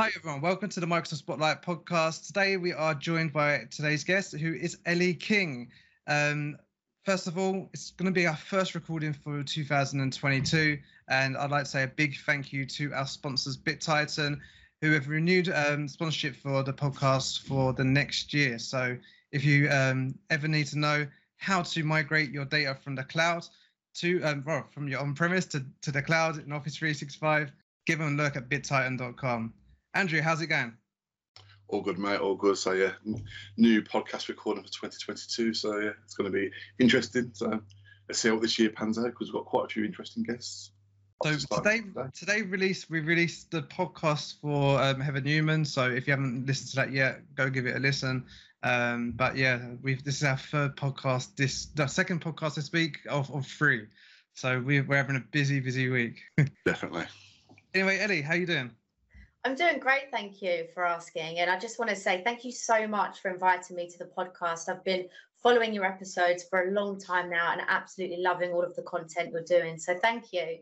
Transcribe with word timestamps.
Hi 0.00 0.10
everyone, 0.16 0.40
welcome 0.40 0.70
to 0.70 0.80
the 0.80 0.86
Microsoft 0.86 1.16
Spotlight 1.16 1.60
podcast. 1.60 2.26
Today 2.26 2.56
we 2.56 2.72
are 2.72 2.94
joined 2.94 3.34
by 3.34 3.64
today's 3.70 4.02
guest, 4.02 4.32
who 4.32 4.54
is 4.54 4.78
Ellie 4.86 5.12
King. 5.12 5.70
Um, 6.06 6.56
first 7.04 7.26
of 7.26 7.36
all, 7.36 7.68
it's 7.74 7.90
going 7.90 8.06
to 8.06 8.10
be 8.10 8.26
our 8.26 8.34
first 8.34 8.74
recording 8.74 9.12
for 9.12 9.42
2022, 9.42 10.78
and 11.10 11.36
I'd 11.36 11.50
like 11.50 11.64
to 11.64 11.70
say 11.70 11.82
a 11.82 11.86
big 11.86 12.16
thank 12.16 12.50
you 12.50 12.64
to 12.64 12.94
our 12.94 13.06
sponsors, 13.06 13.58
BitTitan, 13.58 14.40
who 14.80 14.90
have 14.92 15.06
renewed 15.06 15.50
um, 15.50 15.86
sponsorship 15.86 16.34
for 16.34 16.62
the 16.62 16.72
podcast 16.72 17.40
for 17.42 17.74
the 17.74 17.84
next 17.84 18.32
year. 18.32 18.58
So 18.58 18.96
if 19.32 19.44
you 19.44 19.68
um, 19.68 20.18
ever 20.30 20.48
need 20.48 20.68
to 20.68 20.78
know 20.78 21.06
how 21.36 21.60
to 21.60 21.84
migrate 21.84 22.30
your 22.30 22.46
data 22.46 22.74
from 22.74 22.94
the 22.94 23.04
cloud 23.04 23.46
to 23.96 24.22
um, 24.22 24.44
well, 24.46 24.66
from 24.70 24.88
your 24.88 25.00
on-premise 25.00 25.44
to, 25.48 25.62
to 25.82 25.92
the 25.92 26.00
cloud 26.00 26.38
in 26.38 26.52
Office 26.52 26.78
365, 26.78 27.52
give 27.84 27.98
them 27.98 28.18
a 28.18 28.22
look 28.22 28.36
at 28.36 28.48
bittitan.com. 28.48 29.52
Andrew, 29.94 30.20
how's 30.20 30.40
it 30.40 30.46
going? 30.46 30.74
All 31.68 31.80
good, 31.80 31.98
mate. 31.98 32.20
All 32.20 32.34
good. 32.34 32.58
So 32.58 32.72
yeah, 32.72 32.92
new 33.56 33.82
podcast 33.82 34.28
recording 34.28 34.62
for 34.62 34.70
2022. 34.70 35.54
So 35.54 35.78
yeah, 35.78 35.90
it's 36.04 36.14
going 36.14 36.30
to 36.30 36.36
be 36.36 36.50
interesting. 36.78 37.30
So 37.32 37.60
let's 38.08 38.20
see 38.20 38.28
how 38.28 38.38
this 38.38 38.58
year 38.58 38.70
pans 38.70 38.98
out 38.98 39.06
because 39.06 39.28
we've 39.28 39.34
got 39.34 39.46
quite 39.46 39.66
a 39.66 39.68
few 39.68 39.84
interesting 39.84 40.22
guests. 40.22 40.72
So 41.22 41.36
today, 41.56 41.82
today 42.14 42.42
release 42.42 42.88
we 42.88 43.00
released 43.00 43.50
the 43.50 43.62
podcast 43.62 44.40
for 44.40 44.80
um, 44.80 45.00
Heather 45.00 45.20
Newman. 45.20 45.64
So 45.64 45.90
if 45.90 46.06
you 46.06 46.12
haven't 46.12 46.46
listened 46.46 46.70
to 46.70 46.76
that 46.76 46.92
yet, 46.92 47.20
go 47.34 47.50
give 47.50 47.66
it 47.66 47.76
a 47.76 47.78
listen. 47.78 48.24
Um, 48.62 49.12
but 49.12 49.36
yeah, 49.36 49.60
we've 49.82 50.02
this 50.02 50.16
is 50.16 50.24
our 50.24 50.38
third 50.38 50.76
podcast. 50.76 51.36
This 51.36 51.66
the 51.66 51.86
second 51.86 52.20
podcast 52.20 52.54
this 52.54 52.72
week 52.72 52.98
of, 53.08 53.30
of 53.32 53.46
three. 53.46 53.86
So 54.34 54.60
we, 54.60 54.80
we're 54.80 54.96
having 54.96 55.16
a 55.16 55.24
busy, 55.32 55.60
busy 55.60 55.88
week. 55.88 56.20
Definitely. 56.64 57.04
Anyway, 57.74 57.98
Ellie, 57.98 58.22
how 58.22 58.34
you 58.34 58.46
doing? 58.46 58.70
I'm 59.44 59.54
doing 59.54 59.78
great, 59.78 60.10
thank 60.10 60.42
you 60.42 60.66
for 60.74 60.84
asking. 60.84 61.38
And 61.38 61.50
I 61.50 61.58
just 61.58 61.78
want 61.78 61.88
to 61.90 61.96
say 61.96 62.22
thank 62.22 62.44
you 62.44 62.52
so 62.52 62.86
much 62.86 63.20
for 63.20 63.30
inviting 63.30 63.74
me 63.74 63.88
to 63.88 63.98
the 63.98 64.04
podcast. 64.04 64.68
I've 64.68 64.84
been 64.84 65.06
following 65.42 65.72
your 65.72 65.86
episodes 65.86 66.44
for 66.44 66.68
a 66.68 66.70
long 66.72 67.00
time 67.00 67.30
now 67.30 67.52
and 67.52 67.62
absolutely 67.66 68.18
loving 68.18 68.50
all 68.50 68.62
of 68.62 68.76
the 68.76 68.82
content 68.82 69.30
you're 69.32 69.42
doing. 69.42 69.78
So 69.78 69.96
thank 69.96 70.34
you. 70.34 70.58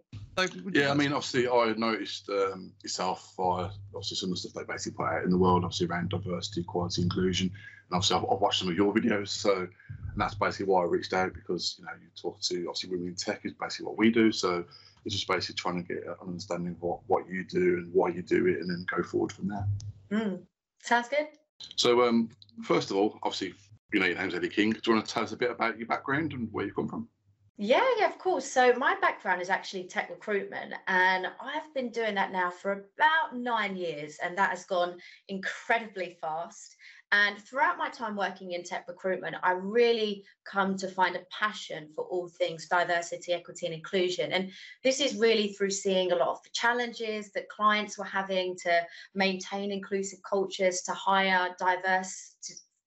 Yeah, 0.72 0.92
I 0.92 0.94
mean, 0.94 1.12
obviously, 1.12 1.48
I 1.48 1.74
noticed 1.76 2.28
um, 2.28 2.72
yourself 2.84 3.34
via 3.36 3.70
obviously 3.92 4.16
some 4.16 4.30
of 4.30 4.36
the 4.36 4.48
stuff 4.48 4.52
they 4.52 4.72
basically 4.72 4.96
put 4.96 5.12
out 5.12 5.24
in 5.24 5.30
the 5.30 5.38
world, 5.38 5.64
obviously 5.64 5.88
around 5.88 6.10
diversity, 6.10 6.60
equality, 6.60 7.02
inclusion, 7.02 7.48
and 7.48 7.96
obviously 7.96 8.16
I've, 8.18 8.24
I've, 8.30 8.38
watched 8.38 8.60
some 8.60 8.68
of 8.68 8.76
your 8.76 8.94
videos. 8.94 9.30
So, 9.30 9.56
and 9.56 10.16
that's 10.16 10.36
basically 10.36 10.66
why 10.66 10.82
I 10.82 10.84
reached 10.84 11.12
out 11.12 11.34
because 11.34 11.74
you 11.80 11.84
know 11.84 11.90
you 12.00 12.06
talk 12.14 12.40
to 12.42 12.66
obviously 12.68 12.90
women 12.90 13.08
in 13.08 13.14
tech 13.16 13.40
is 13.42 13.54
basically 13.54 13.86
what 13.86 13.98
we 13.98 14.12
do. 14.12 14.30
So 14.30 14.64
it's 15.08 15.16
just 15.16 15.28
basically 15.28 15.54
trying 15.54 15.82
to 15.82 15.94
get 15.94 16.04
an 16.04 16.14
understanding 16.20 16.72
of 16.72 16.82
what, 16.82 17.00
what 17.06 17.28
you 17.28 17.44
do 17.44 17.78
and 17.78 17.92
why 17.94 18.10
you 18.10 18.22
do 18.22 18.46
it, 18.46 18.60
and 18.60 18.68
then 18.68 18.84
go 18.94 19.02
forward 19.02 19.32
from 19.32 19.48
there. 19.48 19.66
Mm. 20.12 20.42
Sounds 20.82 21.08
good. 21.08 21.28
So, 21.76 22.06
um, 22.06 22.28
first 22.62 22.90
of 22.90 22.98
all, 22.98 23.18
obviously, 23.22 23.54
you 23.92 24.00
know 24.00 24.06
your 24.06 24.18
name's 24.18 24.34
Ellie 24.34 24.50
King. 24.50 24.72
Do 24.72 24.80
you 24.86 24.92
want 24.92 25.06
to 25.06 25.12
tell 25.12 25.22
us 25.22 25.32
a 25.32 25.36
bit 25.36 25.50
about 25.50 25.78
your 25.78 25.86
background 25.86 26.34
and 26.34 26.48
where 26.52 26.66
you 26.66 26.74
come 26.74 26.88
from? 26.88 27.08
Yeah, 27.56 27.84
yeah, 27.98 28.06
of 28.06 28.18
course. 28.18 28.44
So 28.44 28.72
my 28.74 28.96
background 29.00 29.42
is 29.42 29.50
actually 29.50 29.84
tech 29.84 30.10
recruitment, 30.10 30.74
and 30.86 31.26
I've 31.40 31.74
been 31.74 31.90
doing 31.90 32.14
that 32.14 32.30
now 32.30 32.50
for 32.50 32.72
about 32.72 33.36
nine 33.36 33.76
years, 33.76 34.18
and 34.22 34.36
that 34.36 34.50
has 34.50 34.64
gone 34.66 34.98
incredibly 35.28 36.18
fast. 36.20 36.76
And 37.10 37.38
throughout 37.38 37.78
my 37.78 37.88
time 37.88 38.16
working 38.16 38.52
in 38.52 38.62
tech 38.62 38.86
recruitment, 38.86 39.36
I 39.42 39.52
really 39.52 40.24
come 40.44 40.76
to 40.76 40.88
find 40.88 41.16
a 41.16 41.24
passion 41.30 41.88
for 41.94 42.04
all 42.04 42.28
things 42.28 42.68
diversity, 42.68 43.32
equity, 43.32 43.66
and 43.66 43.74
inclusion. 43.74 44.32
And 44.32 44.50
this 44.84 45.00
is 45.00 45.16
really 45.16 45.54
through 45.54 45.70
seeing 45.70 46.12
a 46.12 46.16
lot 46.16 46.28
of 46.28 46.42
the 46.42 46.50
challenges 46.52 47.32
that 47.32 47.48
clients 47.48 47.96
were 47.96 48.04
having 48.04 48.56
to 48.64 48.82
maintain 49.14 49.72
inclusive 49.72 50.18
cultures, 50.28 50.82
to 50.82 50.92
hire 50.92 51.54
diverse 51.58 52.34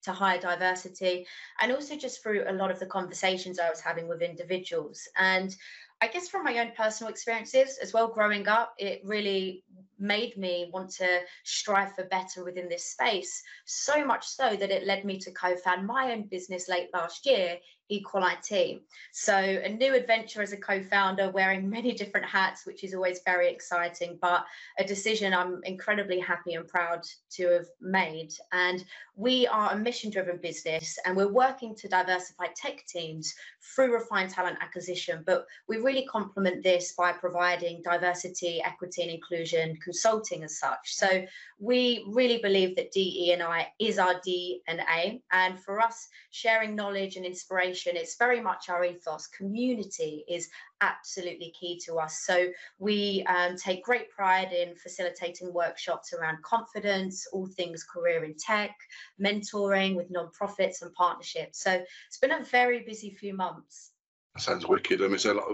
to 0.04 0.12
higher 0.12 0.40
diversity 0.40 1.28
and 1.60 1.72
also 1.72 1.96
just 1.96 2.24
through 2.24 2.44
a 2.48 2.54
lot 2.54 2.72
of 2.72 2.80
the 2.80 2.86
conversations 2.86 3.60
I 3.60 3.70
was 3.70 3.80
having 3.80 4.08
with 4.08 4.22
individuals. 4.22 5.08
And 5.18 5.56
I 6.02 6.08
guess 6.08 6.28
from 6.28 6.44
my 6.44 6.58
own 6.58 6.72
personal 6.76 7.12
experiences 7.12 7.78
as 7.78 7.94
well, 7.94 8.08
growing 8.08 8.48
up, 8.48 8.74
it 8.80 9.02
really 9.06 9.64
made 10.00 10.36
me 10.36 10.72
want 10.74 10.90
to 10.96 11.20
strive 11.44 11.94
for 11.94 12.06
better 12.06 12.44
within 12.44 12.68
this 12.68 12.86
space. 12.86 13.44
So 13.66 14.04
much 14.04 14.26
so 14.26 14.56
that 14.56 14.72
it 14.72 14.88
led 14.88 15.06
me 15.06 15.20
to 15.20 15.32
co 15.32 15.56
found 15.56 15.86
my 15.86 16.12
own 16.12 16.24
business 16.24 16.68
late 16.68 16.90
last 16.92 17.28
year 17.28 17.58
Equal 17.92 18.24
IT. 18.26 18.82
So, 19.12 19.36
a 19.36 19.68
new 19.68 19.94
adventure 19.94 20.42
as 20.42 20.54
a 20.54 20.58
co 20.58 20.82
founder, 20.82 21.30
wearing 21.30 21.70
many 21.70 21.92
different 21.92 22.26
hats, 22.26 22.66
which 22.66 22.86
is 22.86 22.94
always 22.94 23.20
very 23.26 23.50
exciting, 23.50 24.18
but 24.22 24.46
a 24.80 24.84
decision 24.86 25.34
I'm 25.34 25.62
incredibly 25.66 26.18
happy 26.18 26.54
and 26.54 26.66
proud 26.66 27.06
to 27.32 27.50
have 27.50 27.66
made. 27.82 28.32
And 28.54 28.86
we 29.18 29.46
are 29.48 29.74
a 29.74 29.78
mission 29.78 30.10
driven 30.10 30.38
business 30.38 30.98
and 31.06 31.18
we're 31.18 31.28
working 31.28 31.76
to 31.76 31.90
diversify 31.90 32.46
tech 32.56 32.86
teams 32.88 33.36
through 33.76 33.94
refined 33.94 34.30
talent 34.30 34.58
acquisition. 34.62 35.24
But 35.26 35.46
we 35.68 35.78
really 35.78 36.06
complement 36.06 36.64
this 36.64 36.94
by 36.94 37.12
providing 37.12 37.82
diversity, 37.84 38.62
equity, 38.64 39.02
and 39.02 39.12
inclusion 39.12 39.78
consulting 39.84 40.44
as 40.44 40.60
such. 40.60 40.96
So, 40.96 41.26
we 41.60 42.06
really 42.08 42.38
believe 42.38 42.78
that 42.78 42.92
DE 42.92 43.34
and 43.34 43.44
I 43.44 43.74
is 43.80 44.00
our 44.00 44.16
DNA. 44.22 45.22
And 45.34 45.60
for 45.60 45.82
us, 45.82 46.08
sharing 46.32 46.74
knowledge 46.74 47.18
and 47.18 47.26
inspiration, 47.26 47.81
it's 47.88 48.16
very 48.18 48.40
much 48.42 48.70
our 48.70 48.84
ethos. 48.84 49.28
Community 49.28 50.24
is 50.28 50.50
absolutely 50.82 51.54
key 51.60 51.80
to 51.86 51.96
us. 52.00 52.20
So 52.20 52.48
we 52.80 53.24
um, 53.28 53.56
take 53.56 53.84
great 53.84 54.10
pride 54.10 54.52
in 54.52 54.76
facilitating 54.76 55.54
workshops 55.54 56.14
around 56.14 56.42
confidence, 56.44 57.28
all 57.32 57.48
things 57.48 57.84
career 57.84 58.24
in 58.24 58.36
tech, 58.36 58.76
mentoring 59.20 59.96
with 59.96 60.12
nonprofits 60.12 60.82
and 60.82 60.94
partnerships. 60.94 61.64
So 61.64 61.84
it's 62.08 62.18
been 62.18 62.32
a 62.32 62.44
very 62.44 62.84
busy 62.84 63.12
few 63.12 63.34
months. 63.34 63.92
That 64.36 64.42
sounds 64.42 64.68
wicked. 64.68 65.02
I 65.02 65.08
mean, 65.08 65.18
so 65.18 65.34
like, 65.34 65.46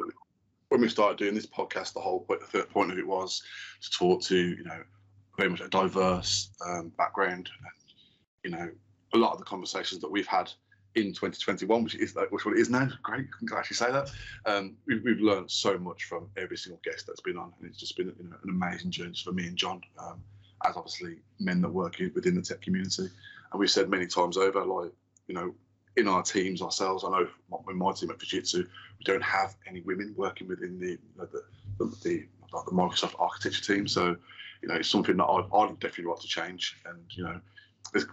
when 0.69 0.81
we 0.81 0.89
started 0.89 1.17
doing 1.17 1.35
this 1.35 1.45
podcast, 1.45 1.93
the 1.93 1.99
whole 1.99 2.19
point 2.21 2.91
of 2.91 2.97
it 2.97 3.07
was 3.07 3.41
to 3.81 3.89
talk 3.91 4.21
to 4.23 4.35
you 4.35 4.63
know 4.63 4.83
very 5.37 5.49
much 5.49 5.61
a 5.61 5.69
diverse 5.69 6.49
um, 6.65 6.91
background, 6.97 7.49
and 7.59 7.71
you 8.43 8.51
know 8.51 8.69
a 9.13 9.17
lot 9.17 9.31
of 9.31 9.39
the 9.39 9.45
conversations 9.45 10.01
that 10.01 10.11
we've 10.11 10.27
had 10.27 10.51
in 10.97 11.13
2021, 11.13 11.83
which 11.83 11.95
is 11.95 12.15
which 12.31 12.45
what 12.45 12.57
it 12.57 12.59
is 12.59 12.69
now. 12.69 12.89
Great, 13.03 13.27
I 13.27 13.45
can 13.45 13.57
actually 13.57 13.75
say 13.75 13.91
that. 13.91 14.09
Um, 14.45 14.75
we've, 14.87 15.03
we've 15.03 15.19
learned 15.19 15.49
so 15.49 15.77
much 15.77 16.05
from 16.05 16.27
every 16.35 16.57
single 16.57 16.81
guest 16.83 17.05
that's 17.05 17.21
been 17.21 17.37
on, 17.37 17.53
and 17.59 17.69
it's 17.69 17.77
just 17.77 17.95
been 17.95 18.07
you 18.07 18.29
know, 18.29 18.35
an 18.43 18.49
amazing 18.49 18.91
journey 18.91 19.13
for 19.23 19.31
me 19.31 19.47
and 19.47 19.55
John, 19.55 19.81
um, 19.99 20.21
as 20.65 20.75
obviously 20.75 21.17
men 21.39 21.61
that 21.61 21.69
work 21.69 22.01
within 22.15 22.35
the 22.35 22.41
tech 22.41 22.61
community. 22.61 23.09
And 23.51 23.59
we've 23.59 23.69
said 23.69 23.89
many 23.89 24.07
times 24.07 24.37
over, 24.37 24.65
like 24.65 24.91
you 25.27 25.35
know, 25.35 25.53
in 25.97 26.07
our 26.07 26.23
teams 26.23 26.61
ourselves, 26.61 27.03
I 27.03 27.09
know 27.09 27.27
in 27.69 27.77
my 27.77 27.91
team 27.93 28.09
at 28.09 28.17
Fujitsu, 28.17 28.57
we 28.57 29.03
don't 29.03 29.23
have 29.23 29.55
any 29.67 29.81
women 29.81 30.15
working 30.17 30.47
within 30.47 30.79
the 30.79 30.97
the, 31.17 31.43
the, 31.77 31.95
the, 32.03 32.25
the 32.51 32.71
Microsoft 32.71 33.15
architecture 33.19 33.75
team. 33.75 33.87
So 33.87 34.15
you 34.63 34.69
know, 34.69 34.75
it's 34.75 34.89
something 34.89 35.17
that 35.17 35.25
I'd, 35.25 35.45
I'd 35.53 35.79
definitely 35.79 36.11
like 36.11 36.21
to 36.21 36.27
change. 36.27 36.77
And 36.85 36.99
you 37.11 37.23
know, 37.23 37.39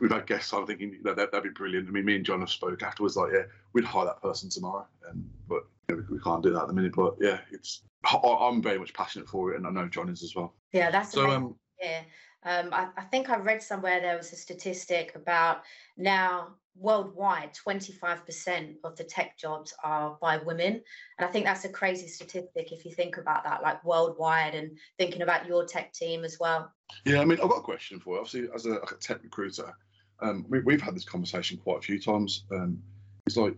we've 0.01 0.11
had 0.11 0.27
guests. 0.27 0.53
I'm 0.53 0.67
thinking 0.67 0.93
you 0.93 1.03
know, 1.03 1.15
that 1.15 1.31
that'd 1.33 1.43
be 1.45 1.51
brilliant. 1.51 1.89
I 1.89 1.91
mean, 1.91 2.05
me 2.05 2.17
and 2.17 2.25
John 2.25 2.41
have 2.41 2.51
spoke 2.51 2.83
afterwards. 2.83 3.17
Like, 3.17 3.33
yeah, 3.33 3.43
we'd 3.73 3.85
hire 3.85 4.07
that 4.07 4.23
person 4.23 4.49
tomorrow, 4.49 4.87
and 5.09 5.29
but 5.49 5.65
you 5.89 5.97
know, 5.97 6.05
we, 6.09 6.17
we, 6.17 6.23
can't 6.23 6.43
do 6.43 6.53
that 6.53 6.63
at 6.63 6.69
the 6.69 6.75
minute. 6.75 6.95
But 6.95 7.17
yeah, 7.21 7.41
it's 7.51 7.83
I'm 8.05 8.63
very 8.63 8.79
much 8.79 8.95
passionate 8.95 9.29
for 9.29 9.53
it, 9.53 9.57
and 9.57 9.67
I 9.67 9.71
know 9.71 9.89
John 9.89 10.09
is 10.09 10.23
as 10.23 10.35
well. 10.35 10.55
Yeah, 10.73 10.91
that's 10.91 11.13
so. 11.13 11.31
Um, 11.31 11.57
yeah, 11.81 12.03
um, 12.45 12.69
I, 12.73 12.89
I 12.97 13.03
think 13.03 13.31
I 13.31 13.37
read 13.37 13.63
somewhere 13.63 14.01
there 14.01 14.17
was 14.17 14.33
a 14.33 14.37
statistic 14.37 15.13
about 15.15 15.63
now 15.97 16.55
worldwide 16.77 17.51
25% 17.55 18.75
of 18.83 18.97
the 18.97 19.05
tech 19.05 19.39
jobs 19.39 19.73
are 19.83 20.19
by 20.21 20.39
women. 20.39 20.83
And 21.19 21.29
i 21.29 21.31
think 21.31 21.45
that's 21.45 21.65
a 21.65 21.69
crazy 21.69 22.09
statistic 22.09 22.73
if 22.73 22.85
you 22.85 22.91
think 22.91 23.17
about 23.17 23.45
that 23.45 23.63
like 23.63 23.85
worldwide 23.85 24.55
and 24.55 24.77
thinking 24.99 25.23
about 25.23 25.47
your 25.47 25.65
tech 25.65 25.93
team 25.93 26.25
as 26.25 26.39
well. 26.41 26.73
Yeah 27.05 27.21
i 27.21 27.25
mean 27.25 27.39
i've 27.41 27.49
got 27.49 27.59
a 27.59 27.63
question 27.63 28.01
for 28.01 28.15
you. 28.15 28.21
Obviously 28.21 28.49
as 28.55 28.67
a, 28.67 28.71
like 28.71 28.91
a 28.91 28.97
tech 28.97 29.23
recruiter 29.23 29.73
um, 30.21 30.47
we, 30.49 30.73
have 30.73 30.81
had 30.81 30.97
this 30.97 31.05
conversation 31.05 31.59
quite 31.59 31.79
a 31.79 31.83
few 31.83 31.99
times. 31.99 32.45
Um, 32.53 32.81
it's 33.27 33.37
like 33.37 33.57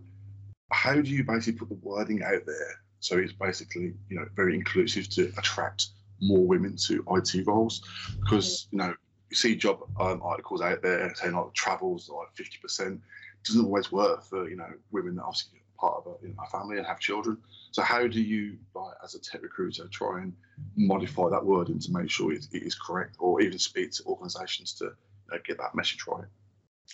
how 0.71 0.93
do 0.93 1.09
you 1.09 1.23
basically 1.23 1.59
put 1.59 1.69
the 1.69 1.75
wording 1.75 2.23
out 2.23 2.45
there 2.45 2.81
so 2.99 3.17
it's 3.17 3.33
basically 3.33 3.93
you 4.09 4.19
know 4.19 4.25
very 4.35 4.55
inclusive 4.55 5.09
to 5.09 5.31
attract 5.37 5.87
more 6.21 6.45
women 6.45 6.75
to 6.75 7.03
it 7.07 7.47
roles 7.47 7.81
because 8.19 8.67
you 8.71 8.77
know 8.77 8.93
you 9.29 9.35
see 9.35 9.55
job 9.55 9.79
um, 9.99 10.21
articles 10.23 10.61
out 10.61 10.81
there 10.81 11.13
saying 11.15 11.35
like 11.35 11.53
travels 11.53 12.09
like 12.09 12.27
fifty 12.33 12.57
percent. 12.61 13.01
Doesn't 13.43 13.65
always 13.65 13.91
work 13.91 14.23
for 14.23 14.49
you 14.49 14.55
know 14.55 14.69
women 14.91 15.15
that 15.15 15.23
obviously 15.23 15.61
part 15.79 16.03
of 16.05 16.07
a, 16.07 16.27
you 16.27 16.33
know, 16.33 16.43
a 16.43 16.49
family 16.49 16.77
and 16.77 16.85
have 16.85 16.99
children. 16.99 17.37
So 17.71 17.81
how 17.81 18.07
do 18.07 18.21
you, 18.21 18.57
like, 18.73 18.95
as 19.03 19.15
a 19.15 19.19
tech 19.19 19.43
recruiter, 19.43 19.87
try 19.87 20.21
and 20.21 20.33
modify 20.75 21.29
that 21.29 21.45
wording 21.45 21.79
to 21.79 21.91
make 21.91 22.09
sure 22.09 22.33
it, 22.33 22.47
it 22.51 22.63
is 22.63 22.75
correct, 22.75 23.15
or 23.19 23.41
even 23.41 23.59
speak 23.59 23.91
to 23.93 24.03
organisations 24.05 24.73
to 24.73 24.85
you 24.85 24.91
know, 25.31 25.37
get 25.45 25.57
that 25.59 25.75
message 25.75 26.03
right? 26.07 26.25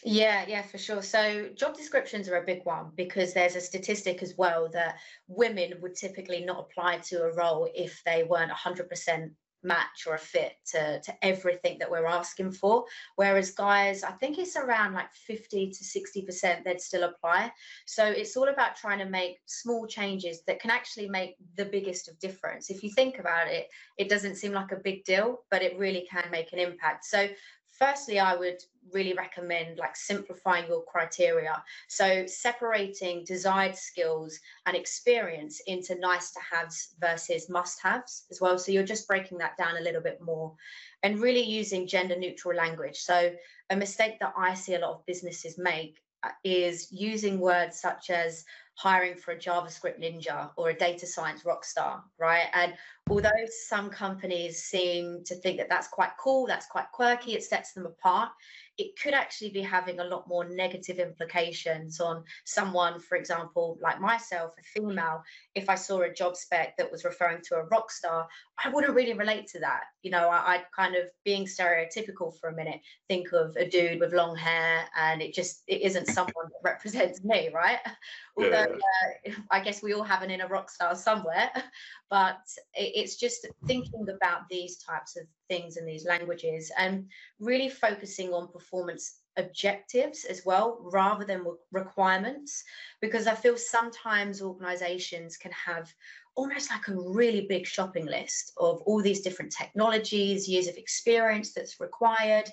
Yeah, 0.02 0.46
yeah, 0.48 0.64
for 0.64 0.78
sure. 0.78 1.04
So 1.04 1.50
job 1.56 1.76
descriptions 1.76 2.28
are 2.28 2.38
a 2.38 2.46
big 2.46 2.66
one 2.66 2.92
because 2.96 3.34
there's 3.34 3.56
a 3.56 3.62
statistic 3.62 4.24
as 4.24 4.34
well 4.38 4.70
that 4.74 4.98
women 5.28 5.74
would 5.82 5.96
typically 5.96 6.44
not 6.44 6.60
apply 6.60 6.98
to 7.10 7.24
a 7.24 7.34
role 7.34 7.70
if 7.76 8.02
they 8.06 8.24
weren't 8.24 8.52
100% 8.52 9.32
match 9.64 10.06
or 10.08 10.16
a 10.16 10.20
fit 10.20 10.54
to, 10.72 11.00
to 11.02 11.14
everything 11.22 11.78
that 11.80 11.90
we're 11.90 12.06
asking 12.06 12.52
for. 12.52 12.86
Whereas 13.16 13.52
guys, 13.52 14.04
I 14.04 14.12
think 14.12 14.38
it's 14.38 14.56
around 14.56 14.94
like 14.94 15.12
50 15.14 15.72
to 15.72 15.84
60% 15.84 16.64
they'd 16.64 16.82
still 16.82 17.04
apply. 17.04 17.52
So 17.86 18.06
it's 18.06 18.36
all 18.36 18.50
about 18.50 18.76
trying 18.76 19.00
to 19.00 19.06
make 19.06 19.40
small 19.46 19.88
changes 19.88 20.44
that 20.48 20.60
can 20.60 20.72
actually 20.72 21.10
make 21.10 21.36
the 21.56 21.66
biggest 21.66 22.10
of 22.10 22.20
difference. 22.20 22.70
If 22.70 22.84
you 22.84 22.92
think 22.92 23.20
about 23.20 23.48
it, 23.48 23.68
it 23.98 24.10
doesn't 24.10 24.36
seem 24.36 24.52
like 24.52 24.72
a 24.72 24.78
big 24.84 25.06
deal, 25.06 25.40
but 25.50 25.62
it 25.62 25.78
really 25.78 26.06
can 26.10 26.30
make 26.32 26.52
an 26.54 26.60
impact. 26.60 27.06
So 27.06 27.28
firstly 27.78 28.20
i 28.20 28.36
would 28.36 28.64
really 28.92 29.14
recommend 29.14 29.78
like 29.78 29.96
simplifying 29.96 30.68
your 30.68 30.84
criteria. 30.84 31.64
So 31.88 32.26
separating 32.26 33.24
desired 33.26 33.76
skills 33.76 34.40
and 34.66 34.76
experience 34.76 35.62
into 35.68 35.96
nice 35.96 36.32
to 36.32 36.40
haves 36.40 36.96
versus 37.00 37.50
must 37.50 37.82
haves 37.82 38.26
as 38.32 38.42
well. 38.42 38.58
So 38.58 38.72
you're 38.72 38.84
just 38.84 39.08
breaking 39.08 39.38
that 39.40 39.58
down 39.58 39.78
a 39.78 39.82
little 39.82 40.02
bit 40.02 40.22
more 40.22 40.54
and 41.04 41.20
really 41.20 41.44
using 41.44 41.88
gender 41.88 42.18
neutral 42.18 42.56
language. 42.56 42.98
So 42.98 43.34
a 43.70 43.76
mistake 43.76 44.20
that 44.20 44.34
i 44.38 44.54
see 44.54 44.76
a 44.76 44.80
lot 44.80 44.92
of 44.92 45.06
businesses 45.06 45.58
make 45.58 46.04
uh, 46.24 46.30
is 46.44 46.92
using 46.92 47.40
words 47.40 47.80
such 47.80 48.10
as 48.10 48.46
hiring 48.76 49.16
for 49.16 49.32
a 49.32 49.38
JavaScript 49.38 50.00
ninja 50.02 50.50
or 50.58 50.70
a 50.70 50.74
data 50.74 51.06
science 51.06 51.46
rock 51.46 51.64
star, 51.64 52.04
right? 52.18 52.48
And 52.54 52.74
although 53.10 53.30
some 53.68 53.90
companies 53.90 54.64
seem 54.64 55.24
to 55.26 55.36
think 55.36 55.58
that 55.58 55.70
that's 55.70 55.88
quite 55.88 56.12
cool, 56.20 56.48
that's 56.48 56.68
quite 56.68 56.92
quirky, 56.92 57.34
it 57.34 57.44
sets 57.44 57.74
them 57.74 57.86
apart, 57.86 58.30
it 58.78 59.00
could 59.00 59.14
actually 59.14 59.52
be 59.52 59.62
having 59.62 60.00
a 60.00 60.04
lot 60.04 60.28
more 60.28 60.46
negative 60.46 60.98
implications 60.98 62.00
on 62.00 62.24
someone, 62.46 63.00
for 63.00 63.18
example, 63.18 63.78
like 63.82 64.02
myself, 64.02 64.54
a 64.60 64.64
female. 64.64 65.22
If 65.54 65.70
I 65.70 65.76
saw 65.76 66.02
a 66.02 66.14
job 66.14 66.36
spec 66.36 66.76
that 66.78 66.92
was 66.92 67.06
referring 67.06 67.42
to 67.50 67.56
a 67.56 67.66
rock 67.66 67.92
star, 67.92 68.28
I 68.64 68.70
wouldn't 68.70 68.96
really 68.96 69.14
relate 69.14 69.48
to 69.50 69.60
that. 69.60 69.84
You 70.02 70.10
know, 70.12 70.28
I, 70.30 70.58
would 70.58 70.66
kind 70.76 70.96
of 70.96 71.06
being 71.24 71.46
stereotypical 71.46 72.38
for 72.40 72.50
a 72.50 72.56
minute, 72.56 72.80
think 73.08 73.32
of 73.32 73.56
a 73.58 73.70
dude 73.70 74.00
with 74.00 74.14
long 74.14 74.36
hair, 74.36 74.86
and 75.00 75.22
it 75.22 75.36
just 75.36 75.64
it 75.68 75.82
isn't 75.84 76.08
someone 76.08 76.34
that 76.46 76.64
represents 76.64 77.24
me, 77.24 77.50
right? 77.54 77.80
Although 78.36 78.78
uh, 79.28 79.32
I 79.52 79.60
guess 79.60 79.84
we 79.84 79.94
all 79.94 80.04
have 80.04 80.24
an 80.24 80.32
inner 80.32 80.48
rock 80.48 80.72
star 80.72 80.96
somewhere, 80.96 81.52
but 82.10 82.40
it, 82.74 82.93
it's 82.94 83.16
just 83.16 83.48
thinking 83.66 84.06
about 84.10 84.48
these 84.50 84.78
types 84.78 85.18
of 85.18 85.24
things 85.50 85.78
and 85.78 85.88
these 85.88 86.06
languages 86.06 86.72
and 86.78 87.06
really 87.40 87.70
focusing 87.70 88.34
on 88.34 88.52
performance 88.52 89.20
objectives 89.38 90.26
as 90.26 90.44
well 90.46 90.80
rather 90.82 91.26
than 91.26 91.44
requirements. 91.72 92.64
Because 93.02 93.28
i 93.28 93.34
feel 93.34 93.58
sometimes 93.58 94.42
organizations 94.42 95.38
can 95.38 95.52
have 95.52 95.92
almost 96.36 96.70
like 96.72 96.88
a 96.88 96.96
really 96.96 97.46
big 97.48 97.66
shopping 97.66 98.06
list 98.06 98.54
of 98.58 98.82
all 98.82 99.02
these 99.02 99.22
different 99.22 99.52
technologies 99.52 100.48
years 100.48 100.68
of 100.68 100.78
experience 100.78 101.54
that's 101.54 101.80
required. 101.80 102.50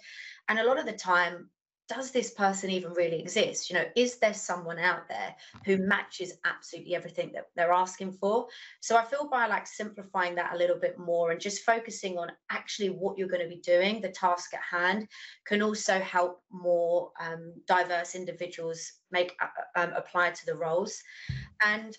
And 0.49 0.59
a 0.59 0.65
lot 0.65 0.79
of 0.79 0.87
the 0.87 0.93
time 0.93 1.49
does 1.91 2.13
this 2.13 2.31
person 2.31 2.71
even 2.71 2.93
really 2.93 3.19
exist? 3.19 3.69
You 3.69 3.75
know, 3.75 3.85
is 3.97 4.19
there 4.19 4.33
someone 4.33 4.79
out 4.79 5.09
there 5.09 5.35
who 5.67 5.77
matches 5.79 6.35
absolutely 6.45 6.95
everything 6.95 7.33
that 7.35 7.47
they're 7.57 7.73
asking 7.73 8.13
for? 8.13 8.47
So 8.79 8.97
I 8.97 9.05
feel 9.05 9.29
by 9.29 9.49
like 9.49 9.67
simplifying 9.67 10.37
that 10.37 10.55
a 10.55 10.57
little 10.57 10.79
bit 10.79 11.01
more 11.01 11.33
and 11.33 11.41
just 11.41 11.65
focusing 11.65 12.17
on 12.17 12.31
actually 12.49 12.91
what 12.91 13.19
you're 13.19 13.27
going 13.27 13.43
to 13.43 13.49
be 13.49 13.61
doing, 13.61 14.01
the 14.01 14.09
task 14.09 14.55
at 14.55 14.61
hand, 14.61 15.09
can 15.45 15.63
also 15.63 15.99
help 15.99 16.41
more 16.53 17.11
um, 17.21 17.55
diverse 17.67 18.15
individuals 18.15 18.93
make 19.11 19.35
uh, 19.43 19.81
um, 19.81 19.93
apply 19.97 20.31
to 20.31 20.47
the 20.47 20.55
roles. 20.55 21.03
And 21.61 21.99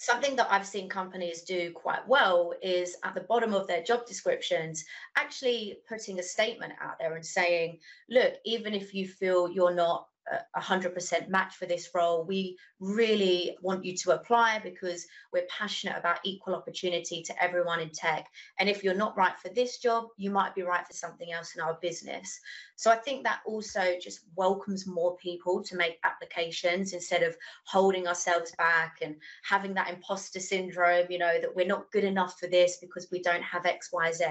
something 0.00 0.34
that 0.34 0.50
I've 0.50 0.66
seen 0.66 0.88
companies 0.88 1.42
do 1.42 1.72
quite 1.72 2.08
well 2.08 2.54
is 2.62 2.96
at 3.04 3.14
the 3.14 3.20
bottom 3.20 3.52
of 3.52 3.66
their 3.66 3.82
job 3.82 4.06
descriptions, 4.06 4.86
actually 5.14 5.76
putting 5.86 6.18
a 6.18 6.22
statement 6.22 6.72
out 6.80 6.98
there 6.98 7.16
and 7.16 7.24
saying, 7.24 7.80
look, 8.08 8.32
even 8.46 8.72
if 8.72 8.94
you 8.94 9.06
feel 9.06 9.50
you're 9.50 9.74
not 9.74 10.08
a 10.54 10.60
hundred 10.60 10.94
percent 10.94 11.28
match 11.28 11.54
for 11.56 11.66
this 11.66 11.90
role. 11.94 12.24
We 12.24 12.56
really 12.78 13.56
want 13.62 13.84
you 13.84 13.96
to 13.96 14.12
apply 14.12 14.60
because 14.60 15.06
we're 15.32 15.46
passionate 15.48 15.96
about 15.98 16.20
equal 16.24 16.54
opportunity 16.54 17.22
to 17.22 17.42
everyone 17.42 17.80
in 17.80 17.90
tech. 17.90 18.26
And 18.58 18.68
if 18.68 18.84
you're 18.84 18.94
not 18.94 19.16
right 19.16 19.38
for 19.38 19.48
this 19.48 19.78
job, 19.78 20.06
you 20.16 20.30
might 20.30 20.54
be 20.54 20.62
right 20.62 20.86
for 20.86 20.92
something 20.92 21.32
else 21.32 21.54
in 21.56 21.62
our 21.62 21.78
business. 21.82 22.40
So 22.76 22.90
I 22.90 22.96
think 22.96 23.24
that 23.24 23.40
also 23.44 23.94
just 24.00 24.20
welcomes 24.36 24.86
more 24.86 25.16
people 25.16 25.62
to 25.64 25.76
make 25.76 25.98
applications 26.04 26.92
instead 26.92 27.22
of 27.22 27.36
holding 27.66 28.06
ourselves 28.06 28.52
back 28.56 28.98
and 29.02 29.16
having 29.44 29.74
that 29.74 29.90
imposter 29.90 30.40
syndrome, 30.40 31.06
you 31.10 31.18
know, 31.18 31.40
that 31.40 31.54
we're 31.54 31.66
not 31.66 31.90
good 31.92 32.04
enough 32.04 32.38
for 32.38 32.46
this 32.46 32.78
because 32.80 33.08
we 33.12 33.20
don't 33.20 33.42
have 33.42 33.66
X, 33.66 33.90
Y, 33.92 34.12
Z. 34.12 34.24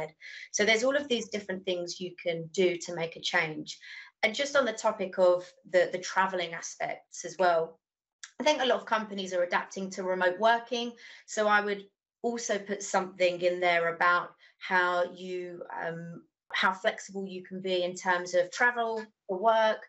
So 0.52 0.66
there's 0.66 0.84
all 0.84 0.96
of 0.96 1.08
these 1.08 1.30
different 1.30 1.66
things 1.66 2.00
you 2.00 2.16
can 2.22 2.50
do 2.54 2.78
to 2.78 2.96
make 2.96 3.16
a 3.16 3.22
change 3.22 3.78
and 4.24 4.36
just 4.36 4.56
on 4.56 4.66
the 4.66 4.74
topic 4.74 5.18
of 5.18 5.52
the 5.70 5.90
the 5.92 5.98
traveling 5.98 6.54
aspects 6.54 7.26
as 7.26 7.36
well 7.38 7.80
i 8.40 8.44
think 8.44 8.62
a 8.62 8.66
lot 8.66 8.80
of 8.80 8.86
companies 8.86 9.34
are 9.34 9.44
adapting 9.44 9.90
to 9.90 10.04
remote 10.04 10.40
working. 10.40 10.92
So 11.26 11.48
i 11.48 11.62
would 11.62 11.86
also 12.22 12.60
put 12.60 12.84
something 12.84 13.42
in 13.42 13.60
there 13.60 13.96
about 13.96 14.34
how 14.60 15.06
you 15.14 15.64
um, 15.82 16.24
how 16.52 16.74
flexible 16.74 17.26
you 17.28 17.44
can 17.44 17.62
be 17.62 17.84
in 17.84 17.96
terms 17.96 18.34
of 18.34 18.52
travel 18.52 19.04
for 19.28 19.38
work 19.38 19.86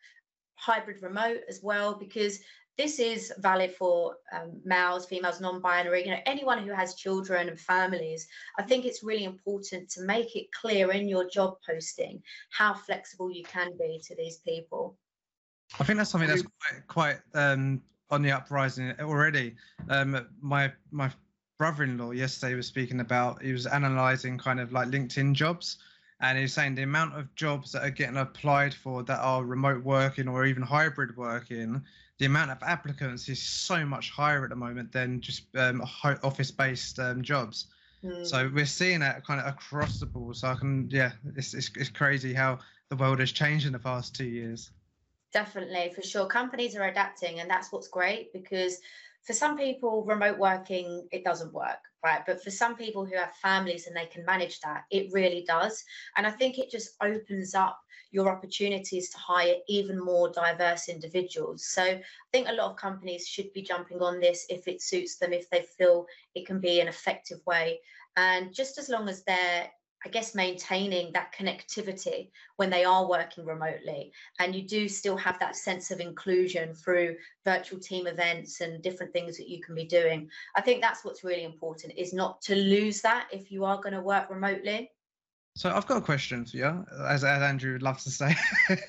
hybrid 0.54 1.02
remote 1.02 1.40
as 1.48 1.60
well 1.62 1.94
because 1.94 2.38
this 2.78 2.98
is 2.98 3.32
valid 3.38 3.74
for 3.74 4.16
um, 4.32 4.60
males, 4.64 5.06
females, 5.06 5.40
non-binary, 5.40 6.04
you 6.04 6.10
know, 6.10 6.20
anyone 6.24 6.66
who 6.66 6.72
has 6.72 6.94
children 6.94 7.48
and 7.48 7.60
families. 7.60 8.26
I 8.58 8.62
think 8.62 8.84
it's 8.84 9.02
really 9.02 9.24
important 9.24 9.90
to 9.90 10.02
make 10.02 10.34
it 10.34 10.46
clear 10.52 10.90
in 10.92 11.08
your 11.08 11.28
job 11.28 11.56
posting 11.68 12.22
how 12.50 12.74
flexible 12.74 13.30
you 13.30 13.44
can 13.44 13.70
be 13.78 14.00
to 14.04 14.16
these 14.16 14.38
people. 14.38 14.96
I 15.78 15.84
think 15.84 15.98
that's 15.98 16.10
something 16.10 16.28
that's 16.28 16.42
quite, 16.42 16.86
quite 16.88 17.18
um, 17.34 17.82
on 18.10 18.22
the 18.22 18.32
uprising 18.32 18.92
already. 19.00 19.54
Um, 19.88 20.26
my 20.40 20.72
my 20.90 21.10
brother-in-law 21.58 22.12
yesterday 22.12 22.54
was 22.54 22.66
speaking 22.66 23.00
about 23.00 23.42
he 23.42 23.52
was 23.52 23.66
analysing 23.66 24.38
kind 24.38 24.58
of 24.58 24.72
like 24.72 24.88
LinkedIn 24.88 25.34
jobs, 25.34 25.78
and 26.20 26.38
he 26.38 26.42
was 26.42 26.54
saying 26.54 26.74
the 26.74 26.82
amount 26.82 27.16
of 27.16 27.32
jobs 27.34 27.72
that 27.72 27.84
are 27.84 27.90
getting 27.90 28.16
applied 28.16 28.74
for 28.74 29.02
that 29.04 29.20
are 29.20 29.44
remote 29.44 29.84
working 29.84 30.26
or 30.26 30.44
even 30.46 30.62
hybrid 30.62 31.16
working 31.16 31.84
the 32.20 32.26
amount 32.26 32.50
of 32.50 32.62
applicants 32.62 33.30
is 33.30 33.42
so 33.42 33.86
much 33.86 34.10
higher 34.10 34.44
at 34.44 34.50
the 34.50 34.56
moment 34.56 34.92
than 34.92 35.22
just 35.22 35.44
um, 35.56 35.80
office-based 36.22 36.98
um, 36.98 37.22
jobs. 37.22 37.66
Mm. 38.04 38.26
So 38.26 38.50
we're 38.54 38.66
seeing 38.66 39.00
that 39.00 39.26
kind 39.26 39.40
of 39.40 39.46
across 39.46 39.98
the 39.98 40.06
board. 40.06 40.36
So 40.36 40.48
I 40.48 40.54
can, 40.54 40.86
yeah, 40.90 41.12
it's, 41.34 41.54
it's 41.54 41.70
it's 41.76 41.88
crazy 41.88 42.34
how 42.34 42.58
the 42.90 42.96
world 42.96 43.20
has 43.20 43.32
changed 43.32 43.66
in 43.66 43.72
the 43.72 43.78
past 43.78 44.14
two 44.14 44.26
years. 44.26 44.70
Definitely, 45.32 45.92
for 45.94 46.02
sure. 46.02 46.26
Companies 46.26 46.76
are 46.76 46.82
adapting, 46.82 47.40
and 47.40 47.48
that's 47.48 47.72
what's 47.72 47.88
great 47.88 48.34
because 48.34 48.76
for 49.22 49.32
some 49.32 49.56
people, 49.56 50.04
remote 50.04 50.38
working 50.38 51.06
it 51.12 51.24
doesn't 51.24 51.52
work, 51.52 51.78
right? 52.04 52.22
But 52.26 52.42
for 52.42 52.50
some 52.50 52.76
people 52.76 53.04
who 53.04 53.16
have 53.16 53.34
families 53.36 53.86
and 53.86 53.96
they 53.96 54.06
can 54.06 54.24
manage 54.24 54.60
that, 54.60 54.84
it 54.90 55.12
really 55.12 55.44
does. 55.46 55.84
And 56.16 56.26
I 56.26 56.30
think 56.30 56.58
it 56.58 56.70
just 56.70 56.90
opens 57.02 57.54
up 57.54 57.78
your 58.12 58.28
opportunities 58.28 59.10
to 59.10 59.18
hire 59.18 59.54
even 59.68 60.02
more 60.02 60.32
diverse 60.32 60.88
individuals. 60.88 61.66
So 61.66 61.82
I 61.82 62.02
think 62.32 62.48
a 62.48 62.52
lot 62.52 62.70
of 62.70 62.76
companies 62.76 63.26
should 63.26 63.52
be 63.52 63.62
jumping 63.62 64.00
on 64.00 64.20
this 64.20 64.46
if 64.48 64.66
it 64.66 64.82
suits 64.82 65.16
them, 65.16 65.32
if 65.32 65.48
they 65.50 65.66
feel 65.78 66.06
it 66.34 66.46
can 66.46 66.60
be 66.60 66.80
an 66.80 66.88
effective 66.88 67.38
way. 67.46 67.80
And 68.16 68.52
just 68.52 68.78
as 68.78 68.88
long 68.88 69.08
as 69.08 69.22
they're 69.22 69.70
I 70.04 70.08
guess 70.08 70.34
maintaining 70.34 71.12
that 71.12 71.34
connectivity 71.34 72.30
when 72.56 72.70
they 72.70 72.84
are 72.84 73.08
working 73.08 73.44
remotely. 73.44 74.12
And 74.38 74.54
you 74.54 74.62
do 74.62 74.88
still 74.88 75.16
have 75.16 75.38
that 75.40 75.56
sense 75.56 75.90
of 75.90 76.00
inclusion 76.00 76.74
through 76.74 77.16
virtual 77.44 77.78
team 77.78 78.06
events 78.06 78.60
and 78.60 78.82
different 78.82 79.12
things 79.12 79.36
that 79.36 79.48
you 79.48 79.60
can 79.60 79.74
be 79.74 79.84
doing. 79.84 80.30
I 80.56 80.62
think 80.62 80.80
that's 80.80 81.04
what's 81.04 81.24
really 81.24 81.44
important 81.44 81.94
is 81.96 82.14
not 82.14 82.40
to 82.42 82.54
lose 82.54 83.02
that 83.02 83.28
if 83.32 83.50
you 83.52 83.64
are 83.64 83.76
going 83.76 83.94
to 83.94 84.00
work 84.00 84.30
remotely. 84.30 84.90
So 85.56 85.70
I've 85.70 85.86
got 85.86 85.98
a 85.98 86.00
question 86.00 86.44
for 86.44 86.56
you, 86.56 86.86
as, 87.06 87.24
as 87.24 87.42
Andrew 87.42 87.72
would 87.72 87.82
love 87.82 88.00
to 88.02 88.10
say. 88.10 88.36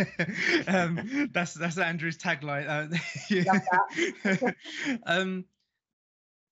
um, 0.67 1.29
that's 1.33 1.55
that's 1.55 1.77
Andrew's 1.77 2.17
tagline. 2.17 2.67
Uh, 2.69 4.51
um, 5.05 5.45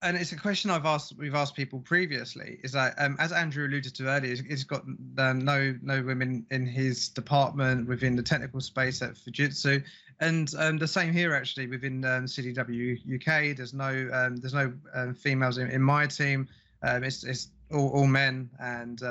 and 0.01 0.15
it's 0.15 0.32
a 0.32 0.38
question 0.38 0.72
I've 0.72 0.86
asked. 0.86 1.13
We've 1.18 1.36
asked 1.36 1.56
people 1.56 1.79
previously. 1.79 2.60
Is 2.63 2.72
that 2.72 2.96
um, 2.98 3.18
as 3.20 3.32
Andrew 3.32 3.68
alluded 3.68 3.94
to 3.96 4.08
earlier, 4.08 4.36
he's 4.36 4.63
got 4.63 4.84
um, 5.18 5.39
no 5.39 5.75
no 5.82 6.01
women 6.01 6.46
in 6.51 6.65
his 6.65 7.10
department 7.10 7.88
within 7.88 8.15
the 8.15 8.24
technical 8.24 8.62
space 8.62 9.01
at 9.01 9.15
Fujitsu, 9.15 9.84
and 10.20 10.53
um, 10.58 10.77
the 10.77 10.88
same 10.88 11.12
here 11.12 11.34
actually 11.34 11.68
within 11.68 12.06
um, 12.06 12.25
CDW 12.25 13.15
UK. 13.15 13.58
There's 13.58 13.74
no 13.74 14.10
um, 14.13 14.38
there's 14.38 14.53
no 14.53 14.74
females 15.13 15.58
in, 15.58 15.70
in 15.70 15.82
my 15.82 16.08
team. 16.08 16.48
It's 16.84 17.24
it's 17.25 17.50
all, 17.72 17.89
all 17.89 18.08
men, 18.08 18.50
and 18.60 19.01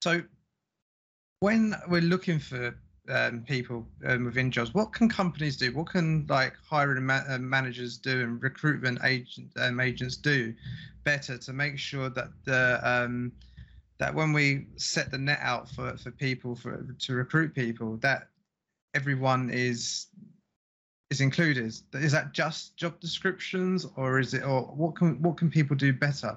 so 0.00 0.22
when 1.40 1.76
we're 1.88 2.00
looking 2.00 2.38
for 2.38 2.74
um, 3.08 3.42
people 3.46 3.86
um, 4.06 4.24
within 4.24 4.50
jobs, 4.50 4.74
what 4.74 4.92
can 4.92 5.08
companies 5.08 5.56
do? 5.56 5.72
What 5.72 5.88
can 5.88 6.26
like 6.28 6.54
hiring 6.68 7.04
ma- 7.04 7.24
uh, 7.28 7.38
managers 7.38 7.96
do 7.96 8.22
and 8.22 8.42
recruitment 8.42 9.00
agent, 9.04 9.50
um, 9.56 9.80
agents 9.80 10.16
do 10.16 10.54
better 11.04 11.38
to 11.38 11.52
make 11.52 11.78
sure 11.78 12.08
that 12.10 12.28
the 12.44 12.80
um, 12.82 13.32
that 13.98 14.14
when 14.14 14.32
we 14.32 14.66
set 14.76 15.10
the 15.10 15.18
net 15.18 15.38
out 15.40 15.68
for 15.70 15.96
for 15.96 16.10
people 16.10 16.54
for 16.54 16.86
to 16.98 17.14
recruit 17.14 17.54
people 17.54 17.96
that 17.98 18.28
everyone 18.94 19.50
is 19.50 20.06
is 21.10 21.20
included? 21.20 21.74
Is 21.94 22.12
that 22.12 22.32
just 22.32 22.76
job 22.76 22.98
descriptions 23.00 23.86
or 23.96 24.18
is 24.18 24.34
it 24.34 24.42
or 24.42 24.62
what 24.62 24.96
can 24.96 25.22
what 25.22 25.36
can 25.36 25.50
people 25.50 25.76
do 25.76 25.92
better? 25.92 26.36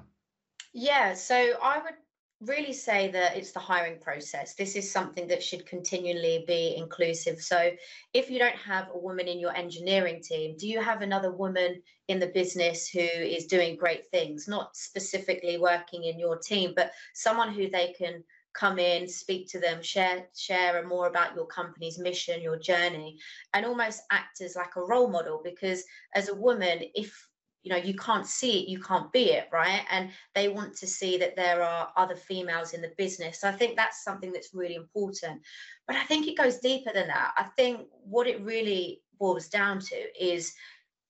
Yeah 0.72 1.14
so 1.14 1.34
i 1.62 1.78
would 1.78 1.94
really 2.40 2.72
say 2.72 3.10
that 3.10 3.36
it's 3.36 3.52
the 3.52 3.60
hiring 3.60 3.98
process. 4.00 4.54
This 4.54 4.74
is 4.74 4.90
something 4.90 5.28
that 5.28 5.42
should 5.42 5.66
continually 5.66 6.44
be 6.46 6.74
inclusive. 6.76 7.40
So, 7.40 7.70
if 8.14 8.30
you 8.30 8.38
don't 8.38 8.56
have 8.56 8.88
a 8.92 8.98
woman 8.98 9.28
in 9.28 9.38
your 9.38 9.54
engineering 9.54 10.22
team, 10.22 10.56
do 10.58 10.66
you 10.66 10.80
have 10.80 11.02
another 11.02 11.32
woman 11.32 11.82
in 12.08 12.18
the 12.18 12.28
business 12.28 12.88
who 12.88 13.00
is 13.00 13.46
doing 13.46 13.76
great 13.76 14.10
things, 14.10 14.48
not 14.48 14.74
specifically 14.76 15.58
working 15.58 16.04
in 16.04 16.18
your 16.18 16.38
team, 16.38 16.72
but 16.74 16.92
someone 17.14 17.52
who 17.52 17.68
they 17.68 17.94
can 17.96 18.24
come 18.52 18.78
in 18.78 19.08
speak 19.08 19.48
to 19.48 19.60
them 19.60 19.80
share 19.80 20.26
share 20.36 20.84
more 20.86 21.06
about 21.06 21.36
your 21.36 21.46
company's 21.46 22.00
mission 22.00 22.42
your 22.42 22.58
journey 22.58 23.16
and 23.54 23.64
almost 23.64 24.02
act 24.10 24.40
as 24.40 24.56
like 24.56 24.74
a 24.76 24.82
role 24.82 25.08
model 25.08 25.40
because 25.44 25.84
as 26.16 26.28
a 26.28 26.34
woman 26.34 26.80
if 26.94 27.28
you 27.62 27.70
know 27.70 27.76
you 27.76 27.94
can't 27.94 28.26
see 28.26 28.62
it 28.62 28.68
you 28.68 28.80
can't 28.80 29.12
be 29.12 29.32
it 29.32 29.48
right 29.52 29.84
and 29.90 30.10
they 30.34 30.48
want 30.48 30.74
to 30.76 30.86
see 30.86 31.18
that 31.18 31.36
there 31.36 31.62
are 31.62 31.92
other 31.96 32.16
females 32.16 32.72
in 32.72 32.80
the 32.80 32.92
business 32.96 33.40
so 33.40 33.48
i 33.48 33.52
think 33.52 33.76
that's 33.76 34.04
something 34.04 34.32
that's 34.32 34.54
really 34.54 34.74
important 34.74 35.40
but 35.86 35.96
i 35.96 36.04
think 36.04 36.26
it 36.26 36.36
goes 36.36 36.58
deeper 36.58 36.92
than 36.92 37.08
that 37.08 37.32
i 37.36 37.44
think 37.56 37.86
what 38.04 38.26
it 38.26 38.40
really 38.42 39.02
boils 39.18 39.48
down 39.48 39.78
to 39.78 39.96
is 40.18 40.54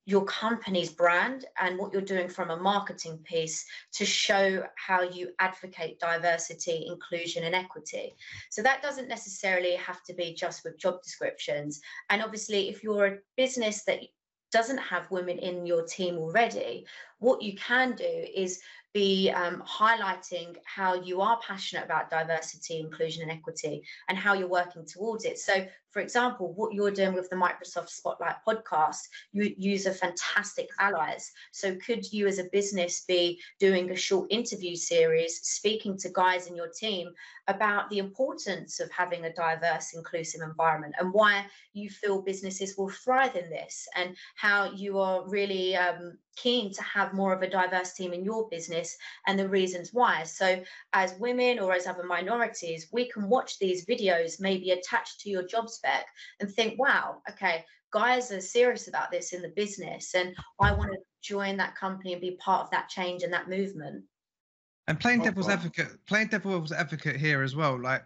your 0.05 0.25
company's 0.25 0.89
brand 0.89 1.45
and 1.59 1.77
what 1.77 1.93
you're 1.93 2.01
doing 2.01 2.27
from 2.27 2.49
a 2.49 2.57
marketing 2.57 3.19
piece 3.19 3.63
to 3.93 4.05
show 4.05 4.63
how 4.75 5.01
you 5.03 5.29
advocate 5.39 5.99
diversity, 5.99 6.87
inclusion, 6.87 7.43
and 7.43 7.53
equity. 7.53 8.15
So 8.49 8.63
that 8.63 8.81
doesn't 8.81 9.07
necessarily 9.07 9.75
have 9.75 10.03
to 10.05 10.13
be 10.13 10.33
just 10.33 10.63
with 10.63 10.79
job 10.79 11.03
descriptions. 11.03 11.81
And 12.09 12.21
obviously, 12.21 12.67
if 12.67 12.83
you're 12.83 13.05
a 13.05 13.17
business 13.37 13.83
that 13.83 13.99
doesn't 14.51 14.77
have 14.77 15.09
women 15.11 15.37
in 15.39 15.65
your 15.65 15.83
team 15.83 16.17
already, 16.17 16.85
what 17.21 17.41
you 17.41 17.55
can 17.55 17.95
do 17.95 18.25
is 18.35 18.59
be 18.93 19.29
um, 19.29 19.63
highlighting 19.65 20.55
how 20.65 21.01
you 21.01 21.21
are 21.21 21.39
passionate 21.45 21.85
about 21.85 22.09
diversity, 22.09 22.79
inclusion, 22.79 23.21
and 23.21 23.31
equity, 23.31 23.83
and 24.09 24.17
how 24.17 24.33
you're 24.33 24.49
working 24.49 24.85
towards 24.85 25.23
it. 25.23 25.37
So, 25.37 25.65
for 25.91 26.01
example, 26.01 26.53
what 26.53 26.73
you're 26.73 26.91
doing 26.91 27.13
with 27.13 27.29
the 27.29 27.35
Microsoft 27.35 27.89
Spotlight 27.89 28.35
podcast, 28.47 28.99
you 29.31 29.53
use 29.57 29.85
a 29.85 29.93
fantastic 29.93 30.67
allies. 30.79 31.31
So, 31.51 31.75
could 31.75 32.11
you 32.11 32.27
as 32.27 32.39
a 32.39 32.49
business 32.51 33.05
be 33.07 33.39
doing 33.59 33.91
a 33.91 33.95
short 33.95 34.27
interview 34.29 34.75
series, 34.75 35.39
speaking 35.41 35.97
to 35.99 36.09
guys 36.09 36.47
in 36.47 36.55
your 36.55 36.69
team 36.69 37.11
about 37.47 37.89
the 37.89 37.99
importance 37.99 38.79
of 38.79 38.91
having 38.91 39.25
a 39.25 39.33
diverse, 39.33 39.93
inclusive 39.93 40.41
environment 40.41 40.95
and 40.99 41.13
why 41.13 41.45
you 41.73 41.89
feel 41.89 42.21
businesses 42.21 42.75
will 42.77 42.89
thrive 42.89 43.35
in 43.35 43.49
this, 43.49 43.87
and 43.95 44.17
how 44.35 44.71
you 44.71 44.99
are 44.99 45.27
really 45.29 45.75
um, 45.77 46.17
keen 46.35 46.73
to 46.73 46.81
have 46.83 47.13
more 47.13 47.33
of 47.33 47.41
a 47.41 47.49
diverse 47.49 47.93
team 47.93 48.13
in 48.13 48.23
your 48.23 48.47
business 48.49 48.95
and 49.27 49.37
the 49.37 49.47
reasons 49.47 49.93
why. 49.93 50.23
So, 50.23 50.63
as 50.93 51.13
women 51.19 51.59
or 51.59 51.73
as 51.73 51.87
other 51.87 52.03
minorities, 52.03 52.87
we 52.91 53.09
can 53.09 53.29
watch 53.29 53.59
these 53.59 53.85
videos 53.85 54.39
maybe 54.39 54.71
attached 54.71 55.19
to 55.21 55.29
your 55.29 55.43
job 55.43 55.69
spec 55.69 56.07
and 56.39 56.49
think, 56.49 56.79
wow, 56.79 57.21
okay, 57.29 57.65
guys 57.91 58.31
are 58.31 58.41
serious 58.41 58.87
about 58.87 59.11
this 59.11 59.33
in 59.33 59.41
the 59.41 59.49
business, 59.49 60.15
and 60.15 60.35
I 60.59 60.71
want 60.73 60.91
to 60.91 60.99
join 61.21 61.57
that 61.57 61.75
company 61.75 62.13
and 62.13 62.21
be 62.21 62.31
part 62.31 62.63
of 62.63 62.71
that 62.71 62.89
change 62.89 63.23
and 63.23 63.33
that 63.33 63.49
movement. 63.49 64.03
And 64.87 64.99
playing 64.99 65.21
devil's 65.21 65.49
advocate, 65.49 66.05
playing 66.07 66.27
devil's 66.27 66.71
advocate 66.71 67.17
here 67.17 67.43
as 67.43 67.55
well, 67.55 67.79
like 67.79 68.03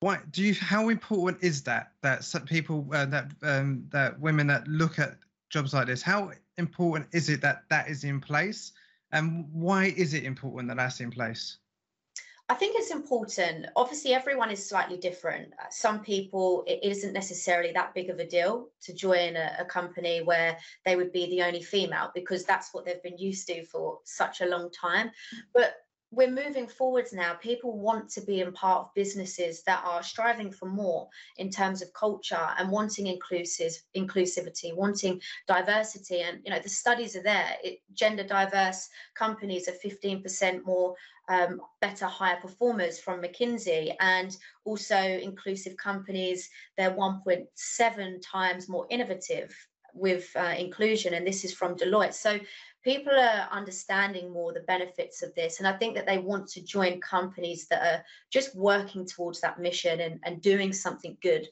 why 0.00 0.18
do 0.30 0.42
you 0.42 0.54
how 0.54 0.88
important 0.88 1.42
is 1.44 1.62
that 1.62 1.92
that 2.02 2.26
people 2.46 2.86
uh, 2.92 3.04
that 3.06 3.30
um, 3.42 3.84
that 3.90 4.18
women 4.18 4.46
that 4.46 4.66
look 4.66 4.98
at 4.98 5.16
jobs 5.50 5.74
like 5.74 5.86
this 5.86 6.02
how 6.02 6.30
important 6.60 7.08
is 7.12 7.28
it 7.28 7.40
that 7.40 7.64
that 7.68 7.88
is 7.88 8.04
in 8.04 8.20
place 8.20 8.72
and 9.10 9.48
why 9.52 9.86
is 9.96 10.14
it 10.14 10.22
important 10.22 10.68
that 10.68 10.76
that's 10.76 11.00
in 11.00 11.10
place 11.10 11.58
I 12.50 12.54
think 12.54 12.74
it's 12.76 12.90
important. 12.90 13.66
Obviously, 13.76 14.12
everyone 14.12 14.50
is 14.50 14.68
slightly 14.68 14.96
different. 14.96 15.52
Uh, 15.52 15.66
some 15.70 16.00
people, 16.00 16.64
it 16.66 16.80
isn't 16.82 17.12
necessarily 17.12 17.70
that 17.74 17.94
big 17.94 18.10
of 18.10 18.18
a 18.18 18.26
deal 18.26 18.70
to 18.82 18.92
join 18.92 19.36
a, 19.36 19.54
a, 19.60 19.64
company 19.64 20.20
where 20.20 20.58
they 20.84 20.96
would 20.96 21.12
be 21.12 21.26
the 21.26 21.42
only 21.42 21.62
female 21.62 22.10
because 22.12 22.42
that's 22.42 22.74
what 22.74 22.84
they've 22.84 23.04
been 23.04 23.18
used 23.18 23.46
to 23.46 23.64
for 23.66 24.00
such 24.02 24.40
a 24.40 24.46
long 24.46 24.68
time. 24.72 25.12
But 25.54 25.74
we're 26.12 26.30
moving 26.30 26.66
forwards 26.66 27.12
now. 27.12 27.34
People 27.34 27.78
want 27.78 28.08
to 28.10 28.20
be 28.20 28.40
in 28.40 28.52
part 28.52 28.80
of 28.80 28.94
businesses 28.94 29.62
that 29.62 29.82
are 29.84 30.02
striving 30.02 30.50
for 30.50 30.66
more 30.66 31.08
in 31.36 31.50
terms 31.50 31.82
of 31.82 31.92
culture 31.92 32.48
and 32.58 32.70
wanting 32.70 33.06
inclusive 33.06 33.72
inclusivity, 33.96 34.74
wanting 34.74 35.20
diversity. 35.46 36.22
And 36.22 36.40
you 36.44 36.50
know, 36.50 36.58
the 36.58 36.68
studies 36.68 37.14
are 37.14 37.22
there. 37.22 37.56
It, 37.62 37.80
gender 37.94 38.24
diverse 38.24 38.88
companies 39.14 39.68
are 39.68 39.88
15% 39.88 40.64
more 40.64 40.96
um, 41.28 41.60
better, 41.80 42.06
higher 42.06 42.40
performers 42.40 42.98
from 42.98 43.22
McKinsey, 43.22 43.94
and 44.00 44.36
also 44.64 44.96
inclusive 44.96 45.76
companies. 45.76 46.50
They're 46.76 46.90
1.7 46.90 48.16
times 48.20 48.68
more 48.68 48.86
innovative 48.90 49.54
with 49.94 50.28
uh, 50.36 50.54
inclusion, 50.58 51.14
and 51.14 51.26
this 51.26 51.44
is 51.44 51.54
from 51.54 51.76
Deloitte. 51.76 52.14
So 52.14 52.38
people 52.82 53.12
are 53.12 53.48
understanding 53.50 54.32
more 54.32 54.52
the 54.52 54.60
benefits 54.60 55.22
of 55.22 55.34
this 55.34 55.58
and 55.58 55.68
i 55.68 55.76
think 55.76 55.94
that 55.94 56.06
they 56.06 56.18
want 56.18 56.46
to 56.48 56.62
join 56.62 57.00
companies 57.00 57.66
that 57.68 57.82
are 57.82 58.04
just 58.30 58.54
working 58.54 59.04
towards 59.04 59.40
that 59.40 59.60
mission 59.60 60.00
and, 60.00 60.20
and 60.24 60.40
doing 60.40 60.72
something 60.72 61.16
good. 61.22 61.46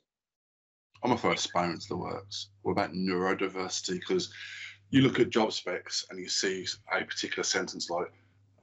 I'm 1.02 1.12
a 1.12 1.18
first 1.18 1.46
aspirant 1.46 1.82
to 1.82 1.88
the 1.88 1.96
works. 1.96 2.48
What 2.62 2.72
about 2.72 2.92
neurodiversity? 2.92 4.00
Because 4.00 4.32
you 4.90 5.02
look 5.02 5.20
at 5.20 5.30
job 5.30 5.52
specs 5.52 6.06
and 6.10 6.18
you 6.18 6.28
see 6.28 6.66
a 6.92 7.04
particular 7.04 7.44
sentence 7.44 7.88
like 7.88 8.12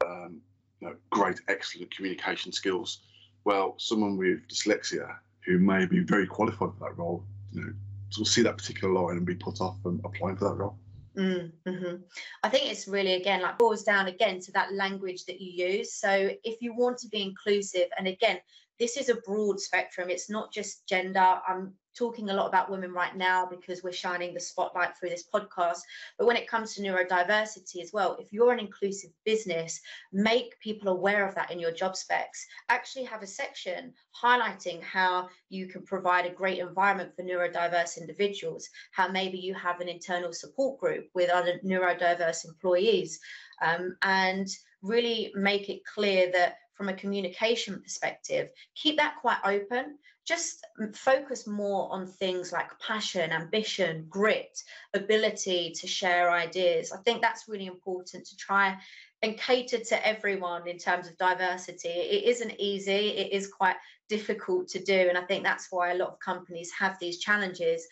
um, 0.06 0.42
you 0.82 0.90
know, 0.90 0.96
great 1.12 1.40
excellent 1.48 1.96
communication 1.96 2.52
skills. 2.52 3.04
Well 3.46 3.76
someone 3.78 4.18
with 4.18 4.40
dyslexia 4.48 5.16
who 5.46 5.60
may 5.60 5.86
be 5.86 6.00
very 6.00 6.26
qualified 6.26 6.72
for 6.78 6.90
that 6.90 6.98
role 6.98 7.24
you 7.54 7.62
know 7.62 7.74
will 8.18 8.26
see 8.26 8.42
that 8.42 8.58
particular 8.58 8.94
line 8.94 9.18
and 9.18 9.26
be 9.26 9.36
put 9.36 9.60
off 9.60 9.76
from 9.84 10.00
applying 10.06 10.38
for 10.38 10.46
that 10.46 10.56
role 10.56 10.78
Mm, 11.18 11.52
hmm 11.66 11.96
I 12.44 12.50
think 12.50 12.70
it's 12.70 12.88
really 12.90 13.14
again 13.14 13.42
like 13.42 13.58
boils 13.58 13.84
down 13.84 14.08
again 14.08 14.42
to 14.42 14.52
that 14.52 14.74
language 14.74 15.26
that 15.26 15.40
you 15.40 15.68
use. 15.68 15.94
So 15.94 16.32
if 16.44 16.62
you 16.62 16.76
want 16.76 16.98
to 17.00 17.08
be 17.08 17.22
inclusive, 17.22 17.88
and 17.98 18.08
again, 18.08 18.40
this 18.80 18.98
is 18.98 19.10
a 19.10 19.22
broad 19.26 19.60
spectrum. 19.60 20.10
It's 20.10 20.30
not 20.30 20.52
just 20.52 20.88
gender. 20.88 21.40
I'm 21.48 21.74
talking 21.98 22.30
a 22.30 22.34
lot 22.34 22.48
about 22.48 22.70
women 22.70 22.92
right 22.92 23.16
now 23.16 23.46
because 23.46 23.82
we're 23.82 23.94
shining 23.94 24.34
the 24.34 24.40
spotlight 24.40 24.98
through 24.98 25.10
this 25.10 25.24
podcast. 25.34 25.80
But 26.18 26.28
when 26.28 26.36
it 26.36 26.48
comes 26.48 26.74
to 26.74 26.82
neurodiversity 26.82 27.82
as 27.82 27.92
well, 27.94 28.18
if 28.20 28.34
you're 28.34 28.52
an 28.52 28.60
inclusive 28.60 29.12
business, 29.24 29.80
make 30.12 30.60
people 30.60 30.90
aware 30.90 31.28
of 31.28 31.36
that 31.36 31.52
in 31.52 31.60
your 31.60 31.72
job 31.72 31.96
specs. 31.96 32.46
Actually, 32.70 33.06
have 33.06 33.24
a 33.24 33.28
section 33.28 33.94
highlighting 34.22 34.82
how 34.84 35.30
you 35.50 35.68
can 35.68 35.84
provide 35.84 36.26
a 36.26 36.34
great 36.34 36.60
environment 36.60 37.16
for 37.16 37.24
neurodiverse 37.24 37.98
individuals, 38.00 38.68
how 38.92 39.08
maybe 39.08 39.38
you 39.38 39.54
have 39.54 39.80
an 39.80 39.88
internal 39.88 40.34
support 40.34 40.80
group 40.80 41.06
with 41.14 41.30
other 41.30 41.60
neurodiverse 41.66 42.46
employees, 42.46 43.20
um, 43.62 43.96
and 44.02 44.48
really 44.82 45.32
make 45.36 45.70
it 45.70 45.80
clear 45.86 46.32
that 46.32 46.58
from 46.76 46.90
a 46.90 46.94
communication 46.94 47.82
perspective, 47.82 48.50
keep 48.76 48.98
that 48.98 49.16
quite 49.22 49.40
open. 49.44 49.98
Just 50.26 50.66
focus 50.94 51.46
more 51.46 51.92
on 51.92 52.08
things 52.08 52.52
like 52.52 52.80
passion, 52.80 53.32
ambition, 53.32 54.06
grit, 54.10 54.58
ability 54.94 55.74
to 55.80 55.88
share 55.88 56.32
ideas. 56.32 56.92
I 56.92 56.98
think 56.98 57.22
that's 57.22 57.48
really 57.48 57.68
important 57.68 58.26
to 58.26 58.38
try 58.38 58.78
and 59.22 59.38
cater 59.38 59.80
to 59.80 60.08
everyone 60.08 60.68
in 60.68 60.78
terms 60.78 61.08
of 61.08 61.18
diversity. 61.18 61.90
It 61.90 62.26
isn't 62.26 62.60
easy, 62.60 63.10
it 63.10 63.32
is 63.32 63.48
quite 63.48 63.76
difficult 64.10 64.68
to 64.70 64.84
do. 64.84 65.08
And 65.10 65.18
I 65.18 65.22
think 65.22 65.44
that's 65.44 65.72
why 65.72 65.92
a 65.92 65.98
lot 65.98 66.10
of 66.10 66.20
companies 66.20 66.72
have 66.72 66.98
these 67.00 67.20
challenges. 67.20 67.88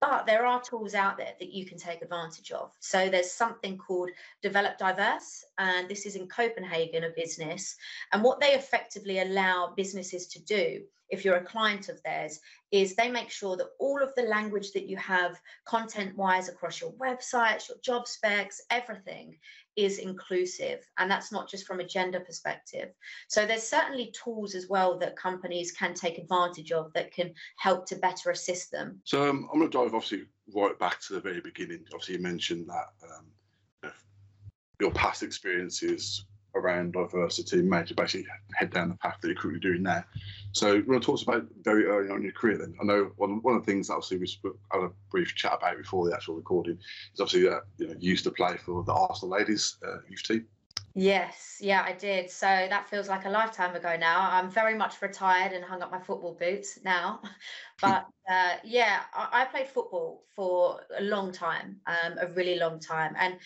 But 0.00 0.26
there 0.26 0.46
are 0.46 0.62
tools 0.62 0.94
out 0.94 1.16
there 1.16 1.34
that 1.38 1.52
you 1.52 1.66
can 1.66 1.76
take 1.76 2.02
advantage 2.02 2.52
of. 2.52 2.72
So 2.78 3.08
there's 3.08 3.32
something 3.32 3.76
called 3.76 4.10
Develop 4.42 4.78
Diverse, 4.78 5.44
and 5.58 5.88
this 5.88 6.06
is 6.06 6.14
in 6.14 6.28
Copenhagen, 6.28 7.04
a 7.04 7.10
business. 7.10 7.76
And 8.12 8.22
what 8.22 8.40
they 8.40 8.52
effectively 8.52 9.18
allow 9.18 9.72
businesses 9.76 10.28
to 10.28 10.44
do, 10.44 10.82
if 11.10 11.24
you're 11.24 11.36
a 11.36 11.44
client 11.44 11.88
of 11.88 12.00
theirs, 12.04 12.38
is 12.70 12.94
they 12.94 13.10
make 13.10 13.30
sure 13.30 13.56
that 13.56 13.70
all 13.80 14.00
of 14.00 14.14
the 14.14 14.22
language 14.22 14.72
that 14.72 14.88
you 14.88 14.96
have 14.98 15.40
content 15.64 16.16
wise 16.16 16.48
across 16.48 16.80
your 16.80 16.92
websites, 16.92 17.68
your 17.68 17.78
job 17.82 18.06
specs, 18.06 18.60
everything 18.70 19.36
is 19.78 19.98
inclusive. 19.98 20.80
And 20.98 21.08
that's 21.08 21.30
not 21.30 21.48
just 21.48 21.64
from 21.64 21.78
a 21.78 21.86
gender 21.86 22.18
perspective. 22.18 22.90
So 23.28 23.46
there's 23.46 23.62
certainly 23.62 24.12
tools 24.12 24.56
as 24.56 24.68
well 24.68 24.98
that 24.98 25.16
companies 25.16 25.70
can 25.70 25.94
take 25.94 26.18
advantage 26.18 26.72
of 26.72 26.92
that 26.94 27.12
can 27.12 27.32
help 27.56 27.86
to 27.86 27.96
better 27.96 28.30
assist 28.30 28.72
them. 28.72 29.00
So 29.04 29.30
um, 29.30 29.48
I'm 29.52 29.60
going 29.60 29.70
to 29.70 29.78
dive 29.78 29.94
obviously 29.94 30.24
right 30.52 30.76
back 30.80 31.00
to 31.02 31.12
the 31.12 31.20
very 31.20 31.40
beginning. 31.40 31.84
Obviously, 31.92 32.16
you 32.16 32.22
mentioned 32.22 32.68
that 32.68 32.88
um, 33.14 33.92
your 34.80 34.90
past 34.90 35.22
experiences 35.22 36.24
around 36.54 36.92
diversity 36.92 37.58
and 37.60 37.68
made 37.68 37.86
to 37.86 37.94
basically 37.94 38.26
head 38.54 38.70
down 38.70 38.88
the 38.88 38.94
path 38.96 39.18
that 39.20 39.28
you're 39.28 39.36
currently 39.36 39.60
doing 39.60 39.82
now. 39.82 40.04
So 40.52 40.74
you 40.74 40.84
want 40.86 41.02
to 41.02 41.06
talk 41.06 41.22
about 41.22 41.46
very 41.62 41.86
early 41.86 42.10
on 42.10 42.16
in 42.18 42.22
your 42.22 42.32
career 42.32 42.58
then? 42.58 42.74
I 42.80 42.84
know 42.84 43.12
one, 43.16 43.42
one 43.42 43.56
of 43.56 43.64
the 43.64 43.70
things 43.70 43.88
that 43.88 43.94
obviously 43.94 44.18
we 44.18 44.50
had 44.72 44.82
a 44.82 44.90
brief 45.10 45.34
chat 45.34 45.54
about 45.58 45.76
before 45.76 46.08
the 46.08 46.14
actual 46.14 46.36
recording 46.36 46.78
is 47.14 47.20
obviously 47.20 47.48
that 47.48 47.62
you 47.78 47.88
know 47.88 47.94
you 47.98 48.10
used 48.10 48.24
to 48.24 48.30
play 48.30 48.56
for 48.56 48.82
the 48.84 48.92
Arsenal 48.92 49.36
ladies 49.36 49.76
uh, 49.86 49.98
youth 50.08 50.22
team. 50.22 50.46
Yes, 50.94 51.58
yeah, 51.60 51.84
I 51.86 51.92
did. 51.92 52.28
So 52.28 52.46
that 52.46 52.88
feels 52.88 53.08
like 53.08 53.24
a 53.24 53.30
lifetime 53.30 53.76
ago 53.76 53.96
now. 53.96 54.28
I'm 54.32 54.50
very 54.50 54.74
much 54.74 55.00
retired 55.00 55.52
and 55.52 55.64
hung 55.64 55.80
up 55.80 55.92
my 55.92 56.00
football 56.00 56.34
boots 56.34 56.80
now. 56.84 57.20
But 57.80 58.08
uh, 58.28 58.56
yeah, 58.64 59.02
I, 59.14 59.42
I, 59.42 59.44
played 59.44 59.68
football 59.68 60.24
for 60.34 60.80
a 60.98 61.00
long 61.00 61.30
time, 61.30 61.76
um, 61.86 62.18
a 62.20 62.26
really 62.26 62.58
long 62.58 62.80
time. 62.80 63.14
And 63.16 63.36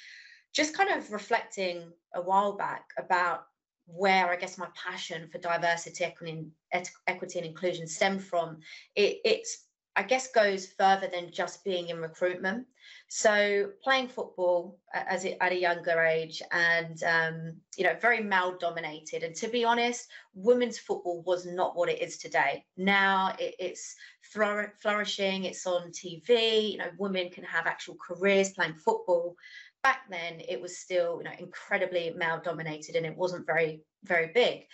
just 0.52 0.76
kind 0.76 0.90
of 0.90 1.10
reflecting 1.12 1.92
a 2.14 2.20
while 2.20 2.52
back 2.52 2.84
about 2.98 3.46
where 3.86 4.30
I 4.30 4.36
guess 4.36 4.58
my 4.58 4.68
passion 4.74 5.28
for 5.30 5.38
diversity, 5.38 6.04
equity, 6.04 7.38
and 7.38 7.46
inclusion 7.46 7.86
stemmed 7.86 8.22
from, 8.22 8.58
it, 8.94 9.18
it's 9.24 9.66
I 9.94 10.02
guess 10.02 10.32
goes 10.32 10.66
further 10.66 11.06
than 11.06 11.30
just 11.30 11.64
being 11.64 11.88
in 11.88 11.98
recruitment. 11.98 12.66
So 13.08 13.70
playing 13.82 14.08
football 14.08 14.78
as 14.94 15.26
it, 15.26 15.36
at 15.40 15.52
a 15.52 15.60
younger 15.60 16.00
age, 16.00 16.40
and 16.50 17.02
um, 17.02 17.56
you 17.76 17.84
know, 17.84 17.94
very 18.00 18.22
male 18.22 18.56
dominated. 18.58 19.22
And 19.22 19.34
to 19.36 19.48
be 19.48 19.64
honest, 19.64 20.08
women's 20.34 20.78
football 20.78 21.22
was 21.26 21.44
not 21.44 21.76
what 21.76 21.90
it 21.90 22.00
is 22.00 22.16
today. 22.16 22.64
Now 22.78 23.34
it, 23.38 23.54
it's 23.58 23.94
flourishing. 24.22 25.44
It's 25.44 25.66
on 25.66 25.90
TV. 25.90 26.72
You 26.72 26.78
know, 26.78 26.90
women 26.96 27.28
can 27.28 27.44
have 27.44 27.66
actual 27.66 27.96
careers 27.96 28.52
playing 28.52 28.76
football. 28.76 29.36
Back 29.82 30.02
then, 30.10 30.40
it 30.48 30.60
was 30.60 30.78
still 30.78 31.18
you 31.18 31.24
know 31.24 31.36
incredibly 31.38 32.10
male 32.10 32.40
dominated, 32.42 32.96
and 32.96 33.06
it 33.06 33.16
wasn't 33.16 33.46
very 33.46 33.82
very 34.04 34.30
big. 34.32 34.66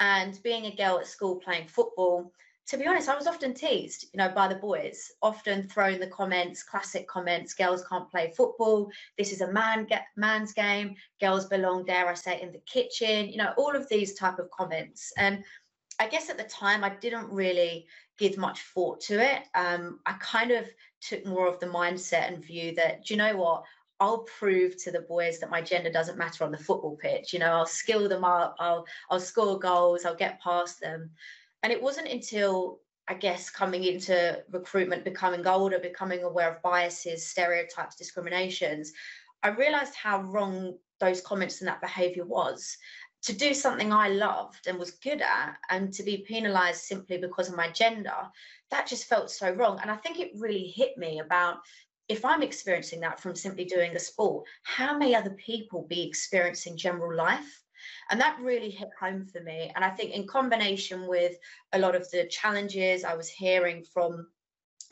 And 0.00 0.38
being 0.42 0.66
a 0.66 0.76
girl 0.76 0.98
at 0.98 1.06
school 1.06 1.36
playing 1.36 1.68
football 1.68 2.32
to 2.66 2.76
be 2.76 2.86
honest, 2.86 3.08
I 3.08 3.14
was 3.14 3.28
often 3.28 3.54
teased, 3.54 4.06
you 4.12 4.18
know, 4.18 4.28
by 4.28 4.48
the 4.48 4.56
boys, 4.56 5.12
often 5.22 5.68
throwing 5.68 6.00
the 6.00 6.08
comments, 6.08 6.64
classic 6.64 7.06
comments, 7.06 7.54
girls 7.54 7.84
can't 7.86 8.10
play 8.10 8.32
football. 8.36 8.90
This 9.16 9.32
is 9.32 9.40
a 9.40 9.52
man 9.52 9.84
get 9.84 10.06
man's 10.16 10.52
game. 10.52 10.96
Girls 11.20 11.46
belong, 11.46 11.84
dare 11.84 12.08
I 12.08 12.14
say, 12.14 12.40
in 12.42 12.50
the 12.50 12.60
kitchen, 12.66 13.28
you 13.28 13.36
know, 13.36 13.52
all 13.56 13.76
of 13.76 13.88
these 13.88 14.14
type 14.14 14.40
of 14.40 14.50
comments. 14.50 15.12
And 15.16 15.44
I 16.00 16.08
guess 16.08 16.28
at 16.28 16.38
the 16.38 16.44
time 16.44 16.82
I 16.82 16.90
didn't 16.90 17.30
really 17.30 17.86
give 18.18 18.36
much 18.36 18.60
thought 18.74 19.00
to 19.02 19.22
it. 19.22 19.42
Um, 19.54 20.00
I 20.04 20.14
kind 20.14 20.50
of 20.50 20.66
took 21.00 21.24
more 21.24 21.46
of 21.46 21.60
the 21.60 21.66
mindset 21.66 22.26
and 22.26 22.44
view 22.44 22.74
that, 22.74 23.04
do 23.04 23.14
you 23.14 23.18
know 23.18 23.36
what? 23.36 23.62
I'll 23.98 24.26
prove 24.38 24.76
to 24.84 24.90
the 24.90 25.00
boys 25.00 25.38
that 25.38 25.50
my 25.50 25.62
gender 25.62 25.90
doesn't 25.90 26.18
matter 26.18 26.44
on 26.44 26.52
the 26.52 26.58
football 26.58 26.96
pitch. 26.96 27.32
You 27.32 27.38
know, 27.38 27.52
I'll 27.52 27.66
skill 27.66 28.08
them 28.08 28.24
up, 28.24 28.56
I'll 28.58 28.86
I'll 29.10 29.20
score 29.20 29.58
goals, 29.58 30.04
I'll 30.04 30.14
get 30.14 30.40
past 30.40 30.80
them. 30.80 31.10
And 31.62 31.72
it 31.72 31.82
wasn't 31.82 32.08
until 32.08 32.80
I 33.08 33.14
guess 33.14 33.50
coming 33.50 33.84
into 33.84 34.42
recruitment, 34.50 35.04
becoming 35.04 35.46
older, 35.46 35.78
becoming 35.78 36.24
aware 36.24 36.54
of 36.54 36.62
biases, 36.62 37.26
stereotypes, 37.26 37.96
discriminations, 37.96 38.92
I 39.42 39.50
realized 39.50 39.94
how 39.94 40.22
wrong 40.22 40.76
those 40.98 41.20
comments 41.20 41.60
and 41.60 41.68
that 41.68 41.80
behavior 41.80 42.24
was. 42.24 42.76
To 43.22 43.32
do 43.32 43.54
something 43.54 43.92
I 43.92 44.08
loved 44.08 44.66
and 44.66 44.78
was 44.78 44.92
good 44.92 45.20
at, 45.20 45.56
and 45.70 45.92
to 45.94 46.02
be 46.02 46.18
penalized 46.18 46.82
simply 46.82 47.18
because 47.18 47.48
of 47.48 47.56
my 47.56 47.70
gender, 47.70 48.14
that 48.70 48.86
just 48.86 49.06
felt 49.06 49.30
so 49.30 49.50
wrong. 49.52 49.78
And 49.80 49.90
I 49.90 49.96
think 49.96 50.18
it 50.18 50.32
really 50.36 50.68
hit 50.68 50.96
me 50.96 51.20
about 51.20 51.58
if 52.08 52.24
I'm 52.24 52.42
experiencing 52.42 53.00
that 53.00 53.20
from 53.20 53.34
simply 53.34 53.64
doing 53.64 53.94
a 53.96 53.98
sport, 53.98 54.46
how 54.62 54.96
may 54.96 55.14
other 55.14 55.30
people 55.30 55.86
be 55.88 56.06
experiencing 56.06 56.76
general 56.76 57.14
life? 57.14 57.62
And 58.10 58.20
that 58.20 58.38
really 58.40 58.70
hit 58.70 58.90
home 58.98 59.26
for 59.26 59.40
me. 59.40 59.70
And 59.74 59.84
I 59.84 59.90
think, 59.90 60.12
in 60.12 60.26
combination 60.26 61.06
with 61.06 61.36
a 61.72 61.78
lot 61.78 61.94
of 61.94 62.10
the 62.10 62.26
challenges 62.26 63.04
I 63.04 63.14
was 63.14 63.28
hearing 63.28 63.84
from 63.92 64.28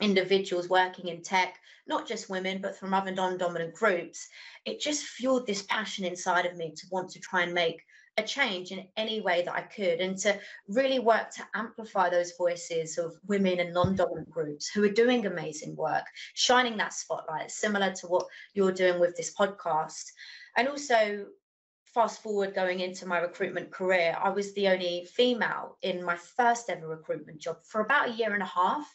individuals 0.01 0.69
working 0.69 1.07
in 1.07 1.23
tech, 1.23 1.57
not 1.87 2.07
just 2.07 2.29
women, 2.29 2.61
but 2.61 2.77
from 2.77 2.93
other 2.93 3.11
non 3.11 3.37
dominant 3.37 3.73
groups, 3.73 4.27
it 4.65 4.79
just 4.79 5.03
fueled 5.03 5.47
this 5.47 5.63
passion 5.63 6.05
inside 6.05 6.45
of 6.45 6.57
me 6.57 6.73
to 6.75 6.87
want 6.91 7.09
to 7.11 7.19
try 7.19 7.43
and 7.43 7.53
make 7.53 7.81
a 8.17 8.23
change 8.23 8.71
in 8.71 8.87
any 8.95 9.19
way 9.19 9.41
that 9.43 9.53
I 9.53 9.61
could 9.61 9.99
and 9.99 10.17
to 10.19 10.39
really 10.69 10.99
work 10.99 11.31
to 11.31 11.45
amplify 11.53 12.09
those 12.09 12.33
voices 12.37 12.97
of 12.97 13.13
women 13.27 13.59
and 13.59 13.73
non 13.73 13.95
dominant 13.95 14.29
groups 14.29 14.69
who 14.69 14.83
are 14.83 14.89
doing 14.89 15.25
amazing 15.25 15.75
work, 15.75 16.05
shining 16.33 16.77
that 16.77 16.93
spotlight, 16.93 17.51
similar 17.51 17.91
to 17.91 18.07
what 18.07 18.25
you're 18.53 18.71
doing 18.71 18.99
with 18.99 19.15
this 19.17 19.33
podcast. 19.35 20.05
And 20.55 20.69
also 20.69 21.25
fast 21.93 22.21
forward 22.21 22.53
going 22.53 22.81
into 22.81 23.05
my 23.05 23.19
recruitment 23.19 23.71
career, 23.71 24.17
I 24.21 24.29
was 24.29 24.53
the 24.53 24.67
only 24.67 25.07
female 25.13 25.77
in 25.81 26.03
my 26.03 26.15
first 26.15 26.69
ever 26.69 26.87
recruitment 26.87 27.39
job 27.39 27.57
for 27.65 27.81
about 27.81 28.09
a 28.09 28.13
year 28.13 28.33
and 28.33 28.43
a 28.43 28.45
half. 28.45 28.85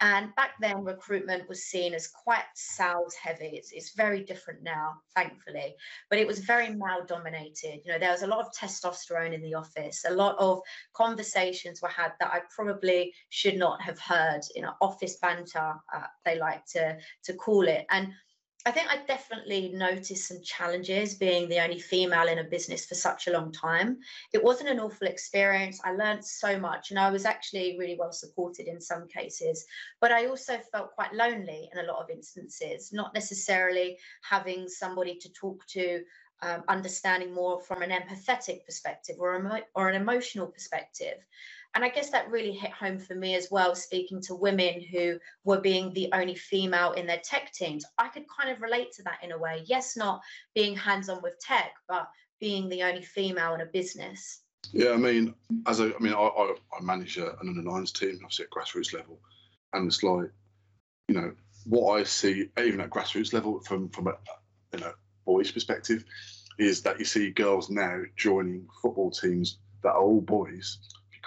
And 0.00 0.34
back 0.34 0.50
then, 0.60 0.84
recruitment 0.84 1.48
was 1.48 1.64
seen 1.64 1.94
as 1.94 2.08
quite 2.08 2.44
sales 2.54 3.14
heavy. 3.14 3.52
It's, 3.54 3.72
it's 3.72 3.94
very 3.94 4.22
different 4.22 4.62
now, 4.62 4.96
thankfully, 5.14 5.74
but 6.10 6.18
it 6.18 6.26
was 6.26 6.40
very 6.40 6.68
male 6.68 7.04
dominated. 7.06 7.80
You 7.84 7.92
know, 7.92 7.98
there 7.98 8.12
was 8.12 8.22
a 8.22 8.26
lot 8.26 8.40
of 8.40 8.52
testosterone 8.52 9.32
in 9.32 9.40
the 9.40 9.54
office, 9.54 10.04
a 10.06 10.12
lot 10.12 10.36
of 10.38 10.60
conversations 10.92 11.80
were 11.80 11.88
had 11.88 12.12
that 12.20 12.32
I 12.32 12.42
probably 12.54 13.14
should 13.30 13.56
not 13.56 13.80
have 13.80 13.98
heard, 13.98 14.42
you 14.54 14.62
know, 14.62 14.74
office 14.82 15.16
banter, 15.16 15.74
uh, 15.94 16.06
they 16.26 16.38
like 16.38 16.66
to, 16.72 16.98
to 17.24 17.32
call 17.34 17.66
it. 17.66 17.86
And 17.90 18.12
I 18.66 18.72
think 18.72 18.88
I 18.90 18.96
definitely 19.06 19.70
noticed 19.72 20.26
some 20.26 20.42
challenges 20.42 21.14
being 21.14 21.48
the 21.48 21.62
only 21.62 21.78
female 21.78 22.26
in 22.26 22.40
a 22.40 22.44
business 22.44 22.84
for 22.84 22.96
such 22.96 23.28
a 23.28 23.30
long 23.30 23.52
time. 23.52 23.98
It 24.32 24.42
wasn't 24.42 24.70
an 24.70 24.80
awful 24.80 25.06
experience. 25.06 25.80
I 25.84 25.92
learned 25.92 26.24
so 26.24 26.58
much 26.58 26.90
and 26.90 26.98
I 26.98 27.10
was 27.10 27.24
actually 27.24 27.76
really 27.78 27.96
well 27.96 28.10
supported 28.10 28.66
in 28.66 28.80
some 28.80 29.06
cases. 29.06 29.64
But 30.00 30.10
I 30.10 30.26
also 30.26 30.58
felt 30.72 30.96
quite 30.96 31.14
lonely 31.14 31.70
in 31.72 31.78
a 31.78 31.86
lot 31.86 32.02
of 32.02 32.10
instances, 32.10 32.92
not 32.92 33.14
necessarily 33.14 33.98
having 34.28 34.68
somebody 34.68 35.16
to 35.18 35.32
talk 35.32 35.64
to 35.68 36.02
um, 36.42 36.64
understanding 36.66 37.32
more 37.32 37.60
from 37.60 37.82
an 37.82 37.90
empathetic 37.90 38.64
perspective 38.66 39.14
or, 39.20 39.36
emo- 39.36 39.64
or 39.76 39.88
an 39.88 39.94
emotional 39.94 40.48
perspective. 40.48 41.18
And 41.76 41.84
I 41.84 41.90
guess 41.90 42.08
that 42.08 42.30
really 42.30 42.52
hit 42.52 42.72
home 42.72 42.98
for 42.98 43.14
me 43.14 43.34
as 43.34 43.48
well, 43.50 43.74
speaking 43.74 44.22
to 44.22 44.34
women 44.34 44.80
who 44.80 45.18
were 45.44 45.60
being 45.60 45.92
the 45.92 46.08
only 46.14 46.34
female 46.34 46.92
in 46.92 47.06
their 47.06 47.20
tech 47.22 47.52
teams. 47.52 47.84
I 47.98 48.08
could 48.08 48.24
kind 48.34 48.50
of 48.50 48.62
relate 48.62 48.92
to 48.92 49.02
that 49.02 49.18
in 49.22 49.32
a 49.32 49.38
way. 49.38 49.62
Yes, 49.66 49.94
not 49.94 50.22
being 50.54 50.74
hands 50.74 51.10
on 51.10 51.20
with 51.22 51.38
tech, 51.38 51.72
but 51.86 52.08
being 52.40 52.70
the 52.70 52.82
only 52.82 53.02
female 53.02 53.52
in 53.52 53.60
a 53.60 53.66
business. 53.66 54.40
Yeah, 54.72 54.92
I 54.92 54.96
mean, 54.96 55.34
as 55.66 55.80
a, 55.80 55.94
I 55.94 55.98
mean, 55.98 56.14
I, 56.14 56.16
I, 56.16 56.54
I 56.78 56.80
manage 56.80 57.18
an 57.18 57.32
under 57.40 57.60
nines 57.60 57.92
team, 57.92 58.20
obviously 58.24 58.46
at 58.46 58.50
grassroots 58.50 58.94
level, 58.94 59.20
and 59.74 59.86
it's 59.86 60.02
like, 60.02 60.30
you 61.08 61.14
know, 61.14 61.34
what 61.66 62.00
I 62.00 62.04
see, 62.04 62.48
even 62.58 62.80
at 62.80 62.88
grassroots 62.88 63.34
level, 63.34 63.60
from 63.60 63.90
from 63.90 64.06
a 64.06 64.14
you 64.72 64.80
know 64.80 64.94
boys' 65.26 65.50
perspective, 65.50 66.06
is 66.58 66.80
that 66.82 66.98
you 66.98 67.04
see 67.04 67.32
girls 67.32 67.68
now 67.68 68.00
joining 68.16 68.66
football 68.80 69.10
teams 69.10 69.58
that 69.82 69.90
are 69.90 70.00
all 70.00 70.22
boys 70.22 70.78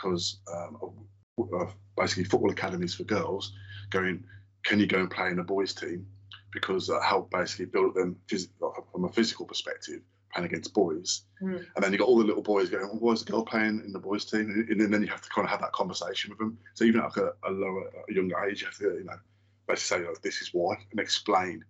because 0.02 0.40
um, 0.54 0.78
of, 0.82 1.54
of 1.54 1.76
basically 1.98 2.24
football 2.24 2.52
academies 2.52 2.96
for 2.96 3.04
girls 3.04 3.54
going, 3.90 4.24
can 4.64 4.80
you 4.80 4.88
go 4.88 5.00
and 5.00 5.12
play 5.12 5.30
in 5.30 5.40
a 5.40 5.44
boys' 5.44 5.74
team? 5.74 6.06
Because 6.52 6.88
that 6.88 7.04
helped 7.04 7.32
basically 7.32 7.66
build 7.66 7.96
them 7.96 8.16
phys- 8.28 8.50
from 8.92 9.06
a 9.06 9.10
physical 9.10 9.46
perspective, 9.46 10.02
playing 10.34 10.50
against 10.50 10.74
boys. 10.74 11.24
Mm. 11.42 11.66
And 11.76 11.84
then 11.84 11.92
you 11.92 11.98
got 11.98 12.08
all 12.08 12.18
the 12.18 12.26
little 12.26 12.42
boys 12.42 12.70
going, 12.70 12.88
well, 12.88 13.00
why 13.00 13.14
is 13.14 13.24
the 13.24 13.32
girl 13.32 13.44
playing 13.44 13.82
in 13.86 13.92
the 13.92 14.00
boys' 14.00 14.26
team? 14.26 14.66
And, 14.70 14.94
then 14.94 15.02
you 15.02 15.08
have 15.08 15.22
to 15.22 15.30
kind 15.30 15.46
of 15.46 15.52
have 15.52 15.62
that 15.62 15.74
conversation 15.74 16.32
with 16.32 16.40
them. 16.40 16.58
So 16.74 16.86
even 16.86 17.02
at 17.02 17.16
like 17.16 17.18
a, 17.18 17.34
a 17.48 17.52
lower, 17.52 17.92
a 18.10 18.14
younger 18.14 18.40
age, 18.44 18.62
you 18.62 18.68
have 18.68 18.78
to, 18.78 18.98
you 18.98 19.06
know, 19.06 19.20
basically 19.68 20.06
say, 20.06 20.10
oh, 20.10 20.16
this 20.24 20.42
is 20.42 20.50
why, 20.54 20.76
and 20.92 21.00
explain. 21.00 21.64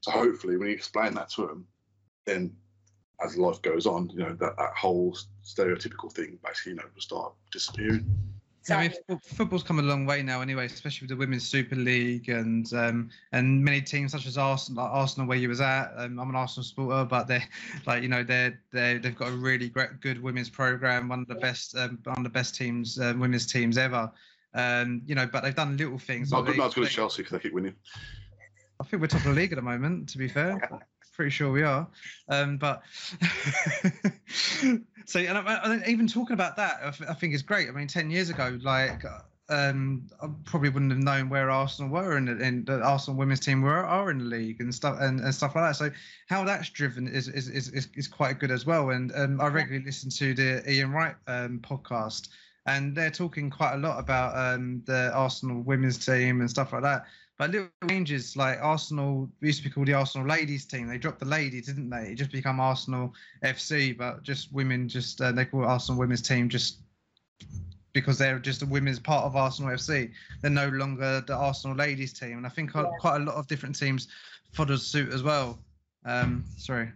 So 0.00 0.10
hopefully, 0.10 0.56
when 0.56 0.68
you 0.68 0.74
explain 0.74 1.14
that 1.14 1.30
to 1.30 1.46
them, 1.46 1.66
then 2.24 2.54
as 3.24 3.36
life 3.36 3.60
goes 3.62 3.86
on, 3.86 4.10
you 4.10 4.20
know, 4.20 4.34
that, 4.34 4.56
that 4.56 4.74
whole 4.76 5.16
stereotypical 5.48 6.12
thing 6.12 6.38
basically, 6.44 6.72
you 6.72 6.76
know, 6.76 6.84
will 6.94 7.00
start 7.00 7.32
disappearing. 7.50 8.06
I 8.70 8.88
mean, 9.08 9.18
football's 9.22 9.62
come 9.62 9.78
a 9.78 9.82
long 9.82 10.04
way 10.04 10.22
now, 10.22 10.42
anyway, 10.42 10.66
especially 10.66 11.06
with 11.06 11.10
the 11.10 11.16
Women's 11.16 11.48
Super 11.48 11.74
League 11.74 12.28
and 12.28 12.70
um, 12.74 13.08
and 13.32 13.64
many 13.64 13.80
teams 13.80 14.12
such 14.12 14.26
as 14.26 14.36
Arsenal, 14.36 14.84
like 14.84 14.92
Arsenal, 14.92 15.26
where 15.26 15.38
you 15.38 15.48
was 15.48 15.62
at. 15.62 15.90
Um, 15.96 16.18
I'm 16.18 16.28
an 16.28 16.36
Arsenal 16.36 16.64
supporter, 16.64 17.06
but 17.06 17.26
they're 17.26 17.48
like 17.86 18.02
you 18.02 18.10
know 18.10 18.22
they're 18.22 18.60
they 18.70 18.98
they've 18.98 19.16
got 19.16 19.28
a 19.28 19.36
really 19.36 19.70
great, 19.70 20.00
good 20.00 20.22
women's 20.22 20.50
program, 20.50 21.08
one 21.08 21.20
of 21.20 21.28
the 21.28 21.36
best 21.36 21.76
um, 21.76 21.98
one 22.04 22.18
of 22.18 22.24
the 22.24 22.30
best 22.30 22.54
teams, 22.54 22.98
uh, 22.98 23.14
women's 23.16 23.46
teams 23.46 23.78
ever. 23.78 24.10
Um, 24.52 25.00
you 25.06 25.14
know, 25.14 25.26
but 25.26 25.44
they've 25.44 25.54
done 25.54 25.78
little 25.78 25.98
things. 25.98 26.30
Not, 26.30 26.44
not 26.56 26.68
as 26.68 26.74
good 26.74 26.88
as 26.88 26.92
Chelsea 26.92 27.22
because 27.22 27.32
they 27.32 27.42
keep 27.42 27.54
winning. 27.54 27.74
I 28.80 28.84
think 28.84 29.00
we're 29.00 29.08
top 29.08 29.20
of 29.20 29.34
the 29.34 29.40
league 29.40 29.52
at 29.52 29.56
the 29.56 29.62
moment. 29.62 30.10
To 30.10 30.18
be 30.18 30.28
fair, 30.28 30.60
pretty 31.18 31.30
sure 31.32 31.50
we 31.50 31.64
are. 31.64 31.84
Um, 32.28 32.58
but 32.58 32.82
so, 35.04 35.18
and 35.18 35.36
I, 35.36 35.42
I, 35.42 35.82
even 35.88 36.06
talking 36.06 36.34
about 36.34 36.54
that, 36.56 36.94
I, 37.08 37.14
think 37.14 37.34
is 37.34 37.42
great. 37.42 37.68
I 37.68 37.72
mean, 37.72 37.88
ten 37.88 38.08
years 38.08 38.30
ago, 38.30 38.56
like 38.62 39.02
um, 39.48 40.06
I 40.22 40.28
probably 40.44 40.68
wouldn't 40.68 40.92
have 40.92 41.02
known 41.02 41.28
where 41.28 41.50
Arsenal 41.50 41.90
were 41.90 42.16
and 42.16 42.28
the, 42.28 42.72
the 42.72 42.82
Arsenal 42.84 43.18
women's 43.18 43.40
team 43.40 43.62
were 43.62 43.84
are 43.84 44.12
in 44.12 44.18
the 44.18 44.24
league 44.24 44.60
and 44.60 44.72
stuff 44.72 44.98
and, 45.00 45.18
and 45.18 45.34
stuff 45.34 45.56
like 45.56 45.64
that. 45.64 45.76
So 45.76 45.90
how 46.28 46.44
that's 46.44 46.70
driven 46.70 47.08
is 47.08 47.26
is, 47.26 47.48
is, 47.48 47.68
is, 47.70 47.88
is 47.94 48.06
quite 48.06 48.38
good 48.38 48.52
as 48.52 48.64
well. 48.64 48.90
And 48.90 49.10
um, 49.16 49.40
I 49.40 49.48
regularly 49.48 49.84
listen 49.84 50.10
to 50.10 50.34
the 50.34 50.70
Ian 50.70 50.92
Wright 50.92 51.16
um, 51.26 51.58
podcast, 51.58 52.28
and 52.68 52.94
they're 52.94 53.10
talking 53.10 53.48
quite 53.48 53.74
a 53.74 53.78
lot 53.78 53.98
about 53.98 54.36
um, 54.36 54.82
the 54.84 55.10
Arsenal 55.14 55.62
women's 55.62 56.04
team 56.04 56.40
and 56.40 56.50
stuff 56.50 56.74
like 56.74 56.82
that. 56.82 57.06
But 57.38 57.50
little 57.50 57.68
changes 57.88 58.36
like 58.36 58.58
Arsenal 58.60 59.30
used 59.40 59.62
to 59.62 59.64
be 59.64 59.70
called 59.70 59.86
the 59.86 59.94
Arsenal 59.94 60.26
ladies 60.26 60.66
team. 60.66 60.86
They 60.86 60.98
dropped 60.98 61.20
the 61.20 61.24
lady, 61.24 61.62
didn't 61.62 61.88
they? 61.88 62.10
It 62.10 62.16
just 62.16 62.30
become 62.30 62.60
Arsenal 62.60 63.14
FC, 63.42 63.96
but 63.96 64.22
just 64.22 64.52
women. 64.52 64.86
Just 64.86 65.20
uh, 65.20 65.32
they 65.32 65.46
call 65.46 65.62
it 65.62 65.66
Arsenal 65.66 65.98
women's 65.98 66.20
team 66.20 66.50
just 66.50 66.80
because 67.94 68.18
they're 68.18 68.38
just 68.38 68.60
a 68.62 68.66
women's 68.66 68.98
part 68.98 69.24
of 69.24 69.34
Arsenal 69.34 69.70
FC. 69.70 70.10
They're 70.42 70.50
no 70.50 70.68
longer 70.68 71.22
the 71.26 71.36
Arsenal 71.36 71.76
ladies 71.76 72.12
team, 72.12 72.36
and 72.36 72.46
I 72.46 72.50
think 72.50 72.72
yeah. 72.74 72.84
quite 73.00 73.16
a 73.16 73.24
lot 73.24 73.36
of 73.36 73.46
different 73.46 73.78
teams 73.78 74.08
followed 74.52 74.80
suit 74.80 75.10
as 75.10 75.22
well. 75.22 75.58
Um, 76.04 76.44
sorry. 76.58 76.90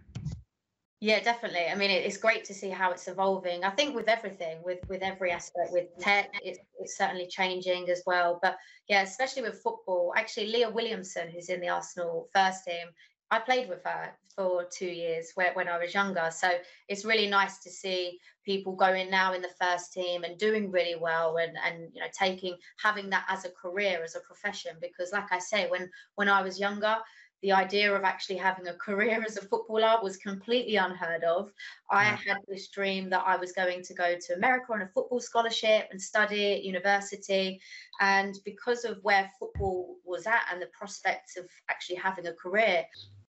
Yeah, 1.03 1.19
definitely. 1.19 1.65
I 1.69 1.75
mean, 1.75 1.91
it's 1.91 2.15
great 2.15 2.45
to 2.45 2.53
see 2.53 2.69
how 2.69 2.91
it's 2.91 3.09
evolving. 3.09 3.65
I 3.65 3.71
think 3.71 3.93
with 3.93 4.07
everything, 4.07 4.63
with 4.63 4.79
with 4.87 5.01
every 5.01 5.31
aspect, 5.31 5.73
with 5.73 5.87
tech, 5.99 6.33
it's, 6.41 6.59
it's 6.79 6.97
certainly 6.97 7.27
changing 7.27 7.89
as 7.89 8.03
well. 8.05 8.39
But 8.41 8.55
yeah, 8.87 9.01
especially 9.01 9.41
with 9.41 9.61
football. 9.61 10.13
Actually, 10.15 10.47
Leah 10.47 10.69
Williamson, 10.69 11.29
who's 11.29 11.49
in 11.49 11.59
the 11.59 11.67
Arsenal 11.67 12.29
first 12.33 12.63
team, 12.63 12.87
I 13.31 13.39
played 13.39 13.67
with 13.67 13.83
her 13.83 14.13
for 14.33 14.65
two 14.71 14.87
years 14.87 15.33
when 15.35 15.67
I 15.67 15.77
was 15.77 15.93
younger. 15.93 16.29
So 16.31 16.49
it's 16.87 17.03
really 17.03 17.27
nice 17.27 17.57
to 17.59 17.69
see 17.69 18.17
people 18.45 18.73
going 18.73 19.09
now 19.09 19.33
in 19.33 19.41
the 19.41 19.55
first 19.59 19.91
team 19.91 20.23
and 20.23 20.37
doing 20.37 20.71
really 20.71 20.95
well 20.95 21.35
and, 21.35 21.57
and 21.65 21.89
you 21.93 21.99
know 21.99 22.07
taking 22.17 22.55
having 22.81 23.09
that 23.09 23.25
as 23.27 23.43
a 23.43 23.49
career, 23.49 24.01
as 24.05 24.15
a 24.15 24.21
profession. 24.21 24.77
Because 24.79 25.11
like 25.11 25.33
I 25.33 25.39
say, 25.39 25.69
when 25.69 25.89
when 26.15 26.29
I 26.29 26.41
was 26.41 26.61
younger, 26.61 26.95
the 27.43 27.51
idea 27.51 27.93
of 27.93 28.05
actually 28.05 28.37
having 28.37 28.67
a 28.67 28.73
career 28.73 29.21
as 29.27 29.35
a 29.35 29.41
footballer 29.41 29.97
was 30.01 30.15
completely 30.15 30.77
unheard 30.77 31.25
of. 31.25 31.51
I 31.91 32.05
had 32.05 32.37
this 32.47 32.69
dream 32.69 33.09
that 33.09 33.23
I 33.27 33.35
was 33.35 33.51
going 33.51 33.83
to 33.83 33.93
go 33.93 34.15
to 34.17 34.33
America 34.33 34.71
on 34.71 34.81
a 34.81 34.87
football 34.87 35.19
scholarship 35.19 35.89
and 35.91 36.01
study 36.01 36.53
at 36.53 36.63
university. 36.63 37.59
And 37.99 38.39
because 38.45 38.85
of 38.85 38.97
where 39.03 39.29
football 39.37 39.97
was 40.05 40.25
at 40.25 40.43
and 40.51 40.61
the 40.61 40.67
prospects 40.67 41.35
of 41.35 41.45
actually 41.69 41.97
having 41.97 42.27
a 42.27 42.33
career. 42.33 42.85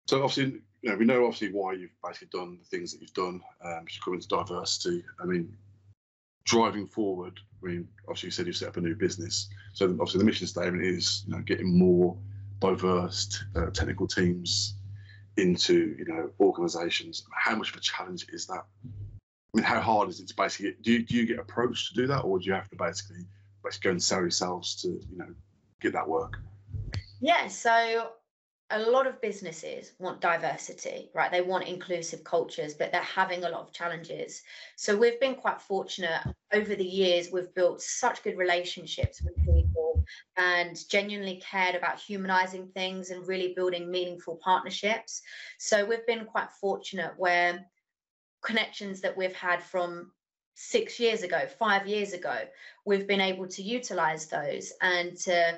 So 0.08 0.18
obviously, 0.24 0.60
you 0.82 0.90
know, 0.90 0.98
we 0.98 1.06
know 1.06 1.26
obviously 1.26 1.54
why 1.54 1.74
you've 1.74 1.96
basically 2.04 2.38
done 2.38 2.60
the 2.60 2.66
things 2.66 2.92
that 2.92 3.00
you've 3.00 3.14
done 3.14 3.40
um, 3.64 3.86
to 3.88 4.00
come 4.04 4.16
into 4.16 4.28
diversity. 4.28 5.06
I 5.22 5.26
mean, 5.26 5.56
driving 6.44 6.86
forward, 6.86 7.40
I 7.64 7.68
mean, 7.68 7.88
obviously 8.10 8.28
you 8.28 8.32
said 8.32 8.48
you 8.48 8.52
set 8.52 8.68
up 8.68 8.78
a 8.78 8.82
new 8.82 8.96
business. 8.96 9.48
So 9.74 9.86
obviously 9.86 10.18
the 10.18 10.26
mission 10.26 10.48
statement 10.48 10.84
is, 10.84 11.24
you 11.26 11.34
know, 11.34 11.42
getting 11.42 11.80
more 11.80 12.18
diverse 12.62 13.44
uh, 13.56 13.70
technical 13.72 14.08
teams 14.08 14.76
into 15.38 15.96
you 15.98 16.06
know 16.06 16.30
organizations 16.40 17.24
how 17.36 17.56
much 17.56 17.72
of 17.72 17.78
a 17.78 17.80
challenge 17.80 18.28
is 18.32 18.46
that 18.46 18.64
i 18.84 19.56
mean 19.56 19.64
how 19.64 19.82
hard 19.82 20.08
is 20.10 20.20
it 20.20 20.28
to 20.28 20.36
basically 20.36 20.76
do 20.82 20.94
you, 20.94 21.04
do 21.04 21.16
you 21.16 21.26
get 21.26 21.40
approached 21.40 21.90
to 21.90 22.02
do 22.02 22.08
that 22.08 22.20
or 22.20 22.38
do 22.40 22.46
you 22.46 22.54
have 22.54 22.70
to 22.70 22.76
basically 22.76 23.26
basically 23.64 23.90
go 23.90 23.92
and 23.92 24.04
sell 24.04 24.20
yourselves 24.20 24.76
to 24.76 24.88
you 24.88 25.18
know 25.18 25.34
get 25.82 25.92
that 25.94 26.08
work 26.08 26.40
yeah 27.20 27.48
so 27.48 28.12
a 28.72 28.80
lot 28.80 29.06
of 29.06 29.22
businesses 29.22 29.92
want 30.00 30.22
diversity, 30.22 31.10
right? 31.14 31.30
They 31.30 31.42
want 31.42 31.68
inclusive 31.68 32.24
cultures, 32.24 32.74
but 32.74 32.92
they're 32.92 33.02
having 33.02 33.44
a 33.44 33.50
lot 33.50 33.62
of 33.62 33.74
challenges. 33.74 34.44
So 34.78 34.96
we've 34.96 35.20
been 35.20 35.36
quite 35.36 35.62
fortunate 35.62 36.22
over 36.54 36.76
the 36.76 36.86
years. 36.86 37.32
We've 37.32 37.54
built 37.54 37.82
such 37.82 38.24
good 38.24 38.38
relationships 38.38 39.22
with 39.22 39.36
people 39.36 39.71
and 40.38 40.78
genuinely 40.90 41.42
cared 41.48 41.76
about 41.76 42.00
humanizing 42.00 42.68
things 42.68 43.10
and 43.10 43.28
really 43.28 43.54
building 43.56 43.90
meaningful 43.90 44.40
partnerships. 44.44 45.22
So 45.60 45.86
we've 45.86 46.06
been 46.08 46.26
quite 46.26 46.52
fortunate 46.52 47.14
where 47.18 47.66
connections 48.42 49.02
that 49.02 49.16
we've 49.16 49.36
had 49.36 49.62
from 49.62 50.12
six 50.56 51.00
years 51.00 51.24
ago, 51.24 51.48
five 51.60 51.88
years 51.88 52.14
ago, 52.14 52.40
we've 52.86 53.08
been 53.08 53.22
able 53.22 53.48
to 53.48 53.64
utilize 53.64 54.28
those 54.28 54.74
and 54.82 55.18
to 55.18 55.58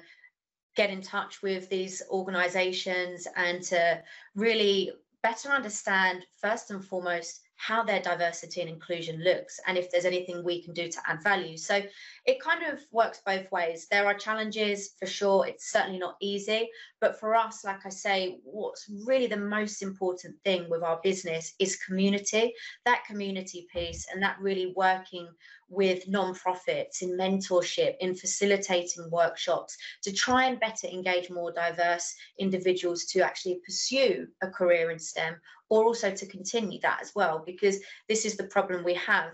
get 0.76 0.90
in 0.90 1.02
touch 1.02 1.42
with 1.42 1.70
these 1.70 2.02
organizations 2.10 3.28
and 3.36 3.62
to 3.62 4.02
really 4.36 4.92
better 5.22 5.50
understand 5.50 6.26
first 6.42 6.72
and 6.72 6.84
foremost 6.84 7.42
how 7.56 7.84
their 7.84 8.02
diversity 8.02 8.62
and 8.62 8.70
inclusion 8.70 9.24
looks 9.24 9.60
and 9.68 9.78
if 9.78 9.90
there's 9.90 10.06
anything 10.06 10.44
we 10.44 10.62
can 10.62 10.74
do 10.74 10.90
to 10.90 11.00
add 11.08 11.24
value. 11.24 11.56
So 11.56 11.82
it 12.26 12.42
kind 12.42 12.64
of 12.64 12.80
works 12.92 13.22
both 13.26 13.52
ways. 13.52 13.88
There 13.92 14.06
are 14.06 14.14
challenges 14.14 14.92
for 14.98 15.06
sure. 15.06 15.46
It's 15.46 15.72
certainly 15.72 16.00
not 16.00 16.16
easy. 16.22 16.70
But 17.02 17.20
for 17.20 17.36
us, 17.36 17.66
like 17.66 17.86
I 17.86 17.90
say, 17.90 18.40
what's 18.44 18.90
really 19.06 19.28
the 19.28 19.38
most 19.38 19.82
important 19.82 20.36
thing 20.44 20.70
with 20.70 20.84
our 20.84 21.00
business 21.04 21.54
is 21.60 21.76
community, 21.86 22.54
that 22.86 23.04
community 23.06 23.68
piece, 23.74 24.08
and 24.12 24.24
that 24.24 24.38
really 24.40 24.74
working 24.78 25.28
with 25.70 26.08
non-profits 26.08 27.02
in 27.02 27.18
mentorship 27.18 27.96
in 28.00 28.16
facilitating 28.16 29.10
workshops 29.10 29.76
to 30.04 30.14
try 30.14 30.46
and 30.46 30.60
better 30.60 30.88
engage 30.88 31.30
more 31.30 31.52
diverse 31.52 32.14
individuals 32.38 33.06
to 33.06 33.22
actually 33.22 33.60
pursue 33.66 34.28
a 34.42 34.50
career 34.50 34.92
in 34.92 35.00
STEM 35.00 35.36
or 35.70 35.86
also 35.86 36.12
to 36.12 36.26
continue 36.28 36.80
that 36.82 37.00
as 37.02 37.12
well, 37.16 37.42
because 37.46 37.80
this 38.08 38.26
is 38.26 38.38
the 38.38 38.44
problem 38.44 38.84
we 38.84 38.94
have. 38.94 39.34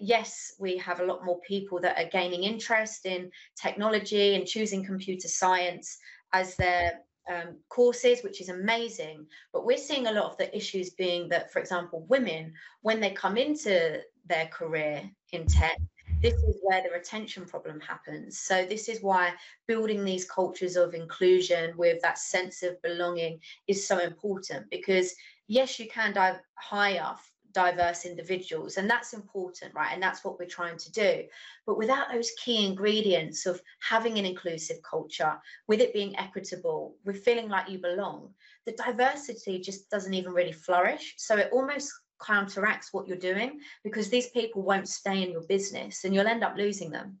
Yes, 0.00 0.54
we 0.58 0.76
have 0.78 1.00
a 1.00 1.04
lot 1.04 1.24
more 1.24 1.40
people 1.40 1.80
that 1.80 1.98
are 1.98 2.08
gaining 2.10 2.44
interest 2.44 3.06
in 3.06 3.30
technology 3.60 4.34
and 4.34 4.46
choosing 4.46 4.84
computer 4.84 5.28
science 5.28 5.98
as 6.32 6.56
their 6.56 7.00
um, 7.28 7.56
courses, 7.68 8.22
which 8.22 8.40
is 8.40 8.48
amazing. 8.48 9.26
But 9.52 9.64
we're 9.64 9.78
seeing 9.78 10.06
a 10.06 10.12
lot 10.12 10.30
of 10.30 10.36
the 10.36 10.54
issues 10.56 10.90
being 10.90 11.28
that, 11.30 11.52
for 11.52 11.58
example, 11.58 12.06
women, 12.08 12.52
when 12.82 13.00
they 13.00 13.10
come 13.10 13.36
into 13.36 14.00
their 14.26 14.46
career 14.46 15.02
in 15.32 15.46
tech, 15.46 15.78
this 16.22 16.34
is 16.34 16.56
where 16.62 16.82
the 16.82 16.90
retention 16.90 17.44
problem 17.44 17.80
happens. 17.80 18.38
So, 18.38 18.64
this 18.64 18.88
is 18.88 19.02
why 19.02 19.32
building 19.66 20.04
these 20.04 20.24
cultures 20.24 20.76
of 20.76 20.94
inclusion 20.94 21.76
with 21.76 22.00
that 22.02 22.18
sense 22.18 22.62
of 22.62 22.80
belonging 22.82 23.40
is 23.68 23.86
so 23.86 23.98
important 23.98 24.70
because 24.70 25.14
yes, 25.46 25.78
you 25.78 25.88
can 25.88 26.14
dive 26.14 26.40
hire 26.54 27.14
diverse 27.54 28.04
individuals, 28.04 28.76
and 28.76 28.90
that's 28.90 29.14
important, 29.14 29.74
right? 29.74 29.92
And 29.92 30.02
that's 30.02 30.24
what 30.24 30.38
we're 30.38 30.46
trying 30.46 30.76
to 30.76 30.92
do. 30.92 31.24
But 31.66 31.78
without 31.78 32.12
those 32.12 32.32
key 32.32 32.66
ingredients 32.66 33.46
of 33.46 33.62
having 33.80 34.18
an 34.18 34.26
inclusive 34.26 34.78
culture, 34.82 35.34
with 35.68 35.80
it 35.80 35.94
being 35.94 36.16
equitable, 36.18 36.96
with 37.04 37.24
feeling 37.24 37.48
like 37.48 37.70
you 37.70 37.78
belong, 37.78 38.34
the 38.66 38.72
diversity 38.72 39.60
just 39.60 39.88
doesn't 39.88 40.14
even 40.14 40.32
really 40.32 40.52
flourish. 40.52 41.14
So 41.16 41.36
it 41.36 41.50
almost 41.52 41.92
counteracts 42.24 42.92
what 42.92 43.06
you're 43.06 43.16
doing 43.16 43.60
because 43.82 44.08
these 44.08 44.28
people 44.28 44.62
won't 44.62 44.88
stay 44.88 45.22
in 45.22 45.30
your 45.30 45.42
business 45.42 46.04
and 46.04 46.14
you'll 46.14 46.26
end 46.26 46.44
up 46.44 46.56
losing 46.56 46.90
them. 46.90 47.18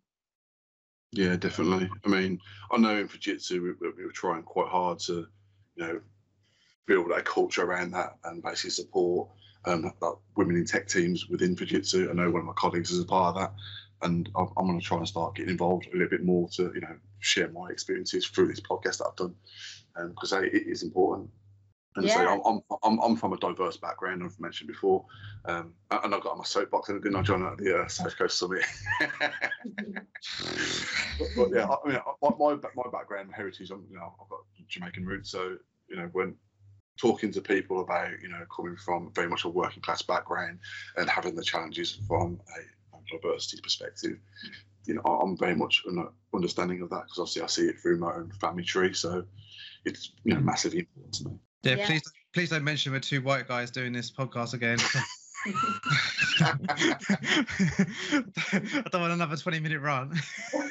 Yeah, 1.12 1.36
definitely. 1.36 1.88
I 2.04 2.08
mean, 2.08 2.40
I 2.72 2.76
know 2.76 2.98
in 2.98 3.08
Fujitsu 3.08 3.62
we, 3.62 3.88
we 3.96 4.04
were 4.04 4.12
trying 4.12 4.42
quite 4.42 4.68
hard 4.68 4.98
to, 5.00 5.26
you 5.76 5.86
know, 5.86 6.00
build 6.86 7.10
a 7.12 7.22
culture 7.22 7.62
around 7.62 7.92
that 7.92 8.16
and 8.24 8.42
basically 8.42 8.70
support 8.70 9.28
um, 9.66 9.92
women 10.36 10.56
in 10.56 10.64
tech 10.64 10.88
teams 10.88 11.28
within 11.28 11.56
Fujitsu. 11.56 12.10
I 12.10 12.12
know 12.12 12.30
one 12.30 12.40
of 12.40 12.46
my 12.46 12.52
colleagues 12.54 12.90
is 12.90 13.00
a 13.00 13.04
part 13.04 13.36
of 13.36 13.42
that, 13.42 13.52
and 14.06 14.28
I'm, 14.36 14.48
I'm 14.56 14.66
going 14.66 14.80
to 14.80 14.84
try 14.84 14.98
and 14.98 15.08
start 15.08 15.34
getting 15.34 15.50
involved 15.50 15.86
a 15.86 15.92
little 15.92 16.08
bit 16.08 16.24
more 16.24 16.48
to 16.50 16.72
you 16.74 16.80
know 16.80 16.96
share 17.20 17.48
my 17.48 17.68
experiences 17.70 18.26
through 18.26 18.48
this 18.48 18.60
podcast 18.60 18.98
that 18.98 19.06
I've 19.08 19.16
done 19.16 19.34
because 20.10 20.32
um, 20.32 20.44
it 20.44 20.52
is 20.54 20.82
important. 20.82 21.30
And 21.96 22.06
yeah. 22.06 22.14
so 22.14 22.28
I'm, 22.28 22.40
I'm, 22.44 22.78
I'm, 22.82 22.98
I'm, 22.98 23.16
from 23.16 23.34
a 23.34 23.36
diverse 23.36 23.76
background, 23.76 24.22
I've 24.24 24.38
mentioned 24.40 24.66
before. 24.66 25.06
Um, 25.44 25.74
and 25.90 26.12
I 26.12 26.18
got 26.18 26.32
on 26.32 26.38
my 26.38 26.44
soapbox 26.44 26.88
and 26.88 27.00
didn't 27.00 27.16
I 27.16 27.22
join 27.22 27.44
at 27.44 27.56
the 27.56 27.82
uh, 27.82 27.88
South 27.88 28.18
Coast 28.18 28.36
Summit? 28.36 28.64
but, 29.00 29.28
but, 31.36 31.50
yeah, 31.52 31.68
I 31.68 31.88
mean, 31.88 31.98
my, 32.20 32.30
my, 32.36 32.56
my 32.74 32.90
background, 32.90 33.30
heritage, 33.32 33.70
I'm, 33.70 33.86
you 33.88 33.96
know, 33.96 34.12
I've 34.20 34.28
got 34.28 34.40
Jamaican 34.68 35.06
roots. 35.06 35.30
So, 35.30 35.56
you 35.88 35.96
know, 35.96 36.08
when 36.12 36.34
talking 36.96 37.32
to 37.32 37.40
people 37.40 37.80
about 37.80 38.10
you 38.22 38.28
know 38.28 38.44
coming 38.54 38.76
from 38.76 39.10
very 39.14 39.28
much 39.28 39.44
a 39.44 39.48
working 39.48 39.82
class 39.82 40.02
background 40.02 40.58
and 40.96 41.08
having 41.08 41.34
the 41.34 41.42
challenges 41.42 41.98
from 42.06 42.40
a 42.56 42.98
diversity 43.10 43.60
perspective 43.62 44.16
you 44.86 44.94
know 44.94 45.02
i'm 45.02 45.36
very 45.36 45.54
much 45.54 45.82
uh, 45.90 46.04
understanding 46.34 46.80
of 46.82 46.90
that 46.90 47.02
because 47.04 47.18
obviously 47.18 47.42
i 47.42 47.46
see 47.46 47.66
it 47.66 47.78
through 47.80 47.98
my 47.98 48.12
own 48.14 48.30
family 48.40 48.62
tree 48.62 48.92
so 48.92 49.24
it's 49.84 50.12
you 50.24 50.34
know 50.34 50.40
massively 50.40 50.80
important 50.80 51.14
to 51.14 51.24
me 51.24 51.34
yeah, 51.62 51.74
yeah. 51.76 51.86
please 51.86 52.02
please 52.32 52.50
don't 52.50 52.64
mention 52.64 52.92
we're 52.92 53.00
two 53.00 53.20
white 53.22 53.48
guys 53.48 53.70
doing 53.70 53.92
this 53.92 54.10
podcast 54.10 54.54
again 54.54 54.78
I 56.40 56.54
don't 58.90 59.00
want 59.00 59.12
another 59.12 59.36
20 59.36 59.60
minute 59.60 59.80
run. 59.80 60.18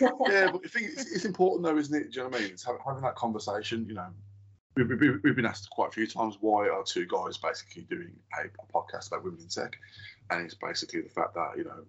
yeah, 0.02 0.50
but 0.52 0.62
I 0.66 0.68
think 0.68 0.88
it's, 0.94 1.12
it's, 1.12 1.26
important 1.26 1.64
though, 1.64 1.78
isn't 1.78 1.96
it? 1.96 2.12
Do 2.12 2.18
you 2.18 2.24
know 2.24 2.30
what 2.30 2.40
I 2.40 2.44
mean? 2.44 2.52
It's 2.54 2.66
having 2.66 3.02
that 3.02 3.16
conversation, 3.16 3.86
you 3.88 3.94
know, 3.94 4.08
we've, 4.76 5.20
we've 5.24 5.36
been 5.36 5.46
asked 5.46 5.70
quite 5.70 5.90
a 5.90 5.92
few 5.92 6.08
times 6.08 6.38
why 6.42 6.70
are 6.70 6.84
two 6.84 7.06
guys 7.06 7.38
basically 7.38 7.84
doing 7.84 8.12
a, 8.38 8.46
a 8.46 8.74
podcast 8.74 9.08
about 9.08 9.24
women 9.24 9.40
in 9.42 9.48
tech, 9.48 9.78
and 10.30 10.46
it's 10.46 10.56
basically 10.56 11.02
the 11.02 11.10
fact 11.10 11.36
that 11.36 11.58
you 11.58 11.64
know 11.64 11.84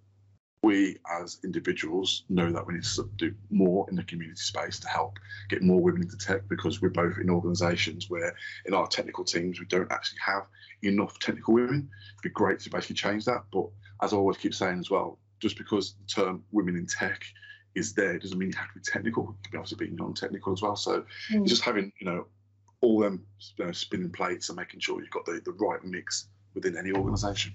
we 0.63 0.97
as 1.21 1.39
individuals 1.45 2.25
know 2.31 2.51
that 2.51 2.67
we 2.67 2.75
need 2.75 2.85
to 2.85 3.09
do 3.17 3.35
more 3.51 3.87
in 3.91 3.97
the 3.97 4.03
community 4.05 4.41
space 4.41 4.79
to 4.81 4.89
help 4.89 5.19
get 5.51 5.61
more 5.61 5.81
women 5.81 6.03
into 6.03 6.17
tech 6.17 6.49
because 6.49 6.81
we're 6.81 6.89
both 6.89 7.19
in 7.19 7.29
organisations 7.29 8.09
where 8.09 8.35
in 8.65 8.73
our 8.73 8.87
technical 8.87 9.25
teams 9.25 9.61
we 9.61 9.67
don't 9.67 9.93
actually 9.93 10.21
have 10.25 10.47
enough 10.83 11.19
technical 11.19 11.53
women. 11.53 11.91
It'd 12.15 12.23
be 12.23 12.31
great 12.31 12.61
to 12.61 12.71
basically 12.71 12.97
change 12.97 13.27
that, 13.27 13.45
but 13.53 13.67
as 14.03 14.15
I 14.15 14.17
always 14.17 14.39
keep 14.39 14.55
saying 14.55 14.79
as 14.79 14.91
well, 14.91 15.19
just 15.39 15.59
because 15.59 15.95
the 15.95 16.07
term 16.07 16.45
women 16.51 16.77
in 16.77 16.87
tech 16.87 17.23
is 17.75 17.93
there 17.93 18.19
doesn't 18.19 18.39
mean 18.39 18.51
you 18.51 18.57
have 18.57 18.69
to 18.69 18.79
be 18.79 18.85
technical. 18.85 19.25
You 19.25 19.37
can 19.43 19.53
be 19.53 19.59
obviously 19.59 19.87
be 19.87 19.93
non-technical 19.93 20.53
as 20.53 20.63
well. 20.63 20.77
So 20.77 21.05
mm. 21.31 21.47
just 21.47 21.63
having 21.63 21.93
you 22.01 22.07
know 22.07 22.27
all 22.85 23.01
them 23.01 23.25
you 23.57 23.65
know, 23.65 23.73
spinning 23.73 24.11
plates 24.11 24.49
and 24.49 24.57
making 24.57 24.81
sure 24.81 25.01
you've 25.01 25.11
got 25.11 25.25
the, 25.25 25.41
the 25.45 25.53
right 25.53 25.83
mix 25.85 26.29
within 26.55 26.77
any 26.77 26.93
organisation 26.93 27.55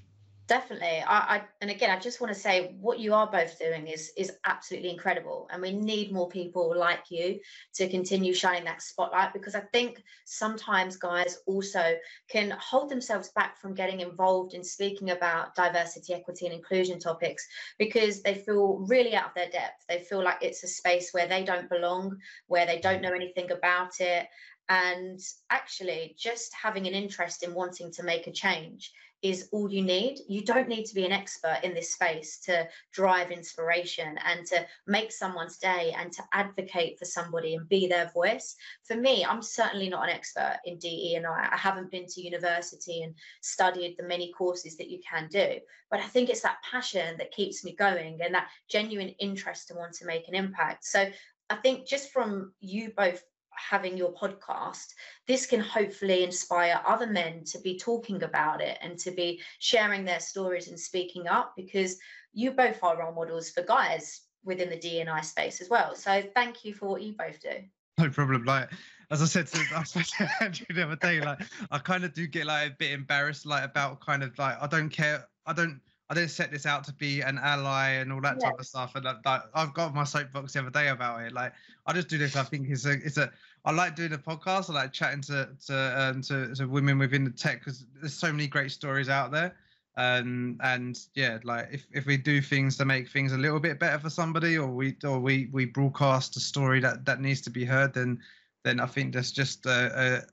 definitely. 0.49 1.03
I, 1.07 1.35
I, 1.35 1.41
and 1.61 1.69
again 1.69 1.91
i 1.91 1.99
just 1.99 2.19
want 2.19 2.33
to 2.33 2.39
say 2.39 2.75
what 2.81 2.99
you 2.99 3.13
are 3.13 3.29
both 3.29 3.59
doing 3.59 3.87
is 3.87 4.11
is 4.17 4.33
absolutely 4.45 4.89
incredible 4.89 5.47
and 5.51 5.61
we 5.61 5.71
need 5.71 6.11
more 6.11 6.27
people 6.27 6.75
like 6.75 7.11
you 7.11 7.39
to 7.75 7.87
continue 7.87 8.33
shining 8.33 8.63
that 8.63 8.81
spotlight 8.81 9.31
because 9.31 9.53
i 9.53 9.59
think 9.59 10.03
sometimes 10.25 10.97
guys 10.97 11.37
also 11.45 11.93
can 12.29 12.51
hold 12.59 12.89
themselves 12.89 13.29
back 13.29 13.59
from 13.59 13.75
getting 13.75 13.99
involved 13.99 14.55
in 14.55 14.63
speaking 14.63 15.11
about 15.11 15.53
diversity 15.53 16.13
equity 16.13 16.47
and 16.47 16.55
inclusion 16.55 16.99
topics 16.99 17.47
because 17.77 18.23
they 18.23 18.33
feel 18.33 18.79
really 18.87 19.13
out 19.13 19.27
of 19.27 19.33
their 19.35 19.49
depth. 19.49 19.85
They 19.87 19.99
feel 19.99 20.23
like 20.23 20.39
it's 20.41 20.63
a 20.63 20.67
space 20.67 21.11
where 21.13 21.27
they 21.27 21.43
don't 21.43 21.69
belong 21.69 22.17
where 22.47 22.65
they 22.65 22.79
don't 22.79 23.01
know 23.01 23.13
anything 23.13 23.51
about 23.51 23.99
it 23.99 24.27
and 24.69 25.19
actually 25.49 26.15
just 26.17 26.53
having 26.53 26.87
an 26.87 26.93
interest 26.93 27.43
in 27.43 27.53
wanting 27.53 27.91
to 27.91 28.03
make 28.03 28.27
a 28.27 28.31
change 28.31 28.93
is 29.21 29.49
all 29.51 29.69
you 29.69 29.81
need. 29.81 30.19
You 30.27 30.43
don't 30.43 30.69
need 30.69 30.85
to 30.85 30.95
be 30.95 31.05
an 31.05 31.11
expert 31.11 31.59
in 31.63 31.73
this 31.73 31.93
space 31.93 32.39
to 32.45 32.67
drive 32.93 33.31
inspiration 33.31 34.17
and 34.25 34.45
to 34.47 34.65
make 34.87 35.11
someone's 35.11 35.57
day 35.57 35.93
and 35.97 36.11
to 36.13 36.23
advocate 36.31 36.97
for 36.97 37.05
somebody 37.05 37.55
and 37.55 37.67
be 37.67 37.87
their 37.87 38.09
voice. 38.13 38.55
For 38.83 38.95
me, 38.95 39.25
I'm 39.25 39.41
certainly 39.41 39.89
not 39.89 40.07
an 40.07 40.15
expert 40.15 40.59
in 40.65 40.77
DE 40.77 41.15
and 41.15 41.27
I. 41.27 41.49
I 41.51 41.57
haven't 41.57 41.91
been 41.91 42.05
to 42.05 42.21
university 42.21 43.01
and 43.01 43.13
studied 43.41 43.95
the 43.97 44.07
many 44.07 44.31
courses 44.31 44.77
that 44.77 44.89
you 44.89 44.99
can 45.07 45.27
do. 45.29 45.57
But 45.91 45.99
I 45.99 46.05
think 46.05 46.29
it's 46.29 46.41
that 46.41 46.63
passion 46.69 47.17
that 47.17 47.31
keeps 47.31 47.65
me 47.65 47.75
going 47.75 48.19
and 48.23 48.33
that 48.33 48.47
genuine 48.69 49.09
interest 49.19 49.67
to 49.67 49.75
want 49.75 49.93
to 49.95 50.05
make 50.05 50.27
an 50.29 50.35
impact. 50.35 50.85
So 50.85 51.09
I 51.49 51.55
think 51.55 51.87
just 51.87 52.11
from 52.11 52.53
you 52.61 52.93
both 52.95 53.23
having 53.59 53.97
your 53.97 54.13
podcast, 54.13 54.93
this 55.27 55.45
can 55.45 55.59
hopefully 55.59 56.23
inspire 56.23 56.81
other 56.85 57.07
men 57.07 57.43
to 57.45 57.59
be 57.59 57.77
talking 57.77 58.23
about 58.23 58.61
it 58.61 58.77
and 58.81 58.97
to 58.99 59.11
be 59.11 59.41
sharing 59.59 60.05
their 60.05 60.19
stories 60.19 60.67
and 60.67 60.79
speaking 60.79 61.27
up 61.27 61.53
because 61.55 61.97
you 62.33 62.51
both 62.51 62.81
are 62.83 62.97
role 62.97 63.13
models 63.13 63.49
for 63.49 63.63
guys 63.63 64.21
within 64.43 64.69
the 64.69 64.77
DNI 64.77 65.23
space 65.23 65.61
as 65.61 65.69
well. 65.69 65.95
So 65.95 66.23
thank 66.33 66.63
you 66.63 66.73
for 66.73 66.87
what 66.87 67.01
you 67.01 67.13
both 67.13 67.41
do. 67.41 67.63
No 67.97 68.09
problem. 68.09 68.45
Like 68.45 68.69
as 69.11 69.21
I 69.21 69.25
said 69.25 69.47
to, 69.47 69.59
I 69.75 69.83
to 69.83 70.29
Andrew 70.41 70.65
the 70.73 70.83
other 70.83 70.95
day, 70.95 71.21
like 71.21 71.39
I 71.71 71.79
kind 71.79 72.03
of 72.03 72.13
do 72.13 72.27
get 72.27 72.45
like 72.45 72.71
a 72.71 72.75
bit 72.77 72.91
embarrassed, 72.91 73.45
like 73.45 73.63
about 73.63 73.99
kind 73.99 74.23
of 74.23 74.37
like 74.37 74.57
I 74.61 74.67
don't 74.67 74.89
care. 74.89 75.25
I 75.45 75.53
don't 75.53 75.81
I 76.09 76.15
didn't 76.15 76.31
set 76.31 76.51
this 76.51 76.65
out 76.65 76.83
to 76.85 76.93
be 76.93 77.21
an 77.21 77.37
ally 77.37 77.89
and 77.91 78.11
all 78.11 78.21
that 78.21 78.37
yes. 78.39 78.43
type 78.43 78.59
of 78.59 78.65
stuff. 78.65 78.95
And 78.95 79.05
that, 79.05 79.49
I've 79.53 79.73
got 79.75 79.93
my 79.93 80.03
soapbox 80.03 80.53
the 80.53 80.61
other 80.61 80.71
day 80.71 80.87
about 80.87 81.21
it. 81.21 81.33
Like 81.33 81.53
I 81.85 81.93
just 81.93 82.07
do 82.07 82.17
this. 82.17 82.35
I 82.35 82.43
think 82.43 82.67
it's 82.69 82.85
a, 82.85 82.93
it's 82.93 83.17
a. 83.17 83.31
I 83.63 83.71
like 83.71 83.95
doing 83.95 84.13
a 84.13 84.17
podcast. 84.17 84.71
I 84.71 84.73
like 84.73 84.93
chatting 84.93 85.21
to 85.23 85.49
to 85.67 86.01
um, 86.01 86.21
to, 86.23 86.55
to 86.55 86.65
women 86.65 86.97
within 86.97 87.25
the 87.25 87.29
tech 87.29 87.59
because 87.59 87.85
there's 87.99 88.13
so 88.13 88.31
many 88.31 88.47
great 88.47 88.71
stories 88.71 89.07
out 89.07 89.31
there. 89.31 89.55
Um, 89.97 90.57
and 90.63 90.97
yeah, 91.13 91.39
like 91.43 91.67
if, 91.71 91.85
if 91.91 92.05
we 92.05 92.17
do 92.17 92.41
things 92.41 92.77
to 92.77 92.85
make 92.85 93.09
things 93.09 93.33
a 93.33 93.37
little 93.37 93.59
bit 93.59 93.79
better 93.79 93.99
for 93.99 94.09
somebody, 94.09 94.57
or 94.57 94.67
we 94.67 94.95
or 95.03 95.19
we 95.19 95.49
we 95.51 95.65
broadcast 95.65 96.37
a 96.37 96.39
story 96.39 96.79
that 96.79 97.05
that 97.05 97.21
needs 97.21 97.41
to 97.41 97.51
be 97.51 97.65
heard, 97.65 97.93
then 97.93 98.19
then 98.63 98.79
I 98.79 98.87
think 98.87 99.13
that's 99.13 99.31
just 99.31 99.65
a, 99.67 100.23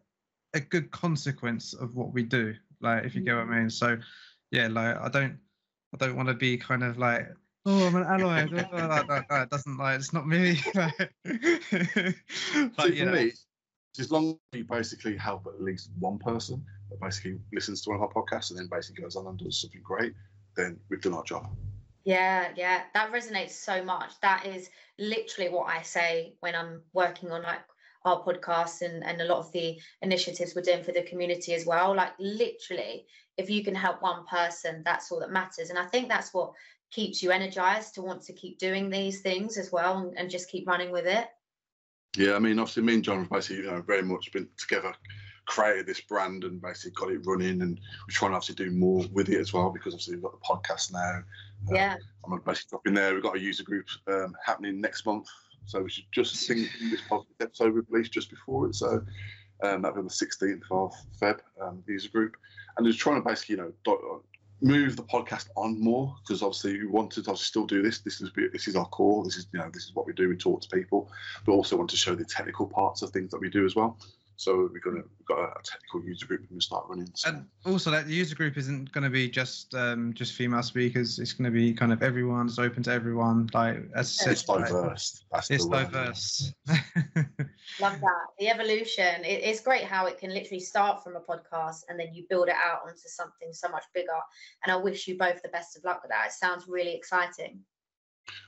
a, 0.55 0.57
a 0.57 0.61
good 0.61 0.91
consequence 0.91 1.75
of 1.75 1.97
what 1.97 2.15
we 2.15 2.23
do. 2.23 2.55
Like 2.81 3.05
if 3.05 3.15
you 3.15 3.21
get 3.21 3.35
what 3.35 3.49
I 3.49 3.59
mean. 3.59 3.69
So 3.69 3.99
yeah, 4.51 4.69
like 4.69 4.97
I 4.99 5.09
don't 5.09 5.37
I 5.95 5.97
don't 5.99 6.17
want 6.17 6.29
to 6.29 6.35
be 6.35 6.57
kind 6.57 6.83
of 6.83 6.99
like, 6.99 7.29
oh, 7.65 7.87
I'm 7.87 7.97
an 7.97 8.03
ally. 8.09 8.45
like, 8.45 9.09
that, 9.09 9.27
that 9.29 9.51
doesn't 9.51 9.77
like 9.77 9.99
it's 9.99 10.13
not 10.13 10.27
me. 10.27 10.61
but, 10.75 10.93
See, 11.25 12.99
for 12.99 13.05
know. 13.05 13.13
me, 13.13 13.33
as 13.99 14.11
long 14.11 14.39
as 14.53 14.59
you 14.59 14.65
basically 14.65 15.17
help 15.17 15.47
at 15.47 15.63
least 15.63 15.91
one 15.99 16.19
person 16.19 16.65
that 16.91 17.01
basically 17.01 17.39
listens 17.53 17.83
to 17.83 17.91
one 17.91 18.01
of 18.01 18.03
our 18.03 18.13
podcasts 18.13 18.51
and 18.51 18.59
then 18.59 18.69
basically 18.71 19.03
goes 19.03 19.17
on 19.17 19.27
and 19.27 19.39
does 19.39 19.61
something 19.61 19.83
great, 19.83 20.15
then 20.57 20.79
we've 20.91 21.01
done 21.01 21.15
our 21.15 21.25
job. 21.25 21.49
Yeah, 22.05 22.53
yeah, 22.55 22.83
that 22.95 23.13
resonates 23.13 23.51
so 23.51 23.83
much. 23.83 24.13
That 24.23 24.47
is 24.47 24.71
literally 24.99 25.51
what 25.51 25.67
I 25.67 25.83
say 25.83 26.35
when 26.41 26.55
I'm 26.55 26.83
working 26.93 27.33
on 27.33 27.43
like 27.43 27.61
our 28.05 28.23
podcast 28.23 28.83
and, 28.83 29.03
and 29.03 29.21
a 29.21 29.25
lot 29.25 29.39
of 29.39 29.51
the 29.51 29.77
initiatives 30.03 30.55
we're 30.55 30.63
doing 30.63 30.85
for 30.85 30.93
the 30.93 31.03
community 31.03 31.53
as 31.55 31.67
well. 31.67 31.97
Like 31.97 32.13
literally, 32.21 33.07
if 33.37 33.51
you 33.51 33.63
can 33.65 33.75
help 33.75 34.03
one 34.03 34.25
person, 34.27 34.83
that's 34.85 35.11
all 35.11 35.21
that 35.21 35.31
matters. 35.31 35.71
And 35.71 35.79
I 35.79 35.87
think 35.87 36.09
that's 36.09 36.33
what 36.33 36.53
keeps 36.91 37.23
you 37.23 37.31
energized 37.31 37.95
to 37.95 38.03
want 38.03 38.23
to 38.23 38.33
keep 38.33 38.59
doing 38.59 38.89
these 38.89 39.21
things 39.21 39.59
as 39.59 39.73
well 39.73 39.99
and, 39.99 40.17
and 40.19 40.31
just 40.31 40.51
keep 40.51 40.67
running 40.67 40.91
with 40.91 41.07
it. 41.07 41.29
Yeah, 42.17 42.35
I 42.35 42.39
mean, 42.39 42.59
obviously, 42.59 42.83
me 42.83 42.95
and 42.95 43.05
John 43.05 43.19
have 43.19 43.31
basically, 43.31 43.65
you 43.65 43.71
know, 43.71 43.83
very 43.83 44.03
much 44.03 44.33
been 44.33 44.49
together, 44.57 44.95
created 45.47 45.87
this 45.87 46.01
brand 46.01 46.45
and 46.45 46.63
basically 46.63 46.93
got 46.93 47.13
it 47.13 47.27
running. 47.27 47.61
And 47.61 47.79
we're 47.79 48.13
trying 48.13 48.31
to 48.31 48.37
obviously 48.37 48.65
do 48.65 48.71
more 48.71 49.05
with 49.13 49.29
it 49.29 49.39
as 49.39 49.53
well 49.53 49.71
because 49.71 49.93
obviously 49.93 50.15
we've 50.15 50.23
got 50.23 50.33
the 50.33 50.47
podcast 50.47 50.93
now. 50.93 51.23
Yeah. 51.71 51.95
Um, 51.95 51.99
I'm 52.25 52.31
gonna 52.31 52.43
basically 52.43 52.71
dropping 52.71 52.95
there. 52.95 53.15
We've 53.15 53.23
got 53.23 53.37
a 53.37 53.41
user 53.41 53.65
group 53.65 53.87
um, 54.09 54.35
happening 54.45 54.81
next 54.81 55.05
month 55.05 55.29
so 55.67 55.83
we 55.83 55.91
should 55.91 56.05
just 56.13 56.37
sing 56.37 56.69
this 56.91 57.03
podcast 57.03 57.27
episode 57.41 57.75
we 57.75 57.81
released 57.91 58.13
just 58.13 58.31
before 58.31 58.69
it. 58.69 58.75
So 58.75 59.03
um, 59.63 59.83
that'll 59.83 59.97
be 59.97 60.01
on 60.01 60.05
the 60.05 60.11
16th 60.11 60.63
of 60.71 60.93
Feb, 61.21 61.41
um, 61.61 61.83
user 61.87 62.09
group. 62.09 62.37
And 62.77 62.87
just 62.87 62.99
trying 62.99 63.23
to 63.23 63.27
basically, 63.27 63.57
you 63.57 63.73
know, 63.87 64.23
move 64.63 64.97
the 64.97 65.03
podcast 65.03 65.49
on 65.57 65.79
more 65.81 66.15
because 66.23 66.43
obviously 66.43 66.79
we 66.81 66.87
wanted 66.87 67.25
to 67.25 67.37
still 67.37 67.67
do 67.67 67.83
this. 67.83 68.01
This 68.01 68.21
is 68.21 68.31
this 68.53 68.69
is 68.69 68.77
our 68.77 68.87
core. 68.87 69.25
This 69.25 69.37
is 69.37 69.47
you 69.53 69.59
know 69.59 69.71
this 69.73 69.85
is 69.85 69.95
what 69.95 70.07
we 70.07 70.13
do. 70.13 70.29
We 70.29 70.37
talk 70.37 70.63
to 70.63 70.69
people, 70.69 71.11
but 71.45 71.53
also 71.53 71.77
want 71.77 71.91
to 71.91 71.97
show 71.97 72.15
the 72.15 72.25
technical 72.25 72.67
parts 72.67 73.03
of 73.03 73.11
things 73.11 73.31
that 73.31 73.41
we 73.41 73.51
do 73.51 73.65
as 73.65 73.77
well. 73.77 73.99
So 74.37 74.69
we're 74.73 74.81
gonna 74.81 75.03
we've 75.19 75.27
got 75.27 75.39
a, 75.39 75.63
technical 75.65 76.05
user 76.05 76.27
group 76.27 76.41
and 76.41 76.51
we're 76.53 76.61
start 76.61 76.87
running. 76.89 77.11
So. 77.15 77.31
And 77.31 77.47
also 77.65 77.91
that 77.91 78.07
user 78.07 78.35
group 78.35 78.57
isn't 78.57 78.93
gonna 78.93 79.11
be 79.11 79.29
just 79.29 79.75
um, 79.75 80.13
just 80.15 80.35
female 80.35 80.63
speakers. 80.63 81.19
It's 81.19 81.33
gonna 81.33 81.51
be 81.51 81.73
kind 81.73 81.93
of 81.93 82.03
everyone. 82.03 82.47
It's 82.47 82.59
open 82.59 82.83
to 82.85 82.93
everyone. 82.93 83.49
Like 83.55 83.89
as 83.95 84.21
it's 84.27 84.45
diverse. 84.45 85.25
That's 85.33 85.51
it's 85.51 85.67
diverse. 85.67 86.53
Love 87.81 88.01
that. 88.01 88.27
The 88.39 88.49
evolution. 88.49 89.25
It, 89.25 89.43
it's 89.43 89.61
great 89.61 89.85
how 89.85 90.07
it 90.07 90.19
can 90.19 90.33
literally 90.33 90.61
start 90.61 91.03
from 91.03 91.17
a 91.17 91.21
podcast 91.21 91.83
and 91.89 91.99
then 91.99 92.13
you 92.13 92.25
build 92.29 92.49
it 92.49 92.55
out 92.55 92.81
onto 92.87 93.09
something 93.09 93.53
so 93.53 93.69
much 93.69 93.85
bigger. 93.95 94.09
And 94.65 94.73
I 94.73 94.77
wish 94.77 95.09
you 95.09 95.17
both 95.19 95.43
the 95.43 95.49
best 95.49 95.77
of 95.77 95.85
luck 95.85 96.03
with 96.03 96.11
that. 96.11 96.27
It 96.27 96.33
sounds 96.33 96.67
really 96.69 96.95
exciting. 96.95 97.61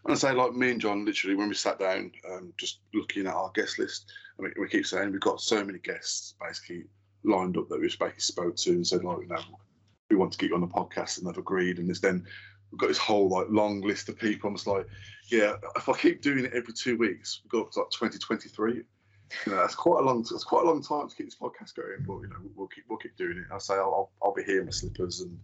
And 0.04 0.12
I 0.12 0.16
say, 0.16 0.32
like 0.32 0.54
me 0.54 0.70
and 0.70 0.80
John, 0.80 1.04
literally, 1.04 1.36
when 1.36 1.48
we 1.48 1.54
sat 1.54 1.78
down, 1.78 2.12
um, 2.30 2.52
just 2.56 2.80
looking 2.94 3.26
at 3.26 3.34
our 3.34 3.50
guest 3.54 3.78
list, 3.78 4.10
I 4.38 4.42
mean, 4.42 4.52
we 4.58 4.68
keep 4.68 4.86
saying 4.86 5.12
we've 5.12 5.20
got 5.20 5.40
so 5.40 5.64
many 5.64 5.78
guests 5.78 6.34
basically 6.40 6.84
lined 7.24 7.56
up 7.56 7.68
that 7.68 7.80
we 7.80 7.86
just 7.86 7.98
basically 7.98 8.20
spoke 8.20 8.56
to 8.56 8.70
and 8.70 8.86
said, 8.86 9.04
like, 9.04 9.18
you 9.20 9.28
know, 9.28 9.40
we 10.10 10.16
want 10.16 10.32
to 10.32 10.38
get 10.38 10.50
you 10.50 10.54
on 10.54 10.60
the 10.60 10.66
podcast, 10.66 11.18
and 11.18 11.26
they've 11.26 11.38
agreed. 11.38 11.78
And 11.78 11.94
then 11.96 12.24
we've 12.70 12.78
got 12.78 12.88
this 12.88 12.98
whole 12.98 13.28
like 13.28 13.46
long 13.50 13.80
list 13.80 14.08
of 14.08 14.18
people. 14.18 14.48
I'm 14.48 14.56
just 14.56 14.66
like, 14.66 14.86
yeah, 15.30 15.54
if 15.76 15.88
I 15.88 15.92
keep 15.92 16.22
doing 16.22 16.44
it 16.44 16.52
every 16.54 16.72
two 16.72 16.96
weeks, 16.96 17.40
we've 17.44 17.50
got 17.50 17.76
like 17.76 17.90
2023. 17.90 18.74
You 18.74 19.52
know, 19.52 19.56
that's 19.58 19.74
quite 19.74 20.00
a 20.00 20.04
long. 20.04 20.22
That's 20.22 20.44
quite 20.44 20.64
a 20.64 20.68
long 20.68 20.82
time 20.82 21.08
to 21.08 21.14
keep 21.14 21.26
this 21.26 21.36
podcast 21.36 21.74
going. 21.74 22.04
But 22.06 22.20
you 22.20 22.28
know, 22.28 22.36
we'll 22.54 22.68
keep 22.68 22.84
we'll 22.88 22.98
keep 22.98 23.16
doing 23.16 23.38
it. 23.38 23.44
I'll 23.52 23.60
say 23.60 23.74
I'll, 23.74 24.10
I'll, 24.22 24.32
be 24.32 24.42
here 24.42 24.60
in 24.60 24.66
my 24.66 24.70
slippers 24.70 25.20
and 25.20 25.38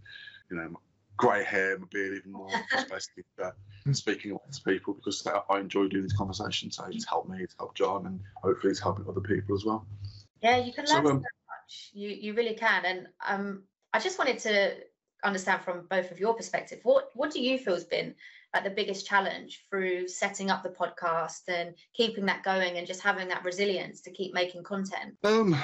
you 0.51 0.57
know 0.57 0.75
grey 1.17 1.45
hair, 1.45 1.79
my 1.79 1.87
beard 1.91 2.17
even 2.17 2.33
more, 2.33 2.49
just 2.71 2.91
basically 2.91 3.25
uh, 3.43 3.51
speaking 3.93 4.39
to 4.53 4.63
people 4.63 4.95
because 4.95 5.27
I 5.51 5.59
enjoy 5.59 5.89
doing 5.89 6.05
these 6.05 6.13
conversations. 6.15 6.77
So 6.77 6.87
it's 6.91 7.07
helped 7.07 7.29
me, 7.29 7.43
it's 7.43 7.55
helped 7.59 7.77
John, 7.77 8.07
and 8.07 8.21
hopefully 8.37 8.71
it's 8.71 8.81
helping 8.81 9.07
other 9.09 9.21
people 9.21 9.55
as 9.55 9.65
well. 9.65 9.87
Yeah, 10.41 10.57
you 10.57 10.73
can 10.73 10.85
learn 10.87 11.05
so, 11.05 11.11
um, 11.11 11.21
so 11.21 11.29
much. 11.49 11.91
You 11.93 12.09
you 12.09 12.35
really 12.35 12.55
can, 12.55 12.85
and 12.85 13.07
um, 13.27 13.65
I 13.93 13.99
just 13.99 14.19
wanted 14.19 14.39
to 14.41 14.75
understand 15.25 15.63
from 15.63 15.87
both 15.89 16.11
of 16.11 16.19
your 16.21 16.35
perspective 16.35 16.81
what 16.83 17.09
what 17.15 17.31
do 17.31 17.41
you 17.41 17.59
feel 17.59 17.75
has 17.75 17.85
been 17.85 18.15
like 18.53 18.63
the 18.63 18.71
biggest 18.71 19.07
challenge 19.07 19.65
through 19.71 20.07
setting 20.07 20.51
up 20.51 20.63
the 20.63 20.69
podcast 20.69 21.49
and 21.49 21.75
keeping 21.95 22.27
that 22.27 22.43
going 22.43 22.77
and 22.77 22.87
just 22.87 23.01
having 23.01 23.29
that 23.29 23.43
resilience 23.43 24.03
to 24.03 24.11
keep 24.11 24.35
making 24.35 24.63
content 24.63 25.17
um 25.25 25.57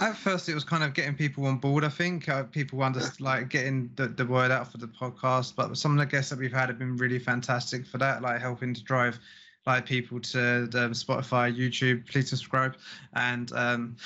at 0.00 0.16
first, 0.16 0.48
it 0.48 0.54
was 0.54 0.64
kind 0.64 0.82
of 0.82 0.94
getting 0.94 1.14
people 1.14 1.46
on 1.46 1.58
board. 1.58 1.84
I 1.84 1.88
think 1.88 2.28
uh, 2.28 2.44
people 2.44 2.82
understand, 2.82 3.20
like 3.20 3.48
getting 3.48 3.90
the, 3.96 4.08
the 4.08 4.26
word 4.26 4.50
out 4.50 4.70
for 4.70 4.78
the 4.78 4.86
podcast. 4.86 5.54
But 5.56 5.76
some 5.76 5.92
of 5.92 5.98
the 5.98 6.06
guests 6.06 6.30
that 6.30 6.38
we've 6.38 6.52
had 6.52 6.68
have 6.68 6.78
been 6.78 6.96
really 6.96 7.18
fantastic 7.18 7.86
for 7.86 7.98
that, 7.98 8.22
like 8.22 8.40
helping 8.40 8.74
to 8.74 8.82
drive 8.82 9.18
like 9.66 9.84
people 9.84 10.20
to 10.20 10.62
um, 10.74 10.92
Spotify, 10.92 11.54
YouTube. 11.54 12.08
Please 12.10 12.30
subscribe 12.30 12.76
and 13.14 13.52
um, 13.52 13.96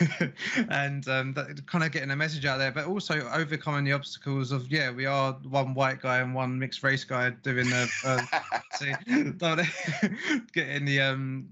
and 0.70 1.06
um, 1.08 1.34
that, 1.34 1.66
kind 1.66 1.84
of 1.84 1.92
getting 1.92 2.10
a 2.10 2.16
message 2.16 2.44
out 2.46 2.58
there, 2.58 2.72
but 2.72 2.86
also 2.86 3.28
overcoming 3.32 3.84
the 3.84 3.92
obstacles 3.92 4.52
of 4.52 4.70
yeah, 4.70 4.90
we 4.90 5.06
are 5.06 5.32
one 5.48 5.74
white 5.74 6.00
guy 6.00 6.18
and 6.18 6.34
one 6.34 6.58
mixed 6.58 6.82
race 6.82 7.04
guy 7.04 7.30
doing 7.30 7.68
the 7.68 7.88
uh, 8.04 8.60
see, 8.74 8.92
getting 10.52 10.84
the 10.84 11.00
um 11.00 11.48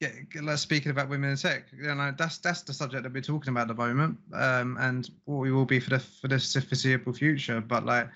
yeah, 0.00 0.10
like 0.42 0.58
speaking 0.58 0.90
about 0.90 1.08
women 1.08 1.30
in 1.30 1.36
tech, 1.36 1.64
you 1.76 1.94
know, 1.94 2.14
that's 2.16 2.38
that's 2.38 2.62
the 2.62 2.72
subject 2.72 3.02
that 3.02 3.12
we're 3.12 3.20
talking 3.20 3.50
about 3.50 3.62
at 3.62 3.68
the 3.68 3.82
moment, 3.82 4.16
um, 4.32 4.76
and 4.80 5.10
what 5.24 5.38
we 5.38 5.50
will 5.50 5.64
be 5.64 5.80
for 5.80 5.90
the 5.90 5.98
for 5.98 6.28
the 6.28 6.38
foreseeable 6.38 7.12
future. 7.12 7.60
But 7.60 7.84
like, 7.84 8.08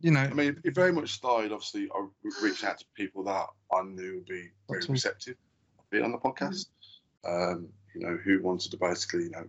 you 0.00 0.12
know, 0.12 0.20
I 0.20 0.32
mean, 0.32 0.60
it 0.64 0.74
very 0.74 0.92
much 0.92 1.10
started. 1.10 1.50
Obviously, 1.50 1.88
I 1.92 2.06
reached 2.42 2.62
out 2.62 2.78
to 2.78 2.84
people 2.94 3.24
that 3.24 3.46
I 3.72 3.82
knew 3.82 4.16
would 4.16 4.26
be 4.26 4.50
very 4.68 4.82
receptive 4.88 5.36
being 5.90 6.04
on 6.04 6.12
the 6.12 6.18
podcast. 6.18 6.66
Um, 7.24 7.68
you 7.94 8.02
know, 8.06 8.16
who 8.16 8.40
wanted 8.40 8.70
to 8.70 8.76
basically, 8.76 9.24
you 9.24 9.30
know, 9.30 9.44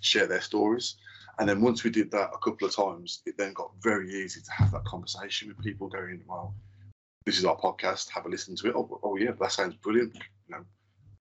share 0.00 0.26
their 0.26 0.42
stories. 0.42 0.96
And 1.38 1.48
then 1.48 1.60
once 1.60 1.84
we 1.84 1.90
did 1.90 2.10
that 2.12 2.30
a 2.34 2.38
couple 2.38 2.66
of 2.66 2.74
times, 2.74 3.22
it 3.26 3.36
then 3.36 3.52
got 3.52 3.70
very 3.82 4.10
easy 4.10 4.40
to 4.40 4.52
have 4.52 4.72
that 4.72 4.84
conversation 4.84 5.48
with 5.48 5.62
people 5.62 5.88
going, 5.88 6.22
well, 6.26 6.54
this 7.24 7.38
is 7.38 7.44
our 7.44 7.56
podcast, 7.56 8.10
have 8.10 8.26
a 8.26 8.28
listen 8.28 8.56
to 8.56 8.68
it. 8.68 8.74
Oh, 8.74 9.00
oh 9.02 9.16
yeah, 9.16 9.32
that 9.38 9.52
sounds 9.52 9.74
brilliant. 9.74 10.16
You 10.48 10.56
know, 10.56 10.64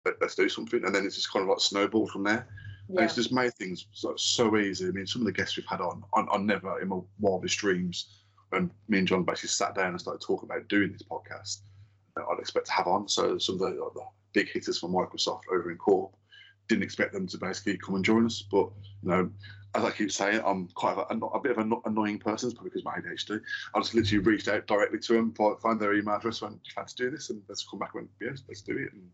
let, 0.05 0.21
us 0.21 0.35
do 0.35 0.49
something. 0.49 0.83
And 0.83 0.93
then 0.93 1.05
it's 1.05 1.15
just 1.15 1.31
kind 1.31 1.43
of 1.43 1.49
like 1.49 1.59
snowballed 1.59 2.11
from 2.11 2.23
there. 2.23 2.47
Yeah. 2.87 2.99
And 2.99 3.05
it's 3.05 3.15
just 3.15 3.31
made 3.31 3.53
things 3.55 3.87
so, 3.91 4.13
so, 4.17 4.55
easy. 4.57 4.87
I 4.87 4.91
mean, 4.91 5.07
some 5.07 5.21
of 5.21 5.25
the 5.25 5.31
guests 5.31 5.57
we've 5.57 5.65
had 5.65 5.81
on, 5.81 6.03
I, 6.13 6.21
I 6.21 6.37
never 6.37 6.79
in 6.79 6.89
my 6.89 6.99
wildest 7.19 7.57
dreams, 7.57 8.21
when 8.49 8.69
me 8.87 8.99
and 8.99 9.07
John 9.07 9.23
basically 9.23 9.49
sat 9.49 9.75
down 9.75 9.87
and 9.87 9.99
started 9.99 10.21
talking 10.21 10.49
about 10.49 10.67
doing 10.67 10.91
this 10.91 11.03
podcast, 11.03 11.61
I'd 12.17 12.39
expect 12.39 12.67
to 12.67 12.71
have 12.73 12.87
on. 12.87 13.07
So 13.07 13.37
some 13.37 13.55
of 13.55 13.59
the, 13.59 13.81
like, 13.81 13.93
the 13.93 14.01
big 14.33 14.49
hitters 14.49 14.79
from 14.79 14.93
Microsoft 14.93 15.41
over 15.51 15.71
in 15.71 15.77
Corp, 15.77 16.15
didn't 16.67 16.83
expect 16.83 17.13
them 17.13 17.27
to 17.27 17.37
basically 17.37 17.77
come 17.77 17.95
and 17.95 18.05
join 18.05 18.25
us. 18.25 18.43
But 18.51 18.69
you 19.03 19.09
know, 19.09 19.29
as 19.75 19.83
I 19.83 19.91
keep 19.91 20.11
saying, 20.11 20.41
I'm 20.45 20.67
quite 20.69 20.97
a, 20.97 21.15
a 21.25 21.39
bit 21.39 21.51
of 21.51 21.57
an 21.57 21.73
annoying 21.85 22.17
person, 22.17 22.51
probably 22.51 22.69
because 22.69 22.85
my 22.85 22.95
ADHD. 22.95 23.41
I 23.73 23.79
just 23.79 23.93
literally 23.93 24.23
reached 24.23 24.47
out 24.47 24.67
directly 24.67 24.99
to 24.99 25.13
them, 25.13 25.33
find 25.61 25.79
their 25.79 25.93
email 25.93 26.15
address, 26.15 26.41
went, 26.41 26.63
"Do 26.63 26.69
you 26.69 26.73
fancy 26.73 26.95
do 26.97 27.11
this?" 27.11 27.29
And 27.29 27.41
let's 27.49 27.65
come 27.67 27.79
back 27.79 27.91
and 27.93 28.03
went, 28.03 28.11
"Yes, 28.21 28.43
let's 28.47 28.61
do 28.61 28.77
it." 28.77 28.93
And 28.93 29.09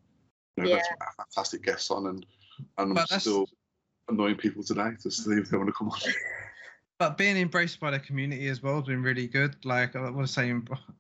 you 0.58 0.64
know, 0.64 0.70
yeah. 0.70 0.76
that's 1.00 1.16
fantastic 1.16 1.64
guests 1.64 1.90
on, 1.90 2.08
and 2.08 2.26
and 2.78 2.98
I'm 2.98 3.20
still 3.20 3.48
annoying 4.08 4.36
people 4.36 4.64
today 4.64 4.90
to 5.02 5.12
see 5.12 5.34
if 5.34 5.50
they 5.50 5.58
want 5.58 5.70
to 5.70 5.74
come 5.74 5.90
on. 5.90 6.00
But 7.00 7.18
being 7.18 7.36
embraced 7.36 7.80
by 7.80 7.90
the 7.90 7.98
community 7.98 8.48
as 8.50 8.62
well 8.62 8.76
has 8.76 8.86
been 8.86 9.02
really 9.02 9.26
good. 9.26 9.56
Like 9.66 9.96
I 9.96 10.02
want 10.02 10.28
to 10.28 10.32
say, 10.32 10.54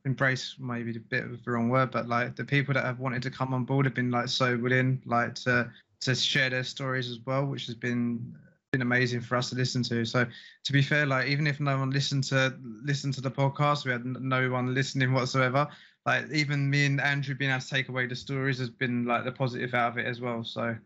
embrace 0.03 0.55
maybe 0.57 0.95
a 0.95 0.99
bit 0.99 1.25
of 1.25 1.43
the 1.43 1.51
wrong 1.51 1.69
word, 1.69 1.91
but 1.91 2.07
like 2.07 2.35
the 2.35 2.43
people 2.43 2.73
that 2.73 2.83
have 2.83 2.99
wanted 2.99 3.21
to 3.21 3.29
come 3.29 3.53
on 3.53 3.65
board 3.65 3.85
have 3.85 3.93
been 3.93 4.09
like 4.09 4.27
so 4.27 4.57
willing, 4.57 4.99
like 5.05 5.35
to 5.35 5.71
to 5.99 6.15
share 6.15 6.49
their 6.49 6.63
stories 6.63 7.11
as 7.11 7.19
well, 7.23 7.45
which 7.45 7.67
has 7.67 7.75
been 7.75 8.35
been 8.71 8.81
amazing 8.81 9.19
for 9.19 9.35
us 9.35 9.49
to 9.49 9.55
listen 9.55 9.83
to. 9.83 10.05
So 10.05 10.25
to 10.63 10.71
be 10.71 10.81
fair, 10.81 11.05
like 11.05 11.27
even 11.27 11.45
if 11.45 11.59
no 11.59 11.77
one 11.77 11.91
listened 11.91 12.23
to 12.25 12.55
listen 12.83 13.11
to 13.11 13.21
the 13.21 13.29
podcast, 13.29 13.83
we 13.83 13.91
had 13.91 14.05
no 14.05 14.49
one 14.49 14.73
listening 14.73 15.11
whatsoever. 15.11 15.67
Like 16.05 16.31
even 16.31 16.69
me 16.69 16.85
and 16.85 17.01
Andrew 17.01 17.35
being 17.35 17.51
able 17.51 17.59
to 17.59 17.67
take 17.67 17.89
away 17.89 18.07
the 18.07 18.15
stories 18.15 18.59
has 18.59 18.69
been 18.69 19.05
like 19.05 19.25
the 19.25 19.31
positive 19.33 19.73
out 19.73 19.91
of 19.91 19.97
it 19.97 20.05
as 20.05 20.21
well. 20.21 20.45
So 20.45 20.77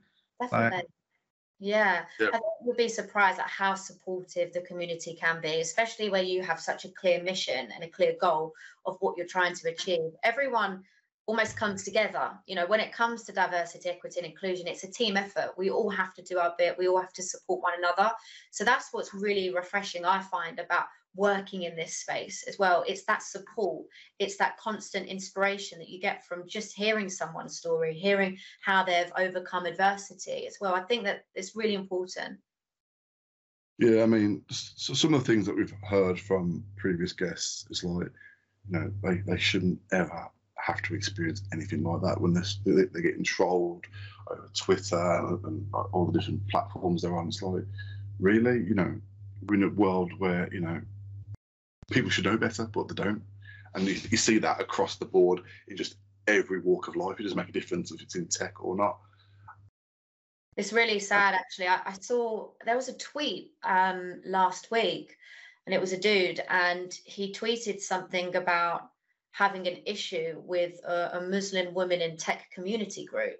definitely. 0.41 0.78
Like, 0.78 0.88
yeah, 1.60 2.06
I 2.19 2.32
think 2.32 2.43
you'll 2.65 2.76
be 2.76 2.89
surprised 2.89 3.39
at 3.39 3.48
how 3.48 3.76
supportive 3.76 4.52
the 4.52 4.62
community 4.62 5.13
can 5.13 5.39
be, 5.39 5.62
especially 5.62 6.10
where 6.10 6.24
you 6.24 6.41
have 6.41 6.60
such 6.60 6.86
a 6.86 6.89
clear 6.89 7.21
mission 7.21 7.69
and 7.74 7.84
a 7.84 7.88
clear 7.88 8.15
goal 8.19 8.54
of 8.86 8.98
what 9.00 9.15
you're 9.15 9.28
trying 9.28 9.54
to 9.54 9.69
achieve. 9.69 10.12
Everyone 10.24 10.84
almost 11.28 11.58
comes 11.58 11.84
together. 11.84 12.32
You 12.46 12.56
know, 12.56 12.68
when 12.68 12.80
it 12.80 12.94
comes 12.94 13.24
to 13.24 13.32
diversity, 13.32 13.90
equity, 13.90 14.20
and 14.20 14.28
inclusion, 14.28 14.68
it's 14.68 14.84
a 14.84 14.92
team 14.92 15.18
effort. 15.18 15.54
We 15.58 15.70
all 15.70 15.90
have 15.90 16.14
to 16.16 16.22
do 16.22 16.38
our 16.38 16.54
bit. 16.58 16.78
We 16.78 16.88
all 16.88 17.02
have 17.02 17.14
to 17.14 17.24
support 17.24 17.64
one 17.64 17.74
another. 17.78 18.12
So 18.52 18.64
that's 18.64 18.90
what's 18.92 19.14
really 19.14 19.54
refreshing, 19.54 20.06
I 20.06 20.22
find, 20.22 20.60
about 20.60 20.86
working 21.16 21.64
in 21.64 21.76
this 21.76 21.96
space 21.98 22.44
as 22.48 22.60
well. 22.60 22.84
It's 22.88 23.06
that 23.06 23.24
support, 23.24 23.86
it's 24.20 24.38
that 24.38 24.58
constant 24.58 25.08
inspiration 25.08 25.80
that 25.80 25.90
you 25.90 26.00
get 26.00 26.26
from 26.26 26.48
just 26.48 26.76
hearing 26.76 27.10
someone's 27.10 27.58
story, 27.58 27.94
hearing 27.94 28.38
how 28.62 28.84
they've 28.84 29.12
overcome 29.18 29.66
adversity 29.66 30.46
as 30.46 30.58
well. 30.60 30.76
I 30.76 30.82
think 30.82 31.06
that 31.06 31.26
it's 31.34 31.56
really 31.56 31.76
important. 31.76 32.38
Yeah, 33.78 34.04
I 34.04 34.06
mean, 34.06 34.44
so 34.50 34.94
some 34.94 35.14
of 35.14 35.26
the 35.26 35.32
things 35.32 35.46
that 35.46 35.56
we've 35.56 35.74
heard 35.84 36.20
from 36.20 36.64
previous 36.78 37.14
guests 37.14 37.66
is 37.70 37.84
like, 37.84 38.12
you 38.70 38.80
know, 38.80 38.92
they, 39.04 39.18
they 39.26 39.38
shouldn't 39.38 39.80
ever 39.92 40.30
have 40.65 40.82
to 40.82 40.95
experience 40.95 41.43
anything 41.54 41.84
like 41.84 42.01
that 42.01 42.19
when 42.19 42.34
they're, 42.34 42.43
they're 42.65 43.01
getting 43.01 43.23
trolled 43.23 43.86
over 44.32 44.49
Twitter 44.56 45.38
and, 45.43 45.67
all 45.93 46.06
the 46.06 46.17
different 46.17 46.47
platforms 46.49 47.04
they're 47.04 47.15
on. 47.15 47.28
It's 47.28 47.41
like, 47.41 47.65
really, 48.19 48.63
you 48.63 48.73
know, 48.73 48.95
we're 49.45 49.56
in 49.56 49.63
a 49.63 49.69
world 49.69 50.12
where 50.17 50.51
you 50.51 50.62
know 50.62 50.82
people 51.91 52.10
should 52.10 52.25
know 52.25 52.38
better, 52.38 52.65
but 52.65 52.88
they 52.88 52.95
don't, 52.95 53.21
and 53.75 53.86
you, 53.86 53.95
you 54.10 54.17
see 54.17 54.39
that 54.39 54.60
across 54.60 54.95
the 54.95 55.06
board 55.06 55.41
in 55.67 55.78
just 55.78 55.97
every 56.28 56.60
walk 56.60 56.88
of 56.88 56.95
life. 56.95 57.19
It 57.19 57.23
doesn't 57.23 57.38
make 57.38 57.49
a 57.49 57.51
difference 57.51 57.91
if 57.91 58.01
it's 58.01 58.15
in 58.15 58.28
tech 58.28 58.63
or 58.63 58.75
not. 58.75 58.97
It's 60.58 60.73
really 60.73 60.99
sad, 60.99 61.36
actually. 61.36 61.67
I, 61.67 61.82
I 61.86 61.93
saw 61.99 62.49
there 62.65 62.78
was 62.78 62.89
a 62.89 62.97
tweet 62.97 63.51
um, 63.63 64.21
last 64.25 64.71
week, 64.71 65.15
and 65.67 65.75
it 65.75 65.82
was 65.82 65.93
a 65.93 65.99
dude, 65.99 66.41
and 66.49 66.91
he 67.04 67.34
tweeted 67.34 67.82
something 67.82 68.36
about 68.36 68.89
having 69.38 69.67
an 69.67 69.78
issue 69.86 70.41
with 70.45 70.80
a, 70.88 71.17
a 71.17 71.21
Muslim 71.21 71.74
women 71.74 72.02
in 72.02 72.15
tech 72.15 72.50
community 72.54 73.04
group. 73.04 73.36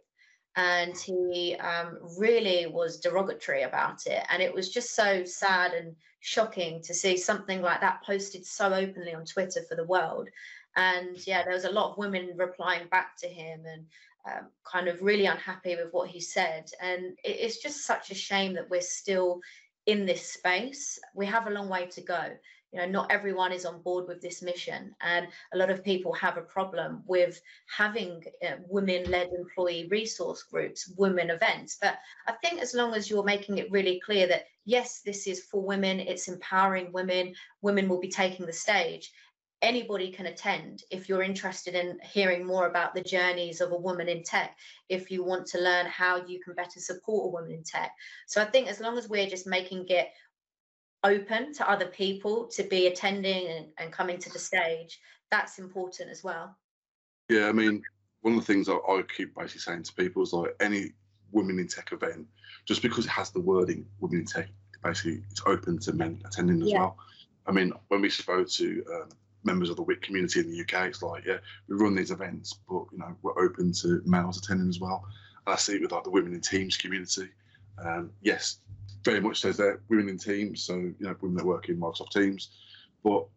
And 0.58 0.97
he 0.97 1.55
um, 1.55 1.99
really 2.17 2.65
was 2.65 2.99
derogatory 2.99 3.63
about 3.63 4.05
it. 4.05 4.25
And 4.29 4.43
it 4.43 4.53
was 4.53 4.69
just 4.69 4.93
so 4.93 5.23
sad 5.23 5.73
and 5.73 5.95
shocking 6.19 6.81
to 6.84 6.93
see 6.93 7.15
something 7.15 7.62
like 7.62 7.79
that 7.79 8.03
posted 8.05 8.45
so 8.45 8.73
openly 8.73 9.13
on 9.13 9.23
Twitter 9.25 9.62
for 9.69 9.75
the 9.75 9.86
world. 9.86 10.27
And 10.75 11.25
yeah, 11.25 11.43
there 11.43 11.53
was 11.53 11.65
a 11.65 11.71
lot 11.71 11.91
of 11.91 11.97
women 11.97 12.31
replying 12.36 12.88
back 12.89 13.17
to 13.19 13.27
him 13.27 13.62
and 13.65 13.86
um, 14.29 14.47
kind 14.69 14.89
of 14.89 15.01
really 15.01 15.27
unhappy 15.27 15.77
with 15.77 15.93
what 15.93 16.10
he 16.10 16.19
said. 16.19 16.69
And 16.81 17.17
it, 17.23 17.38
it's 17.39 17.62
just 17.62 17.86
such 17.86 18.12
a 18.12 18.15
shame 18.15 18.53
that 18.55 18.69
we're 18.69 18.81
still 18.81 19.39
in 19.86 20.05
this 20.05 20.29
space. 20.34 20.99
We 21.13 21.25
have 21.27 21.47
a 21.47 21.51
long 21.51 21.69
way 21.69 21.86
to 21.88 22.01
go 22.01 22.31
you 22.75 22.81
know 22.81 22.88
not 22.88 23.11
everyone 23.11 23.53
is 23.53 23.65
on 23.65 23.81
board 23.81 24.07
with 24.07 24.21
this 24.21 24.41
mission. 24.41 24.93
And 25.01 25.27
a 25.53 25.57
lot 25.57 25.69
of 25.69 25.83
people 25.83 26.11
have 26.13 26.38
a 26.38 26.41
problem 26.41 27.03
with 27.07 27.41
having 27.67 28.23
uh, 28.45 28.55
women-led 28.67 29.29
employee 29.29 29.88
resource 29.89 30.43
groups 30.43 30.91
women 30.97 31.29
events. 31.29 31.77
But 31.81 31.97
i 32.27 32.33
think 32.43 32.61
as 32.61 32.73
long 32.73 32.93
as 32.93 33.09
you're 33.09 33.23
making 33.23 33.57
it 33.57 33.71
really 33.71 34.01
clear 34.05 34.27
that 34.27 34.45
yes 34.65 35.01
this 35.01 35.27
is 35.27 35.43
for 35.43 35.61
women 35.61 35.99
it's 35.99 36.27
empowering 36.27 36.91
women 36.91 37.33
women 37.61 37.88
will 37.88 37.99
be 37.99 38.09
taking 38.09 38.45
the 38.45 38.53
stage 38.53 39.11
anybody 39.61 40.11
can 40.11 40.27
attend. 40.27 40.83
If 40.91 41.07
you're 41.07 41.23
interested 41.23 41.75
in 41.75 41.97
hearing 42.03 42.45
more 42.45 42.67
about 42.67 42.93
the 42.93 43.01
journeys 43.01 43.61
of 43.61 43.71
a 43.71 43.77
woman 43.77 44.09
in 44.09 44.21
tech 44.21 44.57
if 44.89 45.09
you 45.09 45.23
want 45.23 45.47
to 45.47 45.59
learn 45.59 45.85
how 45.85 46.23
you 46.25 46.39
can 46.39 46.53
better 46.53 46.79
support 46.79 47.25
a 47.25 47.31
woman 47.31 47.51
in 47.51 47.63
tech. 47.63 47.91
So 48.27 48.41
i 48.41 48.45
think 48.45 48.67
as 48.67 48.79
long 48.79 48.97
as 48.97 49.09
we're 49.09 49.29
just 49.29 49.47
making 49.47 49.85
it 49.89 50.09
open 51.05 51.53
to 51.53 51.69
other 51.69 51.85
people 51.85 52.45
to 52.47 52.63
be 52.63 52.87
attending 52.87 53.47
and, 53.47 53.67
and 53.77 53.91
coming 53.91 54.17
to 54.17 54.29
the 54.31 54.39
stage, 54.39 54.99
that's 55.31 55.59
important 55.59 56.09
as 56.09 56.23
well. 56.23 56.57
Yeah, 57.29 57.47
I 57.47 57.51
mean, 57.51 57.81
one 58.21 58.33
of 58.33 58.39
the 58.39 58.53
things 58.53 58.67
I, 58.67 58.73
I 58.73 59.03
keep 59.15 59.35
basically 59.35 59.61
saying 59.61 59.83
to 59.83 59.93
people 59.93 60.23
is 60.23 60.33
like 60.33 60.55
any 60.59 60.91
women 61.31 61.59
in 61.59 61.67
tech 61.67 61.91
event, 61.91 62.27
just 62.65 62.81
because 62.81 63.05
it 63.05 63.09
has 63.09 63.29
the 63.29 63.39
wording 63.39 63.85
women 63.99 64.19
in 64.19 64.25
tech, 64.25 64.49
basically 64.83 65.23
it's 65.29 65.41
open 65.45 65.79
to 65.79 65.93
men 65.93 66.21
attending 66.25 66.61
as 66.61 66.69
yeah. 66.69 66.79
well. 66.79 66.97
I 67.47 67.51
mean, 67.51 67.71
when 67.89 68.01
we 68.01 68.09
spoke 68.09 68.49
to 68.49 68.83
um, 68.93 69.09
members 69.43 69.69
of 69.69 69.75
the 69.75 69.83
WIT 69.83 70.01
community 70.01 70.39
in 70.39 70.49
the 70.49 70.61
UK, 70.61 70.87
it's 70.87 71.03
like, 71.03 71.25
yeah, 71.25 71.37
we 71.67 71.75
run 71.75 71.95
these 71.95 72.11
events, 72.11 72.53
but 72.67 72.85
you 72.91 72.97
know, 72.97 73.15
we're 73.21 73.39
open 73.43 73.71
to 73.73 74.01
males 74.05 74.37
attending 74.37 74.69
as 74.69 74.79
well. 74.79 75.05
And 75.45 75.53
I 75.53 75.57
see 75.57 75.75
it 75.75 75.81
with 75.81 75.91
like 75.91 76.03
the 76.03 76.10
women 76.10 76.33
in 76.33 76.41
teams 76.41 76.77
community. 76.77 77.29
Um, 77.77 78.12
yes, 78.21 78.60
very 79.06 79.21
much 79.21 79.39
says 79.39 79.56
that 79.58 79.79
women 79.87 80.10
in 80.10 80.17
teams, 80.17 80.63
so 80.63 80.75
you 80.75 80.95
know 80.99 81.15
women 81.21 81.37
that 81.37 81.45
work 81.45 81.69
in 81.69 81.79
Microsoft 81.79 82.12
Teams. 82.12 82.49
But 83.03 83.27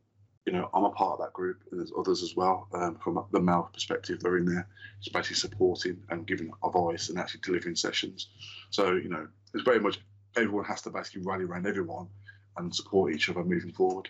you 0.47 0.53
know, 0.53 0.71
I'm 0.73 0.85
a 0.85 0.91
part 0.91 1.13
of 1.13 1.19
that 1.21 1.35
group, 1.35 1.61
and 1.71 1.79
there's 1.79 1.93
others 1.97 2.23
as 2.23 2.35
well. 2.35 2.69
Um, 2.73 2.97
from 2.97 3.23
the 3.33 3.41
male 3.41 3.69
perspective, 3.73 4.21
they're 4.21 4.39
in 4.39 4.47
there, 4.47 4.67
just 5.01 5.13
basically 5.13 5.37
supporting 5.37 5.99
and 6.09 6.27
giving 6.27 6.51
a 6.65 6.71
voice 6.71 7.11
and 7.11 7.19
actually 7.19 7.43
delivering 7.45 7.77
sessions. 7.77 8.31
So 8.71 8.95
you 8.95 9.11
know, 9.11 9.29
it's 9.53 9.63
very 9.63 9.79
much 9.79 10.01
everyone 10.37 10.65
has 10.65 10.83
to 10.83 10.91
basically 10.91 11.23
rally 11.23 11.45
around 11.45 11.67
everyone 11.67 12.09
and 12.57 12.75
support 12.75 13.15
each 13.15 13.29
other 13.29 13.45
moving 13.45 13.73
forward. 13.73 14.09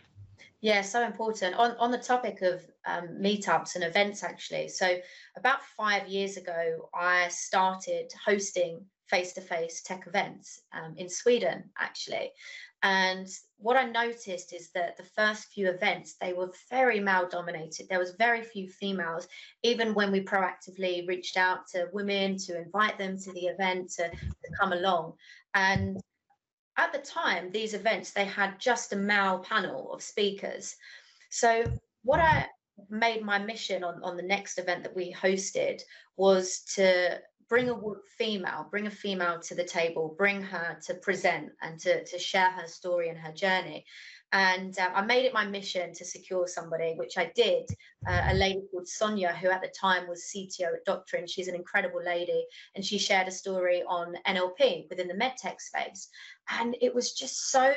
Yeah, 0.60 0.82
so 0.82 1.04
important. 1.04 1.56
On 1.56 1.72
on 1.78 1.90
the 1.90 1.98
topic 1.98 2.40
of 2.42 2.64
um, 2.86 3.08
meetups 3.20 3.74
and 3.74 3.82
events, 3.82 4.22
actually. 4.22 4.68
So 4.68 4.98
about 5.36 5.64
five 5.76 6.06
years 6.06 6.36
ago, 6.36 6.88
I 6.94 7.28
started 7.28 8.12
hosting 8.24 8.86
face-to-face 9.10 9.82
tech 9.82 10.06
events 10.06 10.62
um, 10.72 10.94
in 10.96 11.08
Sweden, 11.08 11.64
actually. 11.78 12.30
And 12.82 13.26
what 13.58 13.76
I 13.76 13.84
noticed 13.84 14.52
is 14.52 14.70
that 14.70 14.96
the 14.96 15.02
first 15.02 15.48
few 15.48 15.68
events, 15.68 16.14
they 16.14 16.32
were 16.32 16.52
very 16.70 17.00
male 17.00 17.28
dominated. 17.28 17.88
There 17.88 17.98
was 17.98 18.12
very 18.12 18.42
few 18.42 18.68
females, 18.68 19.26
even 19.64 19.94
when 19.94 20.12
we 20.12 20.22
proactively 20.22 21.06
reached 21.08 21.36
out 21.36 21.66
to 21.72 21.88
women 21.92 22.36
to 22.38 22.60
invite 22.60 22.96
them 22.96 23.18
to 23.18 23.32
the 23.32 23.46
event 23.46 23.90
to, 23.96 24.08
to 24.10 24.56
come 24.60 24.72
along. 24.72 25.14
And 25.54 26.00
at 26.76 26.92
the 26.92 27.00
time, 27.00 27.50
these 27.50 27.74
events, 27.74 28.12
they 28.12 28.24
had 28.24 28.60
just 28.60 28.92
a 28.92 28.96
male 28.96 29.40
panel 29.40 29.92
of 29.92 30.00
speakers. 30.00 30.76
So 31.30 31.64
what 32.04 32.20
I 32.20 32.46
made 32.88 33.24
my 33.24 33.40
mission 33.40 33.82
on, 33.82 34.00
on 34.04 34.16
the 34.16 34.22
next 34.22 34.56
event 34.58 34.84
that 34.84 34.94
we 34.94 35.12
hosted 35.12 35.82
was 36.16 36.60
to 36.76 37.20
bring 37.48 37.70
a 37.70 37.76
female, 38.18 38.66
bring 38.70 38.86
a 38.86 38.90
female 38.90 39.40
to 39.40 39.54
the 39.54 39.64
table, 39.64 40.14
bring 40.18 40.42
her 40.42 40.78
to 40.86 40.94
present 40.94 41.50
and 41.62 41.78
to, 41.80 42.04
to 42.04 42.18
share 42.18 42.50
her 42.50 42.66
story 42.66 43.08
and 43.08 43.18
her 43.18 43.32
journey. 43.32 43.84
And 44.32 44.78
uh, 44.78 44.90
I 44.94 45.02
made 45.02 45.24
it 45.24 45.32
my 45.32 45.46
mission 45.46 45.94
to 45.94 46.04
secure 46.04 46.46
somebody, 46.46 46.94
which 46.96 47.16
I 47.16 47.32
did. 47.34 47.64
Uh, 48.06 48.28
a 48.28 48.34
lady 48.34 48.60
called 48.70 48.86
Sonia, 48.86 49.32
who 49.32 49.48
at 49.48 49.62
the 49.62 49.72
time 49.80 50.06
was 50.06 50.30
CTO 50.30 50.74
at 50.74 50.84
Doctrin. 50.86 51.26
She's 51.26 51.48
an 51.48 51.54
incredible 51.54 52.02
lady. 52.04 52.44
And 52.74 52.84
she 52.84 52.98
shared 52.98 53.28
a 53.28 53.32
story 53.32 53.82
on 53.88 54.14
NLP 54.26 54.90
within 54.90 55.08
the 55.08 55.14
medtech 55.14 55.60
space. 55.60 56.08
And 56.50 56.76
it 56.82 56.94
was 56.94 57.12
just 57.12 57.50
so 57.50 57.72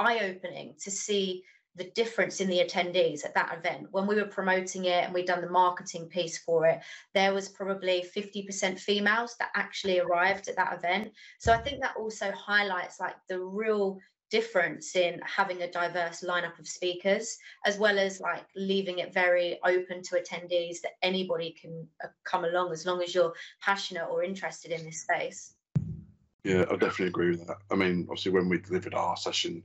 eye 0.00 0.18
opening 0.24 0.74
to 0.82 0.90
see 0.90 1.44
the 1.76 1.90
difference 1.94 2.40
in 2.40 2.48
the 2.48 2.58
attendees 2.58 3.24
at 3.24 3.34
that 3.34 3.56
event. 3.56 3.88
When 3.90 4.06
we 4.06 4.14
were 4.14 4.26
promoting 4.26 4.84
it 4.84 5.04
and 5.04 5.14
we'd 5.14 5.26
done 5.26 5.40
the 5.40 5.48
marketing 5.48 6.06
piece 6.06 6.38
for 6.38 6.66
it 6.66 6.80
there 7.14 7.32
was 7.32 7.48
probably 7.48 8.04
50% 8.14 8.78
females 8.78 9.36
that 9.38 9.50
actually 9.54 10.00
arrived 10.00 10.48
at 10.48 10.56
that 10.56 10.74
event. 10.74 11.12
So 11.38 11.52
i 11.52 11.58
think 11.58 11.80
that 11.80 11.96
also 11.96 12.30
highlights 12.32 13.00
like 13.00 13.16
the 13.28 13.40
real 13.40 13.98
difference 14.30 14.96
in 14.96 15.20
having 15.24 15.60
a 15.60 15.70
diverse 15.70 16.24
lineup 16.26 16.58
of 16.58 16.66
speakers 16.66 17.36
as 17.66 17.76
well 17.78 17.98
as 17.98 18.18
like 18.18 18.46
leaving 18.56 18.98
it 18.98 19.12
very 19.12 19.60
open 19.62 20.02
to 20.02 20.14
attendees 20.14 20.80
that 20.80 20.92
anybody 21.02 21.54
can 21.60 21.86
uh, 22.02 22.08
come 22.24 22.46
along 22.46 22.72
as 22.72 22.86
long 22.86 23.02
as 23.02 23.14
you're 23.14 23.34
passionate 23.60 24.06
or 24.10 24.24
interested 24.24 24.72
in 24.72 24.82
this 24.86 25.02
space. 25.02 25.54
Yeah 26.44 26.64
i 26.70 26.76
definitely 26.76 27.08
agree 27.08 27.30
with 27.30 27.46
that. 27.46 27.58
I 27.70 27.74
mean 27.74 28.06
obviously 28.08 28.32
when 28.32 28.48
we 28.48 28.58
delivered 28.58 28.94
our 28.94 29.18
session 29.18 29.62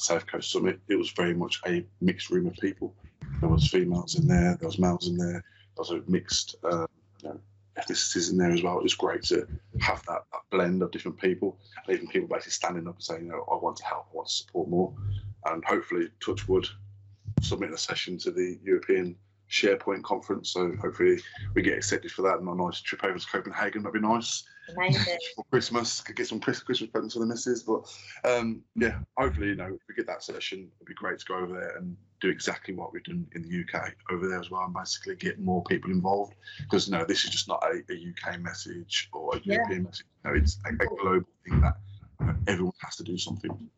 the 0.00 0.04
South 0.14 0.26
Coast 0.26 0.50
Summit, 0.50 0.80
it 0.88 0.96
was 0.96 1.10
very 1.10 1.34
much 1.34 1.60
a 1.66 1.84
mixed 2.00 2.30
room 2.30 2.46
of 2.46 2.54
people. 2.54 2.94
There 3.40 3.48
was 3.48 3.68
females 3.68 4.18
in 4.18 4.26
there, 4.26 4.56
there 4.58 4.68
was 4.68 4.78
males 4.78 5.08
in 5.08 5.16
there, 5.16 5.32
there 5.32 5.42
was 5.76 5.90
a 5.90 6.02
mixed 6.10 6.56
uh, 6.64 6.86
you 7.22 7.28
know, 7.28 7.40
ethnicities 7.78 8.30
in 8.30 8.38
there 8.38 8.50
as 8.50 8.62
well. 8.62 8.78
It 8.78 8.82
was 8.82 8.94
great 8.94 9.22
to 9.24 9.46
have 9.80 10.04
that, 10.06 10.24
that 10.32 10.42
blend 10.50 10.82
of 10.82 10.90
different 10.90 11.18
people, 11.18 11.58
and 11.86 11.94
even 11.94 12.08
people 12.08 12.28
basically 12.28 12.52
standing 12.52 12.88
up 12.88 12.94
and 12.94 13.02
saying, 13.02 13.26
you 13.26 13.32
know, 13.32 13.44
I 13.50 13.56
want 13.56 13.76
to 13.76 13.84
help, 13.84 14.06
I 14.12 14.16
want 14.16 14.28
to 14.28 14.34
support 14.34 14.68
more, 14.68 14.94
and 15.46 15.64
hopefully, 15.64 16.08
touch 16.24 16.48
wood, 16.48 16.66
submit 17.42 17.72
a 17.72 17.78
session 17.78 18.18
to 18.18 18.30
the 18.30 18.58
European 18.62 19.16
SharePoint 19.50 20.02
conference. 20.02 20.50
So 20.50 20.72
hopefully 20.80 21.20
we 21.54 21.62
get 21.62 21.76
accepted 21.76 22.12
for 22.12 22.22
that 22.22 22.38
and 22.38 22.48
a 22.48 22.54
nice 22.54 22.80
trip 22.80 23.04
over 23.04 23.18
to 23.18 23.26
Copenhagen. 23.26 23.82
That'd 23.82 24.00
be 24.00 24.06
nice. 24.06 24.44
Amazing. 24.76 25.18
for 25.36 25.44
Christmas, 25.50 26.00
could 26.00 26.16
get 26.16 26.26
some 26.26 26.40
Christmas 26.40 26.82
presents 26.90 27.14
for 27.14 27.20
the 27.20 27.26
missus. 27.26 27.62
But 27.62 27.82
um, 28.24 28.62
yeah, 28.74 28.98
hopefully, 29.16 29.48
you 29.48 29.56
know, 29.56 29.66
if 29.66 29.80
we 29.88 29.94
get 29.94 30.06
that 30.06 30.22
session, 30.22 30.70
it'd 30.76 30.86
be 30.86 30.94
great 30.94 31.18
to 31.18 31.24
go 31.26 31.36
over 31.36 31.54
there 31.54 31.76
and 31.76 31.96
do 32.20 32.28
exactly 32.28 32.74
what 32.74 32.92
we've 32.92 33.04
done 33.04 33.26
in 33.34 33.42
the 33.42 33.60
UK 33.60 33.94
over 34.10 34.28
there 34.28 34.40
as 34.40 34.50
well, 34.50 34.64
and 34.64 34.74
basically 34.74 35.16
get 35.16 35.40
more 35.40 35.62
people 35.64 35.90
involved. 35.90 36.34
Because 36.58 36.88
you 36.88 36.96
know, 36.96 37.04
this 37.04 37.24
is 37.24 37.30
just 37.30 37.48
not 37.48 37.62
a, 37.64 37.82
a 37.92 38.30
UK 38.32 38.40
message 38.40 39.08
or 39.12 39.36
a 39.36 39.40
yeah. 39.44 39.54
European 39.54 39.84
message. 39.84 40.06
You 40.24 40.30
know, 40.30 40.36
it's 40.36 40.58
a, 40.66 40.70
a 40.70 40.86
global 40.86 41.26
thing 41.44 41.60
that 41.60 41.76
you 42.20 42.26
know, 42.26 42.34
everyone 42.46 42.74
has 42.82 42.96
to 42.96 43.04
do 43.04 43.18
something. 43.18 43.70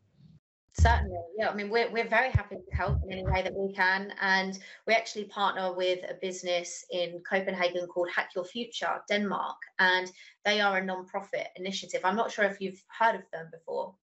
Certainly, 0.75 1.17
yeah. 1.37 1.49
I 1.49 1.53
mean, 1.53 1.69
we're, 1.69 1.91
we're 1.91 2.07
very 2.07 2.31
happy 2.31 2.55
to 2.55 2.75
help 2.75 2.97
in 3.03 3.11
any 3.11 3.23
way 3.23 3.43
that 3.43 3.53
we 3.53 3.73
can. 3.73 4.11
And 4.19 4.57
we 4.87 4.93
actually 4.93 5.25
partner 5.25 5.73
with 5.73 5.99
a 6.09 6.15
business 6.15 6.83
in 6.91 7.21
Copenhagen 7.29 7.85
called 7.87 8.09
Hack 8.09 8.31
Your 8.35 8.43
Future 8.43 9.01
Denmark. 9.07 9.57
And 9.77 10.11
they 10.45 10.61
are 10.61 10.77
a 10.77 10.83
non-profit 10.83 11.47
initiative. 11.57 12.01
I'm 12.03 12.15
not 12.15 12.31
sure 12.31 12.45
if 12.45 12.59
you've 12.59 12.83
heard 12.99 13.15
of 13.15 13.21
them 13.31 13.49
before. 13.51 13.93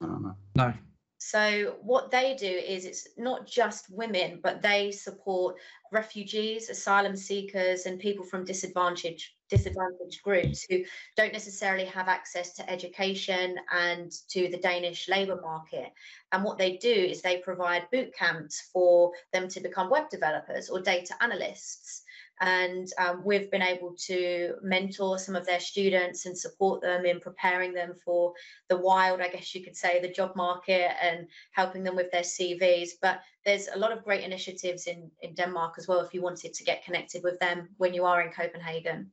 No. 0.00 0.34
no. 0.56 0.72
So 1.18 1.76
what 1.82 2.10
they 2.12 2.36
do 2.36 2.46
is 2.46 2.84
it's 2.84 3.08
not 3.16 3.46
just 3.46 3.90
women, 3.90 4.40
but 4.42 4.62
they 4.62 4.92
support 4.92 5.56
refugees, 5.92 6.70
asylum 6.70 7.16
seekers, 7.16 7.86
and 7.86 7.98
people 7.98 8.24
from 8.24 8.44
disadvantaged 8.44 9.32
disadvantaged 9.48 10.22
groups 10.22 10.66
who 10.68 10.84
don't 11.16 11.32
necessarily 11.32 11.86
have 11.86 12.06
access 12.06 12.52
to 12.54 12.70
education 12.70 13.56
and 13.72 14.12
to 14.28 14.48
the 14.48 14.58
Danish 14.58 15.08
labour 15.08 15.40
market. 15.40 15.90
And 16.32 16.44
what 16.44 16.58
they 16.58 16.76
do 16.76 16.92
is 16.92 17.22
they 17.22 17.38
provide 17.38 17.90
boot 17.90 18.14
camps 18.14 18.68
for 18.72 19.12
them 19.32 19.48
to 19.48 19.60
become 19.60 19.90
web 19.90 20.10
developers 20.10 20.68
or 20.68 20.80
data 20.80 21.14
analysts 21.22 22.02
and 22.40 22.88
um, 22.98 23.22
we've 23.24 23.50
been 23.50 23.62
able 23.62 23.94
to 24.06 24.54
mentor 24.62 25.18
some 25.18 25.34
of 25.34 25.46
their 25.46 25.60
students 25.60 26.26
and 26.26 26.36
support 26.36 26.80
them 26.80 27.04
in 27.04 27.20
preparing 27.20 27.72
them 27.72 27.94
for 28.04 28.32
the 28.68 28.76
wild 28.76 29.20
i 29.20 29.28
guess 29.28 29.54
you 29.54 29.62
could 29.62 29.76
say 29.76 30.00
the 30.00 30.12
job 30.12 30.34
market 30.36 30.90
and 31.02 31.26
helping 31.52 31.82
them 31.82 31.96
with 31.96 32.10
their 32.10 32.22
cvs 32.22 32.90
but 33.00 33.20
there's 33.44 33.68
a 33.74 33.78
lot 33.78 33.92
of 33.92 34.04
great 34.04 34.24
initiatives 34.24 34.86
in, 34.86 35.10
in 35.22 35.34
denmark 35.34 35.74
as 35.78 35.88
well 35.88 36.00
if 36.00 36.12
you 36.12 36.22
wanted 36.22 36.52
to 36.52 36.64
get 36.64 36.84
connected 36.84 37.22
with 37.22 37.38
them 37.40 37.68
when 37.78 37.94
you 37.94 38.04
are 38.04 38.20
in 38.20 38.30
copenhagen. 38.30 39.10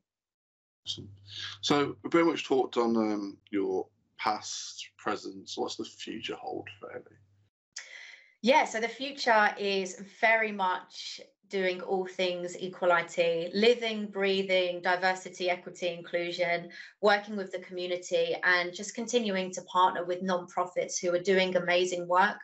So 1.61 1.95
we've 2.03 2.11
very 2.11 2.26
much 2.26 2.45
talked 2.45 2.78
on 2.78 2.95
um, 2.95 3.38
your 3.49 3.88
past 4.17 4.89
present 4.97 5.49
so 5.49 5.61
what's 5.61 5.76
the 5.76 5.86
future 5.86 6.36
hold 6.36 6.67
for 6.80 6.91
ellie? 6.91 7.03
Yeah, 8.41 8.65
so 8.65 8.80
the 8.80 8.88
future 8.88 9.55
is 9.57 10.03
very 10.21 10.51
much 10.51 11.19
doing 11.50 11.82
all 11.82 12.06
things 12.06 12.56
equality, 12.56 13.50
living, 13.54 14.08
breathing, 14.08 14.82
diversity, 14.82 15.50
equity, 15.50 15.89
inclusion, 15.89 16.70
working 17.02 17.36
with 17.36 17.52
the 17.52 17.60
community, 17.60 18.36
and 18.43 18.74
just 18.74 18.96
continuing 18.96 19.52
to 19.52 19.62
partner 19.64 20.04
with 20.04 20.22
non-profits 20.22 20.98
who 21.00 21.14
are 21.14 21.20
doing 21.20 21.56
amazing 21.56 22.08
work. 22.08 22.38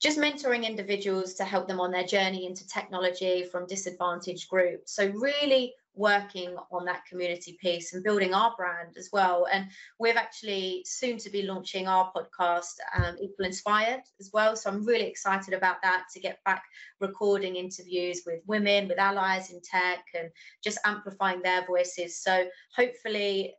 Just 0.00 0.18
mentoring 0.18 0.66
individuals 0.66 1.34
to 1.34 1.44
help 1.44 1.68
them 1.68 1.80
on 1.80 1.92
their 1.92 2.04
journey 2.04 2.46
into 2.46 2.66
technology 2.66 3.44
from 3.44 3.66
disadvantaged 3.66 4.48
groups. 4.48 4.94
So, 4.94 5.06
really 5.08 5.74
working 5.94 6.56
on 6.70 6.84
that 6.86 7.04
community 7.06 7.56
piece 7.60 7.92
and 7.92 8.02
building 8.02 8.32
our 8.32 8.54
brand 8.56 8.96
as 8.96 9.10
well. 9.12 9.46
And 9.52 9.66
we're 9.98 10.16
actually 10.16 10.84
soon 10.86 11.18
to 11.18 11.30
be 11.30 11.42
launching 11.42 11.86
our 11.86 12.12
podcast, 12.12 12.74
um, 12.96 13.16
Equal 13.20 13.46
Inspired, 13.46 14.02
as 14.18 14.30
well. 14.32 14.56
So 14.56 14.70
I'm 14.70 14.84
really 14.84 15.06
excited 15.06 15.54
about 15.54 15.82
that 15.82 16.04
to 16.14 16.20
get 16.20 16.42
back 16.44 16.62
recording 17.00 17.56
interviews 17.56 18.22
with 18.24 18.40
women, 18.46 18.88
with 18.88 18.98
allies 18.98 19.50
in 19.50 19.60
tech, 19.60 20.04
and 20.14 20.30
just 20.64 20.78
amplifying 20.84 21.42
their 21.42 21.66
voices. 21.66 22.22
So 22.22 22.46
hopefully, 22.74 23.54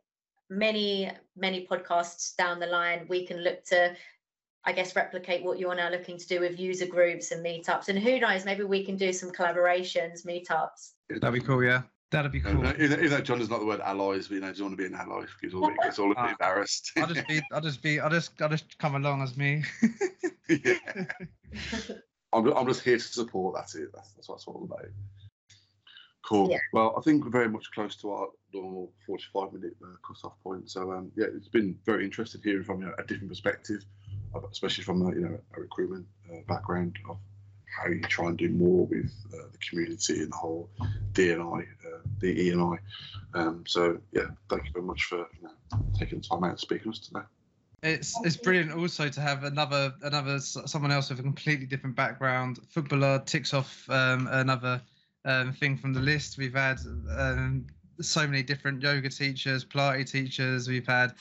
many, 0.50 1.10
many 1.36 1.66
podcasts 1.66 2.36
down 2.36 2.58
the 2.58 2.66
line, 2.66 3.06
we 3.08 3.26
can 3.26 3.38
look 3.38 3.64
to 3.66 3.94
I 4.66 4.72
guess 4.72 4.96
replicate 4.96 5.44
what 5.44 5.58
you're 5.58 5.74
now 5.74 5.90
looking 5.90 6.16
to 6.16 6.26
do 6.26 6.40
with 6.40 6.58
user 6.58 6.86
groups 6.86 7.32
and 7.32 7.44
meetups. 7.44 7.88
And 7.88 7.98
who 7.98 8.18
knows, 8.18 8.46
maybe 8.46 8.64
we 8.64 8.82
can 8.82 8.96
do 8.96 9.12
some 9.12 9.30
collaborations, 9.30 10.24
meetups. 10.24 10.92
That'd 11.10 11.34
be 11.34 11.46
cool, 11.46 11.62
yeah. 11.62 11.82
That'd 12.14 12.30
be 12.30 12.40
cool. 12.40 12.64
even, 12.80 13.10
though 13.10 13.20
John 13.20 13.40
does 13.40 13.50
not 13.50 13.58
the 13.58 13.66
word 13.66 13.80
allies, 13.80 14.28
but 14.28 14.36
you 14.36 14.40
know, 14.40 14.46
does 14.46 14.62
want 14.62 14.72
to 14.72 14.76
be 14.76 14.86
an 14.86 14.94
ally? 14.94 15.24
He's 15.40 15.52
all, 15.52 15.68
gets 15.82 15.98
all 15.98 16.14
uh, 16.16 16.28
embarrassed. 16.28 16.92
I'll 16.96 17.08
just 17.08 17.26
be, 17.26 17.42
I'll 17.52 17.60
just 17.60 17.82
be, 17.82 17.98
I'll 17.98 18.10
just, 18.10 18.40
I'll 18.40 18.48
just 18.48 18.78
come 18.78 18.94
along 18.94 19.22
as 19.22 19.36
me. 19.36 19.64
yeah. 20.48 20.74
I'm, 22.32 22.52
I'm 22.52 22.66
just 22.68 22.84
here 22.84 22.98
to 22.98 23.02
support. 23.02 23.56
That's 23.56 23.74
it. 23.74 23.88
That's, 23.92 24.12
that's 24.12 24.28
what 24.28 24.36
it's 24.36 24.46
all 24.46 24.62
about. 24.62 24.86
Cool. 26.24 26.50
Yeah. 26.52 26.58
Well, 26.72 26.94
I 26.96 27.00
think 27.00 27.24
we're 27.24 27.30
very 27.30 27.48
much 27.48 27.68
close 27.72 27.96
to 27.96 28.12
our 28.12 28.28
normal 28.52 28.92
45 29.06 29.52
minute 29.52 29.76
uh, 29.82 29.96
cut-off 30.06 30.34
point. 30.44 30.70
So 30.70 30.92
um, 30.92 31.10
yeah, 31.16 31.26
it's 31.34 31.48
been 31.48 31.76
very 31.84 32.04
interesting 32.04 32.40
hearing 32.44 32.62
from 32.62 32.80
you 32.80 32.86
know, 32.86 32.94
a 32.96 33.02
different 33.02 33.28
perspective, 33.28 33.84
especially 34.52 34.84
from 34.84 35.04
uh, 35.04 35.10
you 35.10 35.20
know 35.20 35.38
a 35.56 35.60
recruitment 35.60 36.06
uh, 36.32 36.36
background 36.46 36.96
of 37.08 37.18
how 37.76 37.88
you 37.88 38.00
try 38.02 38.28
and 38.28 38.38
do 38.38 38.48
more 38.50 38.86
with 38.86 39.12
uh, 39.32 39.48
the 39.50 39.58
community 39.58 40.20
and 40.20 40.32
the 40.32 40.36
whole 40.36 40.70
DNI, 41.12 41.62
uh, 41.62 41.98
the 42.20 42.50
ENI. 42.50 42.78
Um, 43.34 43.64
so 43.66 43.98
yeah, 44.12 44.26
thank 44.48 44.64
you 44.66 44.72
very 44.72 44.84
much 44.84 45.04
for 45.04 45.18
you 45.18 45.42
know, 45.42 45.78
taking 45.98 46.20
the 46.20 46.26
time 46.26 46.44
out 46.44 46.58
to 46.58 46.60
speak 46.60 46.84
to 46.84 46.90
us 46.90 46.98
today. 46.98 47.24
It's 47.82 48.18
it's 48.24 48.36
brilliant 48.36 48.72
also 48.72 49.10
to 49.10 49.20
have 49.20 49.44
another 49.44 49.92
another 50.02 50.40
someone 50.40 50.90
else 50.90 51.10
with 51.10 51.20
a 51.20 51.22
completely 51.22 51.66
different 51.66 51.94
background. 51.94 52.60
Footballer 52.70 53.18
ticks 53.26 53.52
off 53.52 53.88
um, 53.90 54.26
another 54.30 54.80
um, 55.26 55.52
thing 55.52 55.76
from 55.76 55.92
the 55.92 56.00
list. 56.00 56.38
We've 56.38 56.54
had 56.54 56.78
um, 57.14 57.66
so 58.00 58.26
many 58.26 58.42
different 58.42 58.82
yoga 58.82 59.10
teachers, 59.10 59.64
Pilates 59.64 60.10
teachers. 60.10 60.66
We've 60.66 60.86
had 60.86 61.12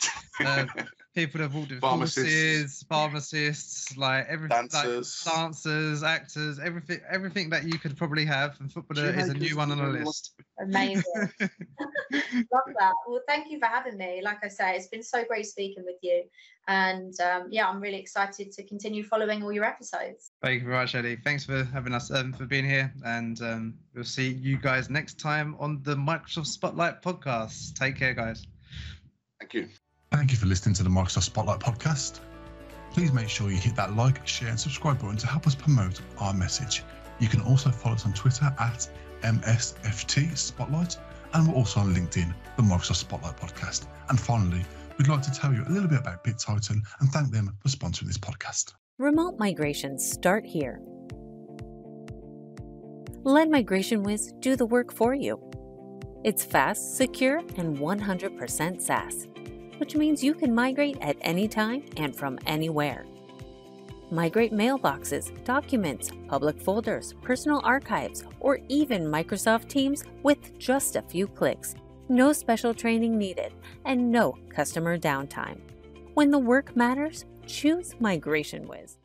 uh, 0.46 0.66
people 1.14 1.40
that 1.40 1.46
have 1.46 1.56
walked 1.56 1.72
in 1.72 1.80
Pharmacists. 1.80 2.84
pharmacists, 2.84 3.96
like 3.98 4.26
everything, 4.28 4.68
Dancers. 4.72 5.24
like 5.26 5.36
dancers, 5.36 6.04
actors, 6.04 6.60
everything, 6.60 7.00
everything 7.10 7.50
that 7.52 7.66
you 7.66 7.78
could 7.78 7.96
probably 7.96 8.26
have. 8.26 8.60
And 8.60 8.72
footballer 8.72 9.10
is 9.10 9.30
a 9.30 9.34
new 9.34 9.56
one 9.58 9.72
on 9.72 9.78
the 9.78 10.00
list. 10.00 10.34
Amazing. 10.60 11.04
Love 11.40 12.74
that. 12.80 12.94
Well, 13.08 13.22
thank 13.28 13.52
you 13.52 13.60
for 13.60 13.68
having 13.68 13.98
me. 13.98 14.22
Like 14.24 14.44
I 14.44 14.48
say, 14.48 14.76
it's 14.76 14.88
been 14.88 15.04
so 15.04 15.24
great 15.24 15.46
speaking 15.46 15.84
with 15.86 15.98
you. 16.02 16.24
And 16.68 17.14
um, 17.20 17.48
yeah, 17.50 17.68
I'm 17.68 17.82
really 17.82 18.00
excited 18.00 18.52
to 18.54 18.64
continue 18.64 19.04
following 19.04 19.44
all 19.44 19.52
your 19.52 19.66
episodes. 19.66 20.32
Thank 20.42 20.62
you 20.62 20.68
very 20.68 20.80
much, 20.80 20.96
Ellie. 20.96 21.18
Thanks 21.18 21.46
for 21.46 21.64
having 21.66 21.94
us, 21.94 22.10
um, 22.10 22.34
for 22.34 22.46
being 22.46 22.66
here, 22.66 22.94
and 23.06 23.42
um, 23.42 23.74
we'll 23.94 24.06
see 24.06 24.30
you 24.30 24.58
guys 24.58 24.90
next 24.90 25.20
time 25.20 25.56
on 25.60 25.84
the 25.84 25.96
Microsoft 25.96 26.48
Spotlight 26.48 27.02
podcast. 27.02 27.76
Take 27.76 27.98
care, 27.98 28.14
guys. 28.14 28.48
Thank 29.40 29.54
you. 29.54 29.68
Thank 30.14 30.30
you 30.30 30.38
for 30.38 30.46
listening 30.46 30.76
to 30.76 30.84
the 30.84 30.92
Microsoft 30.92 31.24
Spotlight 31.24 31.60
podcast. 31.60 32.20
Please 32.92 33.12
make 33.12 33.28
sure 33.28 33.50
you 33.50 33.58
hit 33.58 33.76
that 33.78 33.96
like, 33.96 34.26
share, 34.28 34.50
and 34.50 34.60
subscribe 34.60 35.00
button 35.00 35.18
to 35.18 35.26
help 35.26 35.48
us 35.48 35.56
promote 35.56 36.00
our 36.20 36.36
message. 36.36 36.84
You 37.20 37.28
can 37.28 37.42
also 37.42 37.72
follow 37.72 37.96
us 37.96 38.06
on 38.06 38.14
Twitter 38.14 38.46
at 38.60 38.88
MSFT 39.24 40.38
Spotlight, 40.38 40.98
and 41.34 41.48
we're 41.48 41.56
also 41.56 41.80
on 41.80 41.96
LinkedIn, 41.96 42.32
the 42.58 42.62
Microsoft 42.62 42.98
Spotlight 42.98 43.38
podcast. 43.38 43.88
And 44.10 44.20
finally, 44.20 44.64
we'd 45.00 45.08
like 45.08 45.24
to 45.24 45.32
tell 45.32 45.52
you 45.52 45.64
a 45.68 45.72
little 45.72 45.90
bit 45.90 46.02
about 46.02 46.24
BitTitan 46.24 46.80
and 47.00 47.10
thank 47.10 47.32
them 47.32 47.52
for 47.60 47.70
sponsoring 47.70 48.06
this 48.06 48.20
podcast. 48.20 48.76
Remote 49.00 49.40
migrations 49.40 50.08
start 50.08 50.46
here. 50.46 50.80
Let 53.24 53.50
Migration 53.50 54.04
Wiz 54.04 54.32
do 54.42 54.56
the 54.56 54.68
work 54.68 54.94
for 54.94 55.16
you. 55.16 55.40
It's 56.24 56.46
fast, 56.46 56.98
secure, 56.98 57.40
and 57.58 57.78
100% 57.78 58.80
SaaS, 58.80 59.28
which 59.78 59.96
means 59.96 60.24
you 60.24 60.34
can 60.34 60.54
migrate 60.54 60.98
at 61.02 61.18
any 61.22 61.48
time 61.48 61.84
and 61.98 62.16
from 62.16 62.40
anywhere. 62.46 63.06
Migrate 64.12 64.54
mailboxes, 64.54 65.44
documents, 65.44 66.12
public 66.28 66.60
folders, 66.62 67.14
personal 67.22 67.62
archives, 67.64 68.24
or 68.40 68.60
even 68.70 69.06
Microsoft 69.06 69.68
Teams 69.70 70.04
with 70.22 70.58
just 70.60 70.96
a 70.96 71.02
few 71.02 71.28
clicks. 71.28 71.76
No 72.10 72.32
special 72.34 72.74
training 72.74 73.18
needed 73.18 73.54
and 73.86 74.12
no 74.12 74.38
customer 74.50 74.98
downtime. 74.98 75.60
When 76.14 76.30
the 76.30 76.38
work 76.38 76.76
matters, 76.76 77.26
choose 77.48 77.96
Migration 78.00 78.68
Wiz. 78.68 78.98